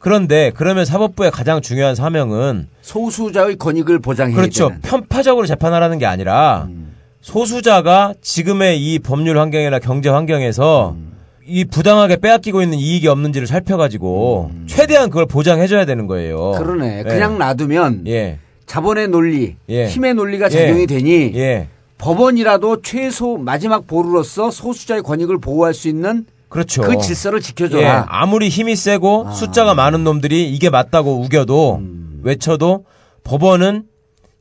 [0.00, 0.02] 응?
[0.02, 4.68] 그런데 그러면 사법부의 가장 중요한 사명은 소수자의 권익을 보장해야 그렇죠.
[4.68, 4.80] 되는.
[4.80, 6.94] 편파적으로 재판하라는 게 아니라 음.
[7.20, 11.10] 소수자가 지금의 이 법률 환경이나 경제 환경에서 음.
[11.46, 16.52] 이 부당하게 빼앗기고 있는 이익이 없는지를 살펴가지고 최대한 그걸 보장해줘야 되는 거예요.
[16.52, 16.58] 음.
[16.58, 16.98] 그러네.
[17.00, 17.02] 예.
[17.02, 18.38] 그냥 놔두면 예.
[18.66, 19.86] 자본의 논리, 예.
[19.86, 20.50] 힘의 논리가 예.
[20.50, 21.68] 작용이 되니 예.
[21.98, 26.82] 법원이라도 최소 마지막 보루로서 소수자의 권익을 보호할 수 있는 그렇죠.
[26.82, 28.06] 그 질서를 예, 지켜줘라.
[28.08, 29.32] 아무리 힘이 세고 아.
[29.32, 32.20] 숫자가 많은 놈들이 이게 맞다고 우겨도 음.
[32.22, 32.84] 외쳐도
[33.24, 33.84] 법원은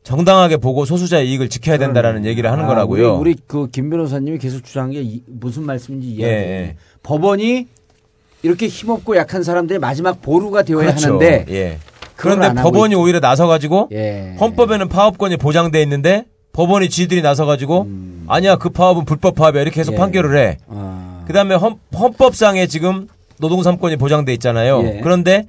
[0.04, 3.16] 정당하게 보고 소수자의 이익을 지켜야 된다라는 얘기를 하는 아, 거라고요.
[3.18, 6.50] 우리, 우리 그김 변호사님이 계속 주장한 게 이- 무슨 말씀인지 예, 이해해요.
[6.50, 6.76] 예.
[7.04, 7.68] 법원이
[8.42, 11.08] 이렇게 힘없고 약한 사람들의 마지막 보루가 되어야 그렇죠.
[11.08, 11.78] 하는데 예.
[12.16, 12.96] 그런데 법원이.
[12.96, 14.36] 오히려 나서 가지고 예.
[14.40, 17.88] 헌법에는 파업권이 보장돼 있는데 법원이 지들이 나서 가지고
[18.28, 19.94] 아니야 그 파업은 불법 파업이야 이렇게 음.
[19.94, 19.96] 예.
[19.96, 20.58] 판결을 해.
[20.70, 23.08] 아, 그다음에 헌, 헌법상에 지금
[23.40, 24.82] 노동 삼권이 보장돼 있잖아요.
[24.84, 25.00] 예.
[25.04, 25.48] 그런데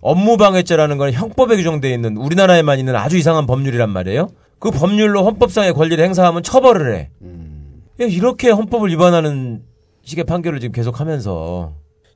[0.00, 4.28] 업무방해죄라는 건 형법에 규정돼 있는 우리나라에만 있는 아주 이상한 법률이란 말이에요.
[4.60, 7.10] 그 법률로 헌법상의 권리를 행사하면 처벌을 해.
[7.22, 7.82] 음.
[8.00, 9.64] 야, 이렇게 헌법을 위반하는
[10.04, 11.72] 식의 판결을 지금 계속하면서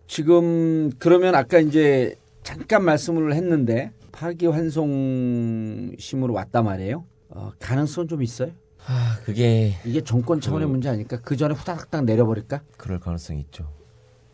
[0.07, 2.15] 지금 그러면 아까 이제
[2.45, 7.05] 잠깐 말씀을 했는데 파기환송심으로 왔단 말이에요.
[7.31, 8.51] 어, 가능성 좀 있어요?
[8.87, 11.19] 아, 그게 이게 정권 차원의 문제 아닐까?
[11.23, 12.61] 그 전에 후다닥 내려버릴까?
[12.77, 13.69] 그럴 가능성이 있죠.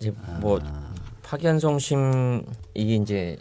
[0.00, 0.60] 이제 뭐
[1.22, 2.42] 파기환송심
[2.74, 3.36] 이게 이제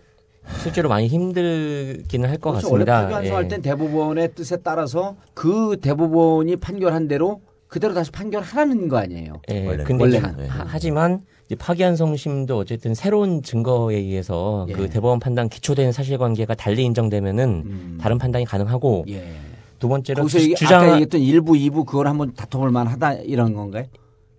[0.62, 2.72] 실제로 많이 힘들기는 할것 그렇죠.
[2.72, 3.02] 원래 같습니다.
[3.02, 3.48] 파기환송할 예.
[3.48, 9.34] 땐 대법원의 뜻에 따라서 그 대법원이 판결한 대로 그대로 다시 판결하라는 거 아니에요?
[9.52, 9.86] 예, 원래는.
[9.86, 10.34] 근데 원래는.
[10.36, 14.74] 이제 하- 하지만 이제 파기환송심도 어쨌든 새로운 증거에 의해서 예.
[14.74, 17.98] 그 대법원 판단 기초된 사실관계가 달리 인정되면은 음.
[18.02, 19.36] 다른 판단이 가능하고 예.
[19.80, 23.86] 두 번째로 거기서 주- 주장 아까 얘기했던 일부, 2부 그걸 한번 다퉈볼 만하다 이런 건가요?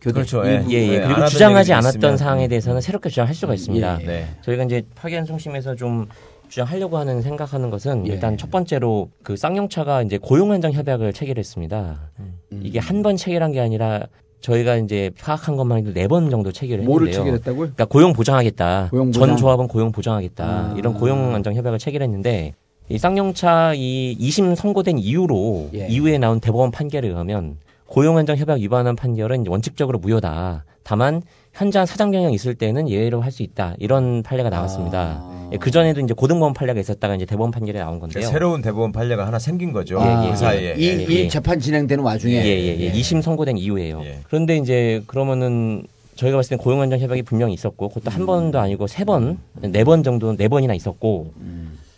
[0.01, 0.47] 그렇죠.
[0.47, 0.73] 예, 예.
[0.73, 2.17] 예, 예, 안 그리고 주장하지 않았던 있으면.
[2.17, 3.99] 사항에 대해서는 새롭게 주장할 수가 있습니다.
[4.03, 4.27] 예, 네.
[4.43, 6.07] 저희가 이제 파견송심에서 좀
[6.49, 8.13] 주장하려고 하는 생각하는 것은 예.
[8.13, 11.99] 일단 첫 번째로 그 쌍용차가 이제 고용안정 협약을 체결했습니다.
[12.21, 12.35] 음.
[12.63, 14.03] 이게 한 번 체결한 게 아니라
[14.43, 17.25] 저희가 이제 파악한 것만 해도 네 번 정도 체결을 뭐를 했는데요.
[17.39, 17.59] 체결했다고요?
[17.75, 18.89] 그러니까 고용 보장하겠다.
[18.93, 19.27] 고용 보장.
[19.29, 20.45] 전 조합은 고용 보장하겠다.
[20.45, 20.75] 아.
[20.79, 22.55] 이런 고용 안정 협약을 체결했는데
[22.89, 25.89] 이 쌍용차 이 2심 선고된 이후로 예.
[25.89, 27.57] 이후에 나온 대법원 판결에 의하면
[27.87, 30.65] 고용 안정 협약 위반한 판결은 원칙적으로 무효다.
[30.83, 31.23] 다만
[31.53, 33.75] 현장 사장 경영 있을 때는 예외로 할 수 있다.
[33.79, 35.25] 이런 판례가 나왔습니다.
[35.61, 38.15] 그 전에도 이제 고등법원 판례가 있었다가 이제 대법원 판결이 나온 건데요.
[38.15, 39.99] 그러니까 새로운 대법원 판례가 하나 생긴 거죠.
[40.01, 40.75] 예, 예, 그 사이에.
[40.77, 41.29] 이, 예, 이 예.
[41.29, 42.35] 재판 진행되는 와중에.
[42.35, 42.93] 예, 예, 예.
[42.93, 44.03] 2심 선고된 이후에요.
[44.29, 45.85] 그런데 이제 그러면은
[46.17, 50.03] 저희가 봤을 땐 고용안정 협약이 분명히 있었고 그것도 한 번도 아니고 세 번, 네 번
[50.03, 51.33] 정도 네 번이나 있었고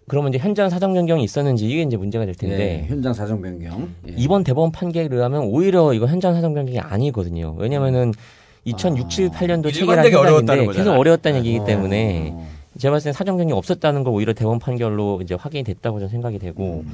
[0.09, 3.89] 그러면 이제 현장 사정 변경이 있었는지 이게 이제 문제가 될 텐데 예, 현장 사정 변경.
[4.09, 4.15] 예.
[4.17, 7.55] 이번 대법원 판결에 의하면 오히려 이거 현장 사정 변경이 아니거든요.
[7.59, 8.13] 왜냐면은
[8.65, 10.73] 2006, 7, 8년도 체결한 어려웠다는 거잖아요.
[10.73, 12.35] 계속 어려웠다는 얘기이기 때문에
[12.79, 16.39] 제가 봤을 땐 사정 변경이 없었다는 거 오히려 대법원 판결로 이제 확인이 됐다고 저는 생각이
[16.39, 16.85] 되고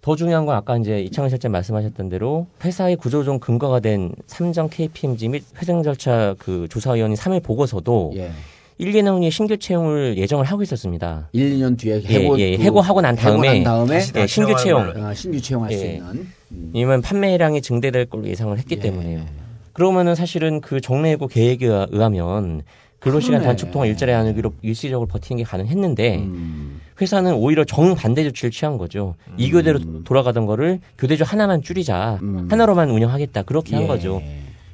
[0.00, 5.28] 더 중요한 건 아까 이제 이창훈 실장 말씀하셨던 대로 회사의 구조조정 근거가 된 삼정 KPMG
[5.28, 8.30] 및 회생 절차 그 조사위원회 3일 보고서도 예.
[8.78, 11.28] 1, 2년 후에 신규 채용을 예정을 하고 있었습니다.
[11.32, 14.92] 1, 2년 뒤에 예, 해고, 예, 해고하고 난 해고 다음에, 난 다음에 예, 신규 채용.
[14.96, 15.94] 아, 신규 채용할 수 예.
[15.94, 16.26] 있는.
[16.72, 18.58] 이면 판매량이 증대될 걸로 예상을 예.
[18.58, 19.24] 했기 때문에요.
[19.72, 22.62] 그러면은 사실은 그 정례해고 계획에 의하면
[22.98, 23.46] 근로시간 그러네.
[23.46, 26.80] 단축 동안 일자리 나누기로 일시적으로 버티는 게 가능했는데 음.
[27.00, 29.14] 회사는 오히려 정반대 조치를 취한 거죠.
[29.36, 32.18] 이 교대로 돌아가던 거를 교대조 하나만 줄이자
[32.48, 33.74] 하나로만 운영하겠다 그렇게 음.
[33.74, 33.78] 예.
[33.80, 34.22] 한 거죠.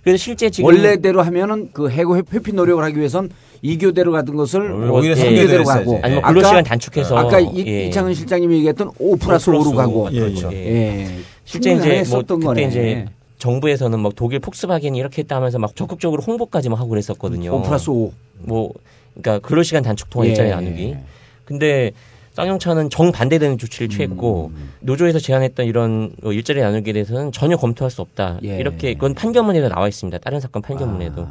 [0.03, 3.31] 그래서 실제 지금 원래대로 하면은 그 해고 회- 회피 노력을 하기 위해선
[3.63, 6.05] 2교대로 가던 것을 오히려 삼 삼교대로 교대로 가고 했어야지.
[6.07, 7.19] 아니, 뭐 근로 시간 단축해서.
[7.19, 7.87] 아까 이, 예.
[7.87, 10.51] 이창은 실장님이 얘기했던 5 플러스 5로 가고 그렇죠.
[10.53, 11.07] 예.
[11.45, 12.63] 실제 이제 뭐 했었던 그때 거네.
[12.65, 13.05] 이제
[13.39, 17.55] 정부에서는 막 독일 폭스바겐이 이렇게 했다 하면서 막 적극적으로 홍보까지 막 하고 그랬었거든요.
[17.57, 18.13] 5 플러스 5.
[18.39, 18.73] 뭐
[19.15, 20.31] 그러니까 근로 시간 단축 동안 예.
[20.31, 20.97] 일자리 나누기.
[21.45, 21.91] 근데
[22.33, 28.39] 쌍용차는 정반대되는 조치를 취했고 노조에서 제안했던 이런 어, 일자리 나누기에 대해서는 전혀 검토할 수 없다.
[28.45, 28.59] 예.
[28.59, 30.19] 이렇게 그건 판결문에도 나와 있습니다.
[30.19, 31.29] 다른 사건 판결문에도.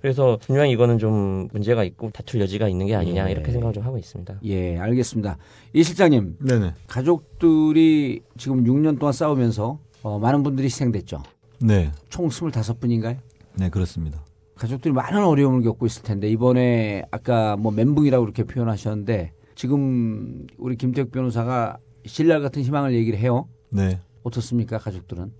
[0.00, 3.32] 그래서 분명히 이거는 좀 문제가 있고 다툴 여지가 있는 게 아니냐 예.
[3.32, 4.40] 이렇게 생각을 좀 하고 있습니다.
[4.44, 5.38] 예, 알겠습니다.
[5.72, 6.38] 이 실장님.
[6.40, 6.74] 네네.
[6.88, 11.22] 가족들이 지금 6년 동안 싸우면서 어, 많은 분들이 희생됐죠.
[11.60, 11.92] 네.
[12.08, 13.16] 총 25분인가요?
[13.54, 14.24] 네, 그렇습니다.
[14.56, 21.12] 가족들이 많은 어려움을 겪고 있을 텐데 이번에 아까 뭐 멘붕이라고 그렇게 표현하셨는데 지금 우리 김태욱
[21.12, 23.46] 변호사가 신랄 같은 희망을 얘기를 해요.
[23.70, 24.00] 네.
[24.24, 25.30] 어떻습니까, 가족들은?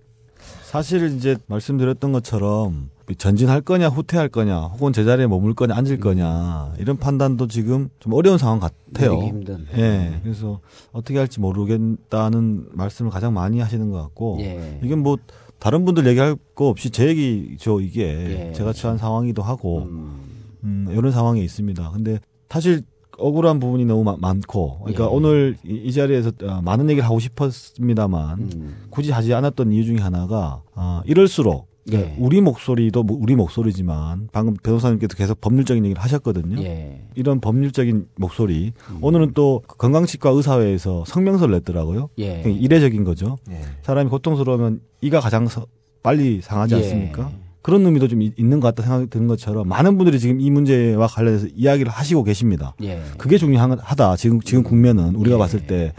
[0.63, 6.95] 사실 이제 말씀드렸던 것처럼 전진할 거냐 후퇴할 거냐 혹은 제자리에 머물 거냐 앉을 거냐 이런
[6.95, 9.19] 판단도 지금 좀 어려운 상황 같아요.
[9.23, 9.65] 힘든.
[9.75, 10.21] 예.
[10.23, 10.61] 그래서
[10.93, 14.79] 어떻게 할지 모르겠다는 말씀을 가장 많이 하시는 것 같고 예.
[14.83, 15.17] 이건 뭐
[15.59, 18.53] 다른 분들 얘기할 거 없이 제 얘기죠 이게 예.
[18.53, 19.79] 제가 처한 상황이기도 하고
[20.63, 21.91] 음, 이런 상황에 있습니다.
[21.91, 22.19] 근데
[22.49, 22.83] 사실
[23.23, 25.07] 억울한 부분이 너무 마- 많고 그러니까 예.
[25.09, 28.75] 오늘 이, 이 자리에서 어, 많은 얘기를 하고 싶었습니다만 음.
[28.89, 32.15] 굳이 하지 않았던 이유 중에 하나가 아, 이럴수록 예.
[32.17, 36.61] 우리 목소리도 뭐 우리 목소리지만 방금 변호사님께서 계속 법률적인 얘기를 하셨거든요.
[36.63, 37.01] 예.
[37.15, 38.97] 이런 법률적인 목소리 음.
[39.01, 42.09] 오늘은 또 건강치과 의사회에서 성명서를 냈더라고요.
[42.19, 42.41] 예.
[42.45, 43.37] 이례적인 거죠.
[43.51, 43.59] 예.
[43.81, 45.65] 사람이 고통스러우면 이가 가장 서-
[46.01, 46.77] 빨리 상하지 예.
[46.79, 47.31] 않습니까?
[47.63, 51.07] 그런 의미도 좀 이- 있는 것 같다 생각이 드는 것처럼 많은 분들이 지금 이 문제와
[51.07, 52.75] 관련해서 이야기를 하시고 계십니다.
[52.83, 53.01] 예.
[53.17, 54.15] 그게 중요하다.
[54.17, 55.39] 지금 지금 국면은 우리가 예.
[55.39, 55.93] 봤을 때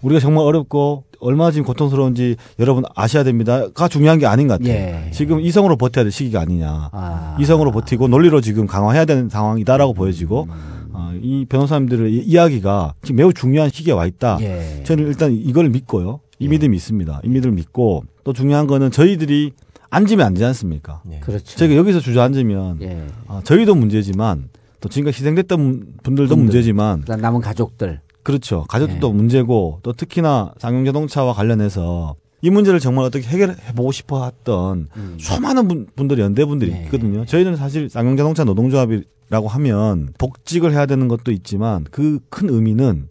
[0.00, 4.72] 우리가 정말 어렵고 얼마나 지금 고통스러운지 여러분 아셔야 됩니다가 중요한 게 아닌 것 같아요.
[5.06, 5.10] 예.
[5.12, 6.90] 지금 이성으로 버텨야 될 시기가 아니냐.
[6.92, 7.36] 아.
[7.40, 10.88] 이성으로 버티고 논리로 지금 강화해야 되는 상황이다라고 보여지고 음.
[10.92, 14.38] 어, 이 변호사님들의 이- 이야기가 지금 매우 중요한 시기에 와 있다.
[14.40, 14.84] 예.
[14.84, 16.20] 저는 일단 이걸 믿고요.
[16.38, 17.20] 이 믿음이 있습니다.
[17.24, 19.52] 이 믿음을 믿고 또 중요한 거는 저희들이
[19.90, 21.02] 앉으면 안 되지 않습니까?
[21.20, 21.56] 그렇죠.
[21.56, 23.06] 저희가 여기서 주저앉으면 예.
[23.26, 24.48] 어, 저희도 문제지만
[24.80, 25.58] 또 지금까지 희생됐던
[26.02, 26.44] 분들도 분들.
[26.44, 28.00] 문제지만 남은 가족들.
[28.22, 28.64] 그렇죠.
[28.68, 29.12] 가족들도 예.
[29.12, 35.16] 문제고 또 특히나 상용자동차와 관련해서 이 문제를 정말 어떻게 해결해 보고 싶어 했던 음.
[35.18, 36.82] 수많은 분, 분들이 연대분들이 예.
[36.84, 37.24] 있거든요.
[37.24, 43.08] 저희는 사실 쌍용자동차 노동조합이라고 하면 복직을 해야 되는 것도 있지만 그 큰 의미는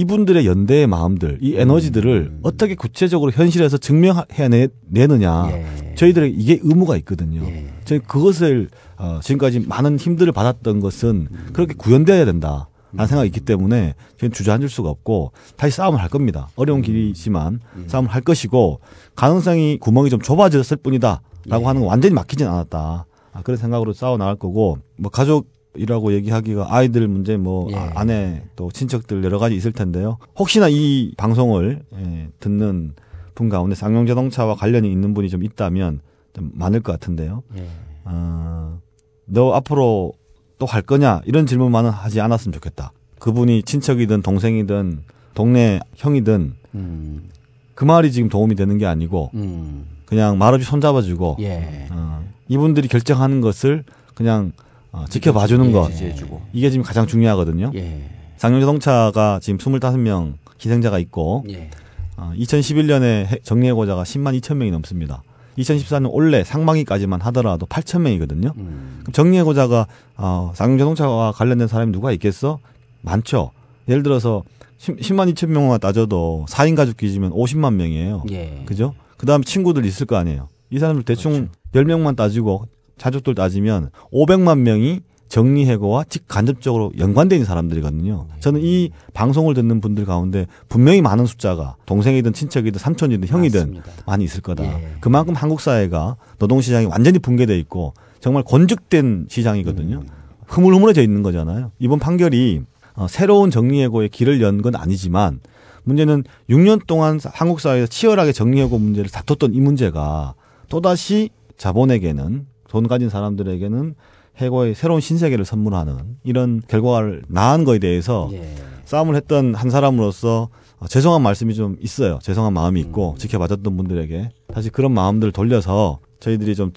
[0.00, 5.50] 이분들의 연대의 마음들, 이 에너지들을 어떻게 구체적으로 현실에서 증명해내느냐.
[5.52, 5.94] 예.
[5.94, 7.42] 저희들의 이게 의무가 있거든요.
[7.84, 12.68] 저희 그것을 어, 지금까지 많은 힘들을 받았던 것은 그렇게 구현되어야 된다.
[12.92, 16.48] 라는 생각이 있기 때문에 저희는 주저앉을 수가 없고 다시 싸움을 할 겁니다.
[16.56, 18.80] 어려운 길이지만 싸움을 할 것이고
[19.14, 21.20] 가능성이 구멍이 좀 좁아졌을 뿐이다.
[21.46, 23.04] 라고 하는 건 완전히 막히진 않았다.
[23.32, 27.76] 아, 그런 생각으로 싸워 나갈 거고 뭐 가족 이라고 얘기하기가 아이들 문제 뭐 예.
[27.76, 30.18] 아, 아내 또 친척들 여러 가지 있을 텐데요.
[30.36, 32.94] 혹시나 이 방송을 예, 듣는
[33.34, 36.00] 분 가운데 쌍용자동차와 관련이 있는 분이 좀 있다면
[36.34, 37.42] 좀 많을 것 같은데요.
[37.56, 37.66] 예.
[38.04, 38.80] 어,
[39.26, 40.12] 너 앞으로
[40.58, 42.92] 또 할 거냐 이런 질문만은 하지 않았으면 좋겠다.
[43.18, 45.02] 그분이 친척이든 동생이든
[45.34, 47.28] 동네 형이든 음.
[47.74, 49.86] 그 말이 지금 도움이 되는 게 아니고 음.
[50.04, 51.86] 그냥 말없이 손잡아주고 예.
[51.90, 53.84] 어, 이분들이 결정하는 것을
[54.14, 54.52] 그냥
[54.92, 55.72] 어, 지켜봐주는 예.
[55.72, 56.42] 것 지지해주고.
[56.52, 57.72] 이게 지금 가장 중요하거든요.
[57.74, 58.02] 예.
[58.36, 61.70] 상용자동차가 지금 25명 희생자가 있고 예.
[62.16, 65.22] 어, 2011년에 정리해고자가 10만 2천 명이 넘습니다.
[65.58, 68.52] 2014년 올해 상반기까지만 하더라도 8천 명이거든요.
[68.56, 69.00] 음.
[69.00, 69.86] 그럼 정리해고자가
[70.16, 72.58] 어, 쌍용자동차와 관련된 사람이 누가 있겠어?
[73.02, 73.50] 많죠.
[73.88, 74.44] 예를 들어서
[74.78, 78.24] 10, 10 만 2천 명만 따져도 4인 가족 기준이면 50만 명이에요.
[78.30, 78.62] 예.
[78.66, 78.94] 그죠?
[79.16, 80.48] 그 다음 친구들 있을 거 아니에요.
[80.70, 82.66] 이 사람들 대충 10명만 따지고
[83.00, 86.92] 자족들 따지면 500만 명이 정리해고와 직간접적으로
[87.36, 88.26] 있는 사람들이거든요.
[88.40, 93.90] 저는 이 방송을 듣는 분들 가운데 분명히 많은 숫자가 동생이든 친척이든 삼촌이든 형이든 맞습니다.
[94.06, 94.64] 많이 있을 거다.
[94.64, 94.88] 예.
[95.00, 99.98] 그만큼 한국 사회가 노동시장이 완전히 붕괴돼 있고 정말 건축된 시장이거든요.
[99.98, 100.06] 음.
[100.46, 101.70] 흐물흐물해져 있는 거잖아요.
[101.78, 102.62] 이번 판결이
[102.96, 105.40] 어, 새로운 정리해고의 길을 연 건 아니지만
[105.84, 110.34] 문제는 6년 동안 한국 사회에서 치열하게 정리해고 문제를 다퉜던 이 문제가
[110.68, 113.94] 또다시 자본에게는 돈 가진 사람들에게는
[114.38, 118.54] 해고의 새로운 신세계를 선물하는 이런 결과를 낳은 거에 대해서 예.
[118.84, 120.48] 싸움을 했던 한 사람으로서
[120.78, 122.18] 어, 죄송한 말씀이 좀 있어요.
[122.22, 126.72] 죄송한 마음이 있고 지켜봐줬던 분들에게 다시 그런 마음들을 돌려서 저희들이 좀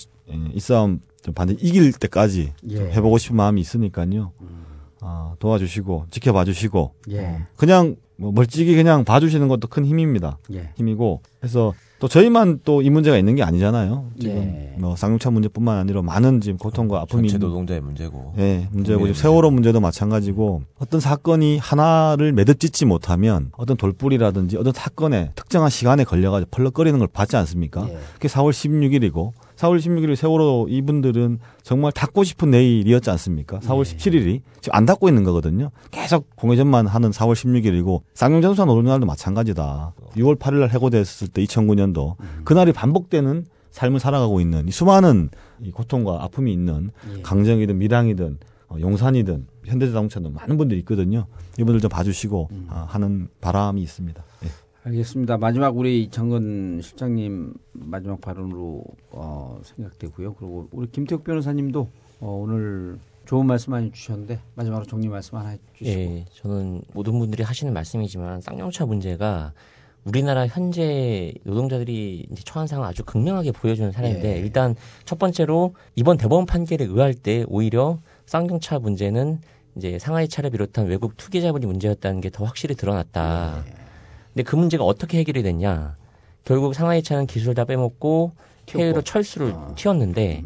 [0.54, 2.92] 이 싸움 좀 반드시 이길 때까지 좀 예.
[2.92, 4.32] 해보고 싶은 마음이 있으니까요.
[5.02, 7.46] 아, 도와주시고 지켜봐주시고 예.
[7.56, 10.38] 그냥 뭐 멀찍이 그냥 봐주시는 것도 큰 힘입니다.
[10.54, 10.72] 예.
[10.78, 11.74] 힘이고 해서
[12.04, 14.10] 또 저희만 또 이 문제가 있는 게 아니잖아요.
[14.20, 14.76] 지금 예.
[14.78, 18.34] 뭐 쌍용차 문제뿐만 아니라 많은 지금 고통과 아픔이 전체 노동자의 문제고.
[18.40, 24.58] 예, 문제고 국민의 지금 세월호 문제도 마찬가지고 어떤 사건이 하나를 매듭 짓지 못하면 어떤 돌불이라든지
[24.58, 27.88] 어떤 사건에 특정한 시간에 걸려가지고 펄럭거리는 걸 봤지 않습니까?
[27.88, 27.98] 예.
[28.16, 33.60] 그게 4월 16일이고 4월 16일 세월호 이분들은 정말 닫고 싶은 내일이었지 않습니까?
[33.60, 35.70] 4월 17일이 지금 안 닫고 있는 거거든요.
[35.92, 39.94] 계속 공회전만 하는 4월 16일이고 쌍용자동차 노동날도 마찬가지다.
[40.16, 45.30] 6월 8일 날 해고됐을 때 2009년도 그날이 반복되는 삶을 살아가고 있는 이 수많은
[45.62, 46.92] 이 고통과 아픔이 있는
[47.24, 48.38] 강정이든 밀양이든
[48.70, 51.26] 어, 용산이든 현대자동차도 많은 분들이 있거든요.
[51.60, 54.24] 이분들 좀 봐주시고 아, 하는 바람이 있습니다.
[54.46, 54.48] 예.
[54.86, 55.38] 알겠습니다.
[55.38, 60.34] 마지막 우리 이창근 실장님 마지막 발언으로 어, 생각되고요.
[60.36, 61.90] 그리고 우리 김태욱 변호사님도
[62.20, 65.90] 어, 오늘 좋은 말씀 많이 주셨는데 마지막으로 정리 말씀 하나 해주시고.
[65.90, 69.54] 예, 저는 모든 분들이 하시는 말씀이지만 쌍용차 문제가
[70.04, 74.40] 우리나라 현재 노동자들이 이제 처한 상황을 아주 극명하게 보여주는 사례인데 예.
[74.40, 79.40] 일단 첫 번째로 이번 대법원 판결에 의할 때 오히려 쌍용차 문제는
[79.78, 83.64] 이제 상하이 차를 비롯한 외국 투기 자본이 문제였다는 게 더 확실히 드러났다.
[83.66, 83.83] 예.
[84.34, 85.96] 근데 그 문제가 어떻게 해결이 됐냐?
[86.44, 88.32] 결국 상하이 차는 기술을 다 빼먹고
[88.80, 90.44] 해외로 철수를 튀었는데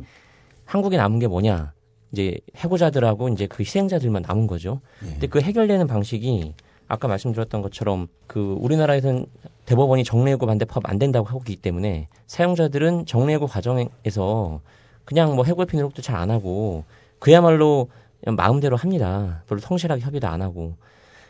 [0.65, 1.73] 한국에 남은 게 뭐냐?
[2.11, 4.81] 이제 해고자들하고 이제 그 희생자들만 남은 거죠.
[4.99, 6.53] 근데 그 해결되는 방식이
[6.87, 9.25] 아까 말씀드렸던 것처럼 그 우리나라에서는
[9.65, 14.61] 대법원이 정례해고 반대 파업 안 된다고 하고 있기 때문에 사용자들은 정례해고 과정에서
[15.05, 16.83] 그냥 뭐 해고의 노력도 잘 안 하고
[17.19, 17.89] 그야말로
[18.25, 19.43] 마음대로 합니다.
[19.47, 20.75] 별로 성실하게 협의도 안 하고.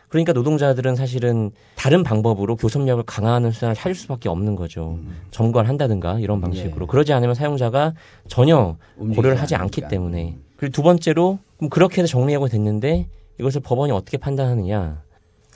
[0.09, 4.99] 그러니까 노동자들은 사실은 다른 방법으로 교섭력을 강화하는 수단을 찾을 수밖에 없는 거죠.
[5.31, 6.88] 점거를 한다든가 이런 방식으로.
[6.88, 7.93] 그러지 않으면 사용자가
[8.27, 10.38] 전혀 고려를 하지 않기 때문에.
[10.55, 13.07] 그리고 두 번째로 그럼 그렇게 해서 정리하고 됐는데
[13.39, 15.03] 이것을 법원이 어떻게 판단하느냐.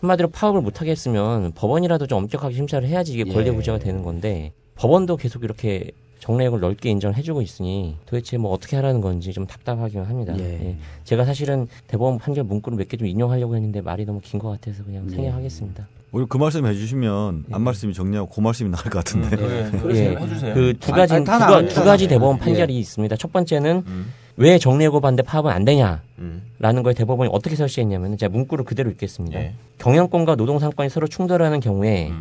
[0.01, 3.51] 한마디로 파업을 못하게 했으면 법원이라도 좀 엄격하게 심사를 해야지 이게 권리 예.
[3.53, 5.91] 부재가 되는 건데 법원도 계속 이렇게
[6.22, 10.34] 정례액을 넓게 인정을 해주고 있으니 도대체 뭐 어떻게 하라는 건지 좀 답답하기만 합니다.
[10.38, 10.43] 예.
[10.43, 10.77] 예.
[11.03, 14.84] 제가 사실은 대법원 판결 문구를 몇 개 좀 인용하려고 했는데 말이 너무 긴 것 같아서
[14.84, 15.15] 그냥 예.
[15.15, 15.88] 생략하겠습니다.
[16.14, 19.30] 오히려 그 말씀 해주시면 앞 말씀이 정리하고 그 말씀이 나을 것 같은데.
[19.95, 20.53] 예.
[20.53, 21.68] 그두 가지 아니, 두, 가.
[21.68, 22.39] 두 가지 대법원 예.
[22.39, 23.15] 판결이 있습니다.
[23.15, 23.84] 첫 번째는
[24.37, 29.39] 왜 정례고 반대 파업은 안 되냐라는 거에 대법원이 어떻게 설시했냐면 제가 문구를 그대로 읽겠습니다.
[29.77, 32.11] 경영권과 노동상권이 서로 충돌하는 경우에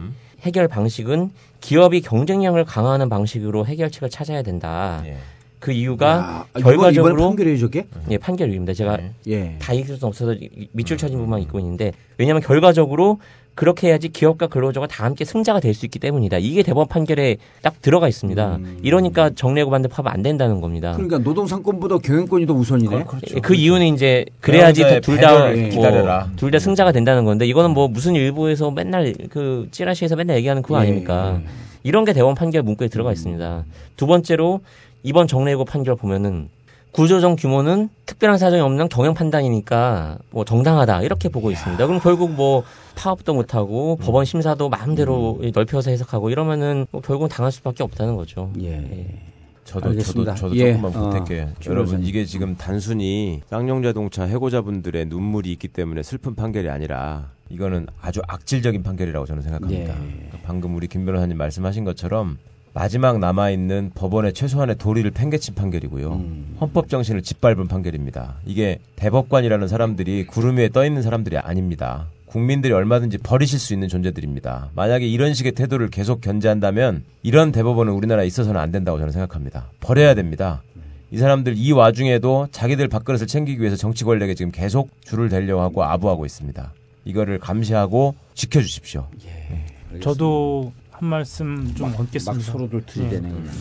[0.40, 1.30] 해결 방식은
[1.60, 5.02] 기업이 경쟁력을 강화하는 방식으로 해결책을 찾아야 된다.
[5.58, 7.86] 그 이유가 야, 결과적으로 이번 판결이에요, 저게?
[8.08, 8.72] 예, 판결입니다.
[8.72, 9.56] 제가 예.
[9.58, 10.34] 다 읽을 수 없어서
[10.72, 13.20] 밑줄 쳐진 부분만 읽고 있는데 왜냐하면 결과적으로
[13.60, 16.38] 그렇게 해야지 기업과 근로자가 다 함께 승자가 될 수 있기 때문이다.
[16.38, 18.58] 이게 대법원 판결에 딱 들어가 있습니다.
[18.82, 20.92] 이러니까 정례고 반대 파업 안 된다는 겁니다.
[20.94, 23.04] 그러니까 노동상권보다 경영권이 더 우선이네.
[23.36, 26.30] 예, 그 이유는 이제 그래야지 둘다 배려를 기다려라.
[26.36, 30.80] 둘다 승자가 된다는 건데 이거는 뭐 무슨 일부에서 맨날 그 찌라시에서 맨날 얘기하는 그거 예.
[30.80, 31.38] 아닙니까?
[31.82, 33.64] 이런 게 대법원 판결 문구에 들어가 있습니다.
[33.98, 34.60] 두 번째로
[35.02, 36.48] 이번 정례고 판결 보면은
[36.92, 41.86] 구조적 규모는 특별한 사정이 없는 경영 판단이니까 뭐 정당하다 이렇게 보고 있습니다.
[41.86, 42.64] 그럼 결국 뭐
[42.96, 44.04] 파업도 못 하고 음.
[44.04, 48.52] 법원 심사도 마음대로 넓혀서 해석하고 이러면은 뭐 결국은 당할 수밖에 없다는 거죠.
[48.60, 49.20] 예.
[49.64, 50.34] 저도 알겠습니다.
[50.34, 51.52] 저도 저도 예, 조금만 어, 보탤게요.
[51.60, 52.06] 김 여러분 변호사님.
[52.06, 59.26] 이게 지금 단순히 쌍용자동차 해고자분들의 눈물이 있기 때문에 슬픈 판결이 아니라 이거는 아주 악질적인 판결이라고
[59.26, 59.92] 저는 생각합니다.
[59.94, 60.06] 예.
[60.06, 62.38] 그러니까 방금 우리 김 변호사님 말씀하신 것처럼
[62.72, 66.12] 마지막 남아 있는 법원의 최소한의 도리를 팽개친 판결이고요.
[66.12, 66.56] 음.
[66.60, 68.36] 헌법 정신을 짓밟은 판결입니다.
[68.46, 72.06] 이게 대법관이라는 사람들이 구름 위에 떠 있는 사람들이 아닙니다.
[72.26, 74.70] 국민들이 얼마든지 버리실 수 있는 존재들입니다.
[74.76, 79.66] 만약에 이런 식의 태도를 계속 견제한다면 이런 대법원은 우리나라에 있어서는 안 된다고 저는 생각합니다.
[79.80, 80.62] 버려야 됩니다.
[81.10, 85.82] 이 사람들 이 와중에도 자기들 밥그릇을 챙기기 위해서 정치 권력에 지금 계속 줄을 대려고 하고
[85.82, 86.72] 아부하고 있습니다.
[87.04, 89.08] 이거를 감시하고 지켜주십시오.
[90.00, 92.32] 저도 한 말씀 좀 얹겠습니다.
[92.32, 93.28] 막 서로들 들이대네.
[93.28, 93.32] 예.
[93.32, 93.54] 그냥.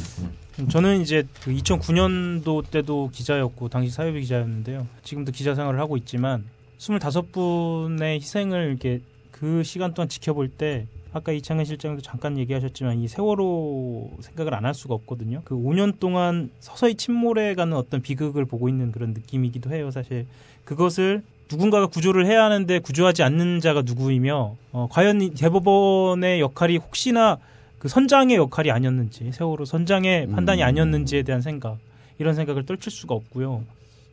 [0.60, 4.86] 음, 저는 이제 그 2009년도 때도 기자였고 당시 사회부 기자였는데요.
[5.04, 6.44] 지금도 기자 생활을 하고 있지만
[6.80, 9.00] 25분의 희생을 이렇게
[9.32, 14.74] 그 시간 동안 지켜볼 때 아까 이창근 실장도 잠깐 얘기하셨지만 이 세월호 생각을 안 할
[14.74, 15.42] 수가 없거든요.
[15.46, 19.92] 그 5년 동안 서서히 침몰해가는 어떤 비극을 보고 있는 그런 느낌이기도 해요.
[19.92, 20.28] 사실
[20.66, 27.38] 그것을 누군가가 구조를 해야 하는데 구조하지 않는 자가 누구이며 어, 과연 이 대법원의 역할이 혹시나
[27.80, 31.78] 그 선장의 역할이 아니었는지 세월호 선장의 판단이 아니었는지에 대한 생각
[32.20, 33.64] 이런 생각을 떨칠 수가 없고요.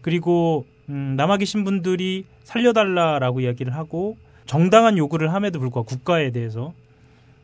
[0.01, 6.73] 그리고 음, 남아 계신 분들이 살려달라라고 이야기를 하고 정당한 요구를 함에도 불구하고 국가에 대해서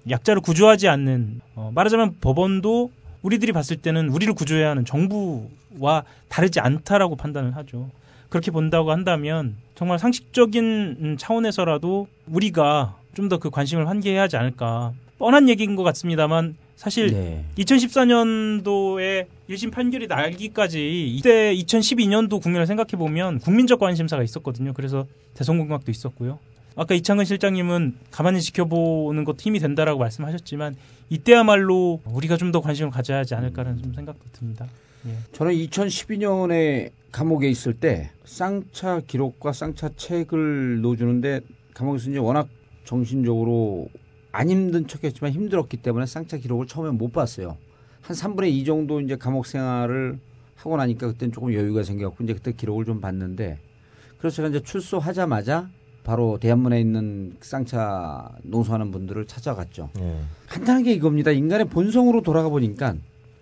[0.09, 2.90] 약자를 구조하지 않는 어, 말하자면 법원도
[3.23, 7.90] 우리들이 봤을 때는 우리를 구조해야 하는 정부와 다르지 않다라고 판단을 하죠.
[8.33, 14.95] 그렇게 본다고 한다면 정말 상식적인 음, 차원에서라도 우리가 좀 더 그 관심을 환기해야 하지 않을까.
[15.19, 17.45] 뻔한 얘기인 것 같습니다만 사실 네.
[17.59, 24.73] 2014년도에 1심 판결이 날기까지 이때 2012년도 국면을 생각해 보면 국민적 관심사가 있었거든요.
[24.73, 26.39] 그래서 대성공학도 있었고요.
[26.75, 30.75] 아까 이창근 실장님은 가만히 지켜보는 것도 힘이 된다라고 말씀하셨지만
[31.11, 34.67] 이때야말로 우리가 좀 더 관심을 가져야 하지 않을까라는 좀 생각도 듭니다.
[35.07, 35.11] 예.
[35.33, 41.43] 저는 2012년에 감옥에 있을 때 쌍차 기록과 쌍차 책을 넣어주는데
[41.74, 42.48] 감옥에서 이제 워낙
[42.84, 43.89] 정신적으로
[44.32, 47.59] 안 힘든 척했지만 힘들었기 때문에 쌍차 기록을 처음에 못 봤어요.
[48.01, 50.18] 한 3분의 2 정도 이제 감옥 생활을
[50.56, 53.59] 하고 나니까 그때는 조금 여유가 생겨갖고 이제 그때 기록을 좀 봤는데
[54.18, 55.68] 그래서 제가 이제 출소하자마자
[56.05, 59.90] 바로 대한문에 있는 쌍차 농수하는 분들을 찾아갔죠.
[60.48, 61.30] 간단한 게 이겁니다.
[61.30, 62.94] 인간의 본성으로 돌아가 보니까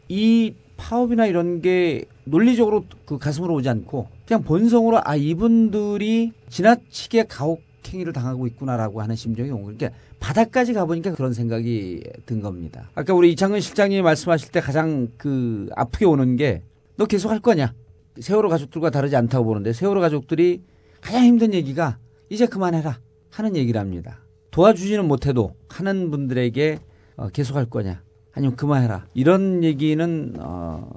[0.08, 8.12] 이 파업이나 이런 게 논리적으로 그 가슴으로 오지 않고 그냥 본성으로 아 이분들이 지나치게 가혹행위를
[8.12, 9.62] 당하고 있구나라고 하는 심정이 온.
[9.62, 9.90] 그러니까
[10.20, 12.90] 바닥까지 가보니까 그런 생각이 든 겁니다.
[12.94, 16.62] 아까 우리 이창근 실장님이 말씀하실 때 가장 그 아프게 오는 게
[17.00, 17.72] 너 계속 할 거냐?
[18.20, 20.60] 세월호 가족들과 다르지 않다고 보는데 세월호 가족들이
[21.00, 21.96] 가장 힘든 얘기가
[22.28, 22.98] 이제 그만해라
[23.30, 24.18] 하는 얘기를 합니다.
[24.50, 26.78] 도와주지는 못해도 하는 분들에게
[27.16, 28.02] 어, 계속 할 거냐?
[28.32, 29.06] 아니면 그만해라.
[29.14, 30.88] 이런 얘기는 어,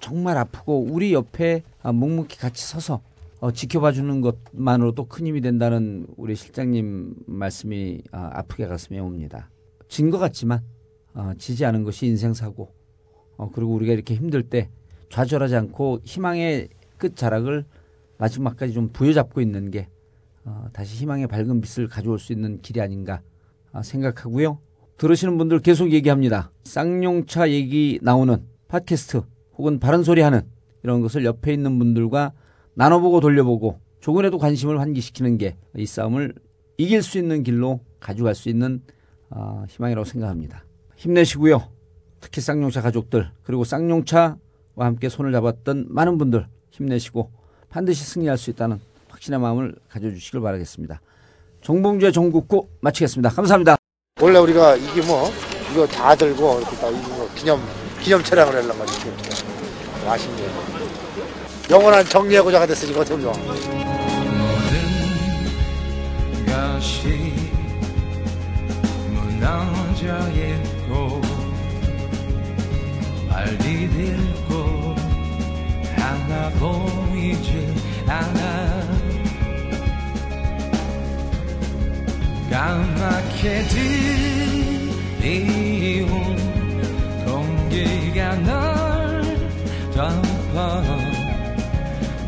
[0.00, 3.00] 정말 아프고 우리 옆에 아, 묵묵히 같이 서서
[3.40, 9.50] 어, 지켜봐 주는 것만으로도 큰 힘이 된다는 우리 실장님 말씀이 아, 아프게 가슴에 옵니다.
[9.88, 10.62] 진 것 같지만
[11.14, 12.68] 어, 지지 않은 것이 인생사고
[13.36, 14.68] 어, 그리고 우리가 이렇게 힘들 때
[15.10, 16.68] 좌절하지 않고 희망의
[16.98, 17.64] 끝 자락을
[18.18, 19.88] 마지막까지 좀 부여잡고 있는 게
[20.44, 23.20] 어, 다시 희망의 밝은 빛을 가져올 수 있는 길이 아닌가
[23.72, 24.58] 아, 생각하고요.
[24.98, 26.50] 들으시는 분들 계속 얘기합니다.
[26.64, 29.22] 쌍용차 얘기 나오는 팟캐스트
[29.58, 30.42] 혹은 바른 소리 하는
[30.82, 32.32] 이런 것을 옆에 있는 분들과
[32.74, 36.34] 나눠보고 돌려보고 조금이라도 관심을 환기시키는 게 이 싸움을
[36.78, 38.82] 이길 수 있는 길로 가져갈 수 있는
[39.30, 40.64] 어, 희망이라고 생각합니다.
[40.96, 41.68] 힘내시고요.
[42.20, 44.36] 특히 쌍용차 가족들 그리고 쌍용차와
[44.78, 47.30] 함께 손을 잡았던 많은 분들 힘내시고
[47.68, 48.78] 반드시 승리할 수 있다는
[49.08, 51.00] 확신의 마음을 가져주시길 바라겠습니다.
[51.62, 53.30] 정봉주의 전국구 마치겠습니다.
[53.30, 53.85] 감사합니다.
[54.18, 55.30] 원래 우리가 이게 뭐
[55.70, 57.60] 이거 다 들고 이렇게 다 이거 기념
[58.00, 59.12] 기념 촬영을 하려고 가지고
[60.08, 60.48] 아쉽네요.
[61.68, 63.34] 영원한 정리해고자가 됐으니 이거 어떻게 좋아.
[66.46, 67.34] 것이
[69.12, 71.20] 무너져 있고
[73.28, 73.58] 빨리
[73.90, 74.94] 딜고
[75.94, 77.74] 하나 보이지
[78.06, 78.75] 않아
[82.56, 83.64] 까맣게
[85.20, 86.08] 들리온
[87.26, 89.22] 동기가 널
[89.92, 90.82] 덮어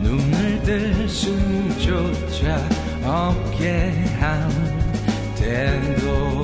[0.03, 2.61] 눈을 뜰 수조차
[3.05, 3.91] 없게
[4.21, 4.51] 한
[5.37, 6.43] 때도.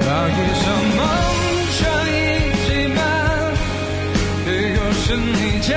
[0.00, 0.64] 거기서
[0.96, 2.98] 멈춰 있지만
[4.46, 5.10] 그곳은
[5.58, 5.76] 이제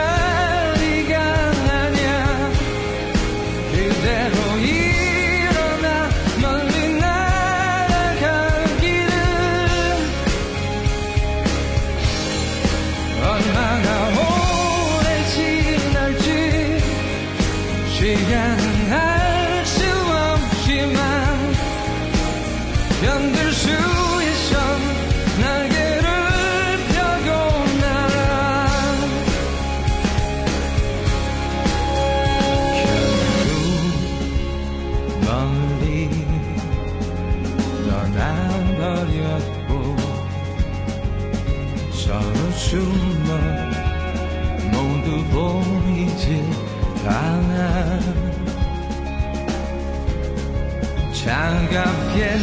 [51.68, 52.38] 반갑게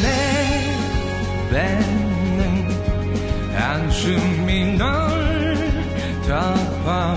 [1.50, 2.68] 내뱉는
[3.56, 4.86] 안숨이 널
[6.26, 7.16] 덮어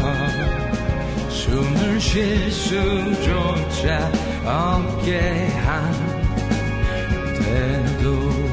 [1.29, 4.09] 숨을 쉴 수조차
[4.45, 5.91] 없게 한
[7.41, 8.46] 태도.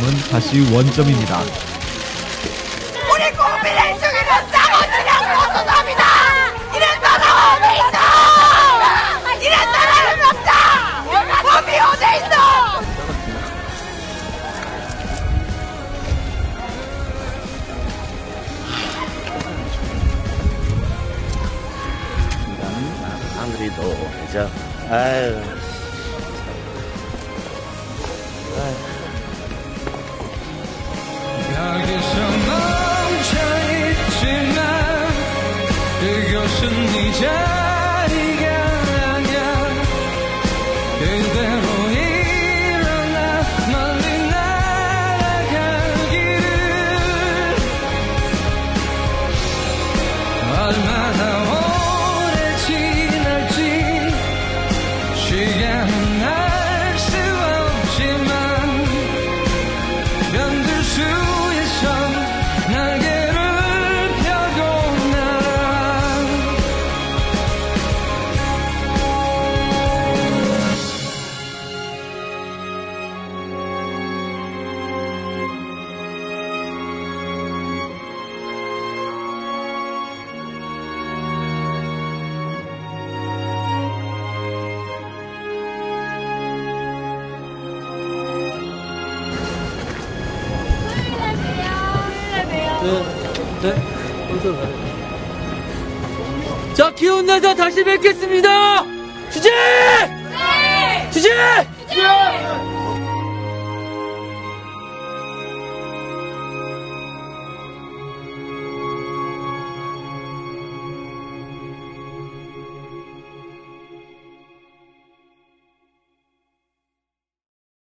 [0.00, 1.69] 점은 다시 원점입니다.